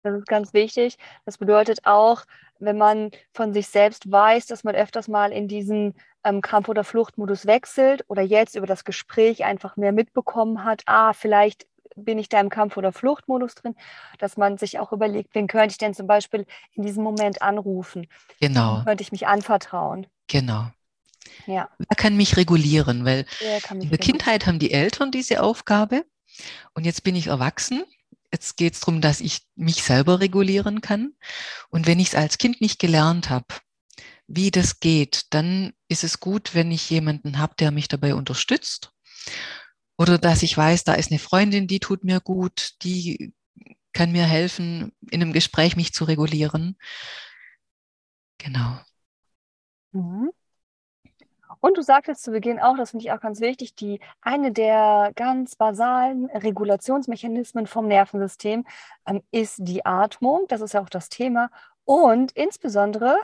Das 0.02 0.14
ist 0.14 0.26
ganz 0.26 0.54
wichtig. 0.54 0.96
Das 1.26 1.36
bedeutet 1.36 1.80
auch, 1.84 2.24
wenn 2.58 2.78
man 2.78 3.10
von 3.32 3.52
sich 3.52 3.66
selbst 3.66 4.10
weiß, 4.10 4.46
dass 4.46 4.64
man 4.64 4.74
öfters 4.74 5.08
mal 5.08 5.32
in 5.32 5.46
diesen 5.46 5.94
ähm, 6.24 6.40
Kampf- 6.40 6.68
oder 6.68 6.84
Fluchtmodus 6.84 7.46
wechselt 7.46 8.04
oder 8.08 8.22
jetzt 8.22 8.54
über 8.54 8.66
das 8.66 8.84
Gespräch 8.84 9.44
einfach 9.44 9.76
mehr 9.76 9.92
mitbekommen 9.92 10.64
hat, 10.64 10.82
ah, 10.86 11.12
vielleicht 11.12 11.66
bin 11.96 12.18
ich 12.18 12.28
da 12.28 12.40
im 12.40 12.50
Kampf- 12.50 12.76
oder 12.76 12.92
Fluchtmodus 12.92 13.54
drin, 13.56 13.74
dass 14.18 14.36
man 14.36 14.58
sich 14.58 14.78
auch 14.78 14.92
überlegt, 14.92 15.34
wen 15.34 15.48
könnte 15.48 15.72
ich 15.72 15.78
denn 15.78 15.94
zum 15.94 16.06
Beispiel 16.06 16.46
in 16.72 16.82
diesem 16.82 17.02
Moment 17.02 17.42
anrufen? 17.42 18.06
Genau. 18.40 18.78
Wen 18.78 18.84
könnte 18.84 19.02
ich 19.02 19.12
mich 19.12 19.26
anvertrauen? 19.26 20.06
Genau. 20.28 20.68
Ja. 21.46 21.68
Wer 21.78 21.96
kann 21.96 22.16
mich 22.16 22.36
regulieren? 22.36 23.04
Weil 23.04 23.26
in 23.70 23.90
der 23.90 23.98
Kindheit 23.98 24.46
haben 24.46 24.58
die 24.58 24.72
Eltern 24.72 25.10
diese 25.10 25.42
Aufgabe 25.42 26.04
und 26.74 26.84
jetzt 26.84 27.02
bin 27.02 27.16
ich 27.16 27.28
erwachsen 27.28 27.84
Jetzt 28.32 28.56
geht 28.56 28.74
es 28.74 28.80
darum, 28.80 29.00
dass 29.00 29.20
ich 29.20 29.46
mich 29.56 29.82
selber 29.82 30.20
regulieren 30.20 30.80
kann. 30.80 31.14
Und 31.68 31.86
wenn 31.86 31.98
ich 31.98 32.08
es 32.08 32.14
als 32.14 32.38
Kind 32.38 32.60
nicht 32.60 32.78
gelernt 32.78 33.28
habe, 33.28 33.46
wie 34.28 34.52
das 34.52 34.78
geht, 34.78 35.26
dann 35.30 35.72
ist 35.88 36.04
es 36.04 36.20
gut, 36.20 36.54
wenn 36.54 36.70
ich 36.70 36.88
jemanden 36.90 37.38
habe, 37.38 37.54
der 37.58 37.72
mich 37.72 37.88
dabei 37.88 38.14
unterstützt. 38.14 38.92
Oder 39.98 40.18
dass 40.18 40.42
ich 40.42 40.56
weiß, 40.56 40.84
da 40.84 40.94
ist 40.94 41.10
eine 41.10 41.18
Freundin, 41.18 41.66
die 41.66 41.80
tut 41.80 42.04
mir 42.04 42.20
gut, 42.20 42.74
die 42.82 43.34
kann 43.92 44.12
mir 44.12 44.24
helfen, 44.24 44.92
in 45.10 45.20
einem 45.20 45.32
Gespräch 45.32 45.74
mich 45.74 45.92
zu 45.92 46.04
regulieren. 46.04 46.76
Genau. 48.38 48.80
Mhm. 49.90 50.30
Und 51.60 51.76
du 51.76 51.82
sagtest 51.82 52.22
zu 52.22 52.30
Beginn 52.30 52.58
auch, 52.58 52.76
das 52.76 52.90
finde 52.90 53.04
ich 53.04 53.12
auch 53.12 53.20
ganz 53.20 53.40
wichtig, 53.40 53.74
die 53.74 54.00
eine 54.22 54.50
der 54.50 55.12
ganz 55.14 55.56
basalen 55.56 56.26
Regulationsmechanismen 56.26 57.66
vom 57.66 57.86
Nervensystem 57.86 58.64
ähm, 59.06 59.22
ist 59.30 59.58
die 59.60 59.84
Atmung. 59.84 60.46
Das 60.48 60.62
ist 60.62 60.74
ja 60.74 60.80
auch 60.80 60.88
das 60.88 61.10
Thema. 61.10 61.50
Und 61.84 62.32
insbesondere 62.32 63.16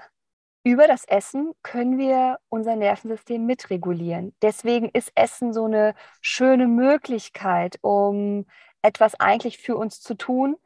über 0.65 0.87
das 0.87 1.05
Essen 1.05 1.53
können 1.63 1.97
wir 1.97 2.39
unser 2.49 2.77
Nervensystem 2.77 3.47
mitregulieren. 3.47 4.35
Deswegen 4.43 4.91
ist 4.91 5.13
Essen 5.15 5.53
so 5.53 5.65
eine 5.65 5.95
schöne 6.21 6.67
Möglichkeit, 6.67 7.79
um 7.83 8.47
etwas 8.83 9.19
eigentlich 9.19 9.59
für 9.59 9.77
uns 9.77 10.01
zu 10.01 10.15
tun. 10.15 10.57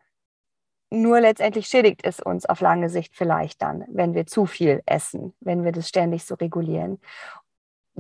Nur 0.89 1.21
letztendlich 1.21 1.69
schädigt 1.69 2.01
es 2.03 2.19
uns 2.19 2.47
auf 2.47 2.63
lange 2.63 2.89
Sicht 2.89 3.15
vielleicht 3.15 3.63
dann, 3.63 3.85
wenn 3.89 4.15
wir 4.15 4.27
zu 4.27 4.47
viel 4.47 4.83
essen, 4.87 5.35
wenn 5.39 5.65
wir 5.65 5.71
das 5.71 5.89
ständig 5.89 6.25
so 6.25 6.35
regulieren 6.35 6.99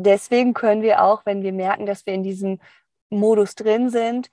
deswegen 0.06 0.54
können 0.54 0.82
wir 0.82 1.02
auch, 1.02 1.26
wenn 1.26 1.42
wir 1.42 1.52
merken, 1.52 1.86
dass 1.86 2.06
wir 2.06 2.14
in 2.14 2.22
diesem 2.22 2.60
Modus 3.10 3.54
drin 3.54 3.90
sind, 3.90 4.30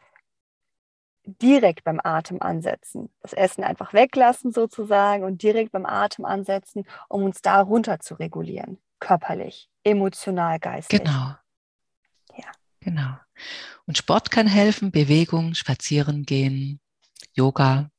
direkt 1.26 1.84
beim 1.84 2.00
Atem 2.02 2.42
ansetzen. 2.42 3.10
Das 3.22 3.34
Essen 3.34 3.64
einfach 3.64 3.94
weglassen 3.94 4.52
sozusagen 4.52 5.24
und 5.24 5.44
direkt 5.44 5.72
beim 5.72 5.86
Atem 5.86 6.26
ansetzen, 6.26 6.86
um 7.10 7.24
uns 7.24 7.42
da 7.42 7.62
runter 7.62 8.00
zu 8.00 8.16
regulieren, 8.16 8.78
körperlich, 9.00 9.70
emotional, 9.84 10.60
geistig. 10.60 11.00
Genau. 11.00 11.36
Ja. 12.36 12.52
Genau. 12.80 13.18
Und 13.86 13.98
Sport 13.98 14.32
kann 14.32 14.48
helfen, 14.48 14.92
Bewegung, 14.92 15.54
spazieren 15.54 16.24
gehen, 16.24 16.80
Yoga. 17.34 17.90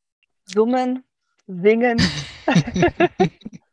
Summen, 0.45 1.05
singen. 1.47 1.99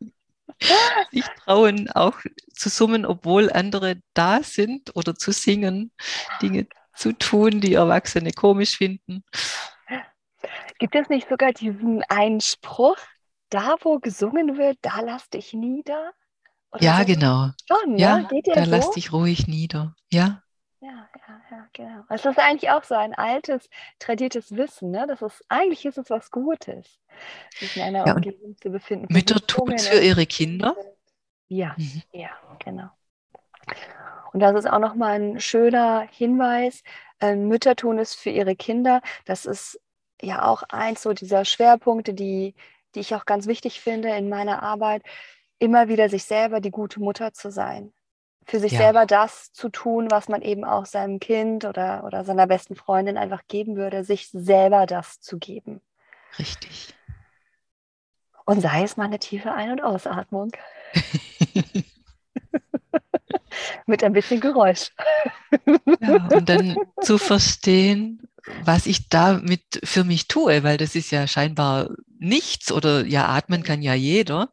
sich 1.12 1.26
trauen, 1.43 1.89
auch 1.91 2.20
zu 2.53 2.70
summen, 2.70 3.06
obwohl 3.06 3.51
andere 3.51 3.97
da 4.14 4.41
sind 4.43 4.95
oder 4.95 5.16
zu 5.16 5.32
singen, 5.32 5.91
Dinge 6.41 6.68
zu 6.95 7.14
tun, 7.14 7.62
die 7.62 7.74
Erwachsene 7.74 8.32
komisch 8.32 8.78
finden. 8.78 9.24
Gibt 10.80 10.95
es 10.95 11.10
nicht 11.10 11.30
sogar 11.30 11.51
diesen 11.51 12.03
einen 12.10 12.41
Spruch, 12.41 12.97
da 13.49 13.76
wo 13.82 13.99
gesungen 13.99 14.58
wird, 14.58 14.78
da 14.82 15.01
lass 15.01 15.30
dich 15.30 15.53
nieder? 15.53 16.12
Oder 16.72 16.84
ja, 16.84 16.99
so? 16.99 17.06
genau. 17.06 17.49
Schon, 17.68 17.97
ja, 17.97 18.20
ne? 18.20 18.41
da 18.43 18.66
so? 18.66 18.72
lass 18.72 18.91
dich 18.91 19.12
ruhig 19.14 19.47
nieder. 19.47 19.95
Ja. 20.12 20.41
Ja, 20.86 21.09
ja, 21.27 21.41
ja, 21.49 21.67
genau. 21.73 22.03
Es 22.09 22.25
ist 22.25 22.38
eigentlich 22.38 22.69
auch 22.69 22.83
so 22.83 22.93
ein 22.93 23.15
altes, 23.15 23.69
tradiertes 23.97 24.55
Wissen, 24.55 24.91
ne? 24.91 25.05
Das 25.07 25.23
ist, 25.23 25.43
eigentlich 25.49 25.83
ist 25.83 25.97
es 25.97 26.11
was 26.11 26.29
Gutes, 26.29 26.99
sich 27.55 27.75
in 27.77 27.81
einer 27.81 28.05
ja, 28.05 28.13
Umgebung 28.13 28.55
zu 28.61 28.69
befinden. 28.69 29.11
Mütter 29.11 29.39
tun 29.47 29.73
es 29.73 29.88
für 29.88 29.99
ihre 29.99 30.27
Kinder. 30.27 30.75
Ja, 31.47 31.73
mhm. 31.77 32.03
ja, 32.11 32.29
genau. 32.63 32.89
Und 34.31 34.41
das 34.41 34.55
ist 34.55 34.67
auch 34.67 34.77
nochmal 34.77 35.19
ein 35.19 35.39
schöner 35.39 36.07
Hinweis. 36.11 36.83
Äh, 37.19 37.36
Mütter 37.36 37.75
tun 37.75 37.97
es 37.97 38.13
für 38.13 38.29
ihre 38.29 38.55
Kinder. 38.55 39.01
Das 39.25 39.47
ist 39.47 39.81
ja 40.21 40.45
auch 40.45 40.61
eins 40.69 41.01
so 41.01 41.13
dieser 41.13 41.45
Schwerpunkte, 41.45 42.13
die, 42.13 42.53
die 42.93 42.99
ich 42.99 43.15
auch 43.15 43.25
ganz 43.25 43.47
wichtig 43.47 43.81
finde 43.81 44.09
in 44.09 44.29
meiner 44.29 44.61
Arbeit, 44.61 45.01
immer 45.57 45.88
wieder 45.88 46.09
sich 46.09 46.25
selber 46.25 46.59
die 46.59 46.71
gute 46.71 46.99
Mutter 46.99 47.33
zu 47.33 47.49
sein 47.49 47.91
für 48.46 48.60
sich 48.60 48.74
Ja. 48.74 48.80
selber 48.80 49.06
das 49.06 49.52
zu 49.54 49.70
tun, 49.70 50.10
was 50.12 50.30
man 50.30 50.41
eben 50.41 50.64
auch 50.64 50.86
seinem 50.86 51.20
Kind 51.20 51.66
oder, 51.66 52.04
oder 52.04 52.24
seiner 52.24 52.48
besten 52.48 52.76
Freundin 52.76 53.18
einfach 53.18 53.41
geben 53.48 53.76
würde, 53.76 54.04
sich 54.04 54.30
selber 54.32 54.86
das 54.86 55.20
zu 55.20 55.38
geben. 55.39 55.82
Richtig. 56.38 56.93
Und 58.46 58.62
sei 58.62 58.84
es 58.84 58.96
mal 58.98 59.06
eine 59.06 59.18
tiefe 59.20 59.52
Ein- 59.52 59.72
und 59.72 59.82
Ausatmung 59.82 60.52
mit 63.88 64.04
ein 64.04 64.14
bisschen 64.14 64.39
Geräusch. 64.39 64.91
Ja, 66.00 66.28
und 66.32 66.48
dann 66.48 66.78
zu 67.02 67.18
verstehen, 67.18 68.22
was 68.64 68.86
ich 68.86 69.10
damit 69.10 69.64
für 69.84 70.04
mich 70.04 70.28
tue, 70.28 70.64
weil 70.64 70.78
das 70.78 70.93
ist 70.93 71.10
ja 71.10 71.26
scheinbar 71.26 71.89
nichts 72.20 72.72
oder 72.72 73.04
ja, 73.06 73.26
atmen 73.28 73.64
kann 73.64 73.82
ja 73.82 73.96
jeder. 73.96 74.50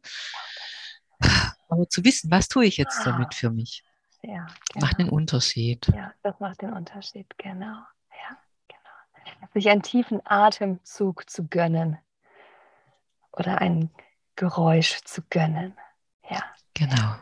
Aber 1.73 1.89
zu 1.89 2.03
wissen, 2.05 2.29
was 2.29 2.47
tue 2.47 2.65
ich 2.65 2.77
jetzt 2.77 3.03
damit 3.05 3.33
für 3.33 3.49
mich, 3.49 3.83
Ja, 4.21 4.45
macht 4.75 4.97
genau. 4.97 4.99
einen 4.99 5.09
Unterschied. 5.09 5.87
Ja, 5.95 6.13
das 6.21 6.39
macht 6.39 6.61
den 6.61 6.71
Unterschied, 6.73 7.27
genau. 7.37 7.65
Ja, 8.11 8.37
genau. 8.67 9.47
Sich 9.53 9.69
einen 9.69 9.81
tiefen 9.81 10.21
Atemzug 10.23 11.29
zu 11.29 11.47
gönnen 11.47 11.97
oder 13.31 13.59
ein 13.59 13.89
Geräusch 14.35 15.01
zu 15.03 15.21
gönnen. 15.29 15.75
Ja. 16.29 16.43
Genau. 16.73 17.15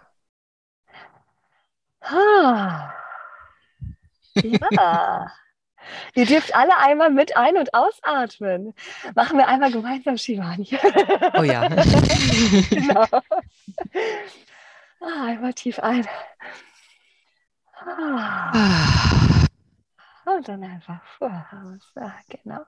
Ah. 2.02 2.94
Ja. 4.36 5.32
Ihr 6.14 6.26
dürft 6.26 6.56
alle 6.56 6.78
einmal 6.78 7.10
mit 7.10 7.36
ein- 7.36 7.58
und 7.58 7.74
ausatmen. 7.74 8.74
Machen 9.16 9.38
wir 9.38 9.48
einmal 9.48 9.72
gemeinsam 9.72 10.18
Shivani. 10.18 10.68
Oh 11.34 11.44
ja. 11.44 11.68
genau. 12.70 13.06
Ah, 15.04 15.26
einmal 15.26 15.54
tief 15.54 15.80
ein. 15.80 16.08
Ah. 17.84 18.52
Und 20.26 20.48
dann 20.48 20.64
einfach 20.64 21.04
voraus. 21.18 21.92
Ah, 21.96 22.14
genau. 22.30 22.62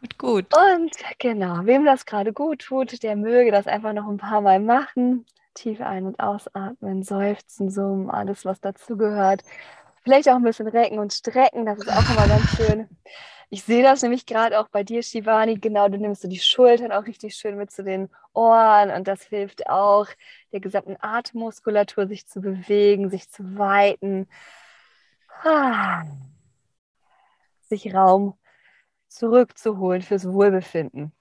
gut, 0.00 0.18
gut. 0.18 0.56
Und 0.56 0.90
genau, 1.20 1.64
wem 1.66 1.84
das 1.84 2.06
gerade 2.06 2.32
gut 2.32 2.62
tut, 2.62 3.02
der 3.04 3.14
möge 3.14 3.52
das 3.52 3.68
einfach 3.68 3.92
noch 3.92 4.08
ein 4.08 4.16
paar 4.16 4.40
Mal 4.40 4.58
machen. 4.58 5.26
Tief 5.54 5.80
ein- 5.80 6.06
und 6.06 6.18
ausatmen, 6.18 7.04
seufzen, 7.04 7.70
summen, 7.70 8.10
alles, 8.10 8.44
was 8.44 8.60
dazugehört. 8.60 9.42
Vielleicht 10.02 10.28
auch 10.28 10.36
ein 10.36 10.42
bisschen 10.42 10.66
recken 10.66 10.98
und 10.98 11.12
strecken, 11.12 11.66
das 11.66 11.78
ist 11.78 11.88
auch 11.88 12.10
immer 12.10 12.26
ganz 12.26 12.56
schön. 12.56 12.88
Ich 13.52 13.64
sehe 13.64 13.82
das 13.82 14.02
nämlich 14.02 14.26
gerade 14.26 14.60
auch 14.60 14.68
bei 14.68 14.84
dir, 14.84 15.02
Shivani. 15.02 15.56
Genau, 15.58 15.88
du 15.88 15.98
nimmst 15.98 16.22
so 16.22 16.28
die 16.28 16.38
Schultern 16.38 16.92
auch 16.92 17.04
richtig 17.06 17.34
schön 17.34 17.56
mit 17.56 17.72
zu 17.72 17.82
den 17.82 18.08
Ohren 18.32 18.90
und 18.90 19.08
das 19.08 19.24
hilft 19.24 19.68
auch 19.68 20.06
der 20.52 20.60
gesamten 20.60 20.96
Atemmuskulatur, 21.00 22.06
sich 22.06 22.28
zu 22.28 22.40
bewegen, 22.40 23.10
sich 23.10 23.28
zu 23.28 23.58
weiten. 23.58 24.28
Ah. 25.42 26.04
Sich 27.68 27.92
Raum 27.92 28.38
zurückzuholen 29.08 30.02
fürs 30.02 30.32
Wohlbefinden. 30.32 31.12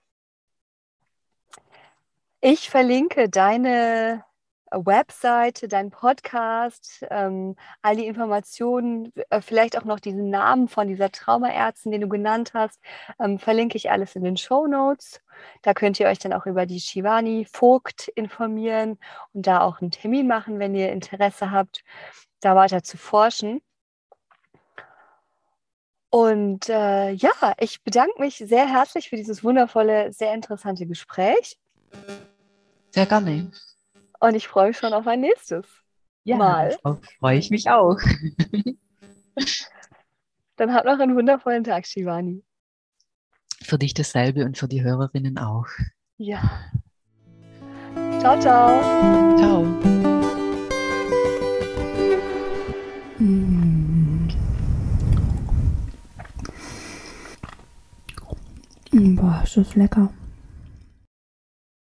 Ich 2.42 2.70
verlinke 2.70 3.28
deine 3.28 4.24
Webseite, 4.72 5.68
deinen 5.68 5.92
Podcast, 5.92 7.06
ähm, 7.10 7.56
all 7.82 7.96
die 7.96 8.06
Informationen, 8.08 9.12
äh, 9.30 9.42
vielleicht 9.42 9.78
auch 9.78 9.84
noch 9.84 10.00
diesen 10.00 10.30
Namen 10.30 10.68
von 10.68 10.88
dieser 10.88 11.12
Traumaärztin, 11.12 11.92
den 11.92 12.02
du 12.02 12.10
genannt 12.10 12.52
hast, 12.54 12.80
ähm, 13.20 13.40
verlinke 13.40 13.78
ich 13.78 13.92
alles 13.92 14.16
in 14.16 14.24
den 14.24 14.38
Show 14.38 14.68
Notes. 14.68 15.22
Da 15.62 15.74
könnt 15.74 16.00
ihr 16.00 16.08
euch 16.08 16.20
dann 16.20 16.34
auch 16.34 16.46
über 16.46 16.66
die 16.66 16.80
Shivani 16.80 17.46
Vogt 17.52 18.08
informieren 18.10 18.98
und 19.34 19.48
da 19.48 19.62
auch 19.62 19.82
einen 19.82 19.92
Termin 19.92 20.28
machen, 20.28 20.60
wenn 20.60 20.76
ihr 20.76 20.92
Interesse 20.92 21.52
habt, 21.52 21.84
da 22.42 22.56
weiter 22.56 22.84
zu 22.84 22.98
forschen. 22.98 23.62
Und 26.10 26.70
äh, 26.70 27.12
ja, 27.12 27.32
ich 27.60 27.84
bedanke 27.84 28.20
mich 28.20 28.38
sehr 28.38 28.68
herzlich 28.68 29.10
für 29.10 29.16
dieses 29.16 29.44
wundervolle, 29.44 30.12
sehr 30.12 30.34
interessante 30.34 30.88
Gespräch. 30.88 31.58
Sehr 32.92 33.06
gerne. 33.06 33.52
Und 34.20 34.36
ich 34.36 34.48
freue 34.48 34.68
mich 34.68 34.78
schon 34.78 34.94
auf 34.94 35.08
ein 35.08 35.22
nächstes. 35.22 35.66
Ja, 36.24 36.38
Mal. 36.38 36.78
freue 37.20 37.38
ich 37.38 37.50
mich 37.50 37.70
auch. 37.70 37.98
Dann 40.58 40.74
habt 40.74 40.86
noch 40.86 41.00
einen 41.00 41.16
wundervollen 41.16 41.64
Tag, 41.64 41.88
Shivani. 41.88 42.44
Für 43.62 43.78
dich 43.78 43.94
dasselbe 43.94 44.44
und 44.46 44.58
für 44.58 44.68
die 44.68 44.84
Hörerinnen 44.84 45.38
auch. 45.38 45.68
Ja. 46.18 46.42
Ciao, 48.20 48.38
ciao. 48.40 49.38
Ciao. 49.38 49.64
Mm, 53.20 54.28
Boah, 59.16 59.42
ist 59.44 59.56
das 59.56 59.76
lecker. 59.76 60.12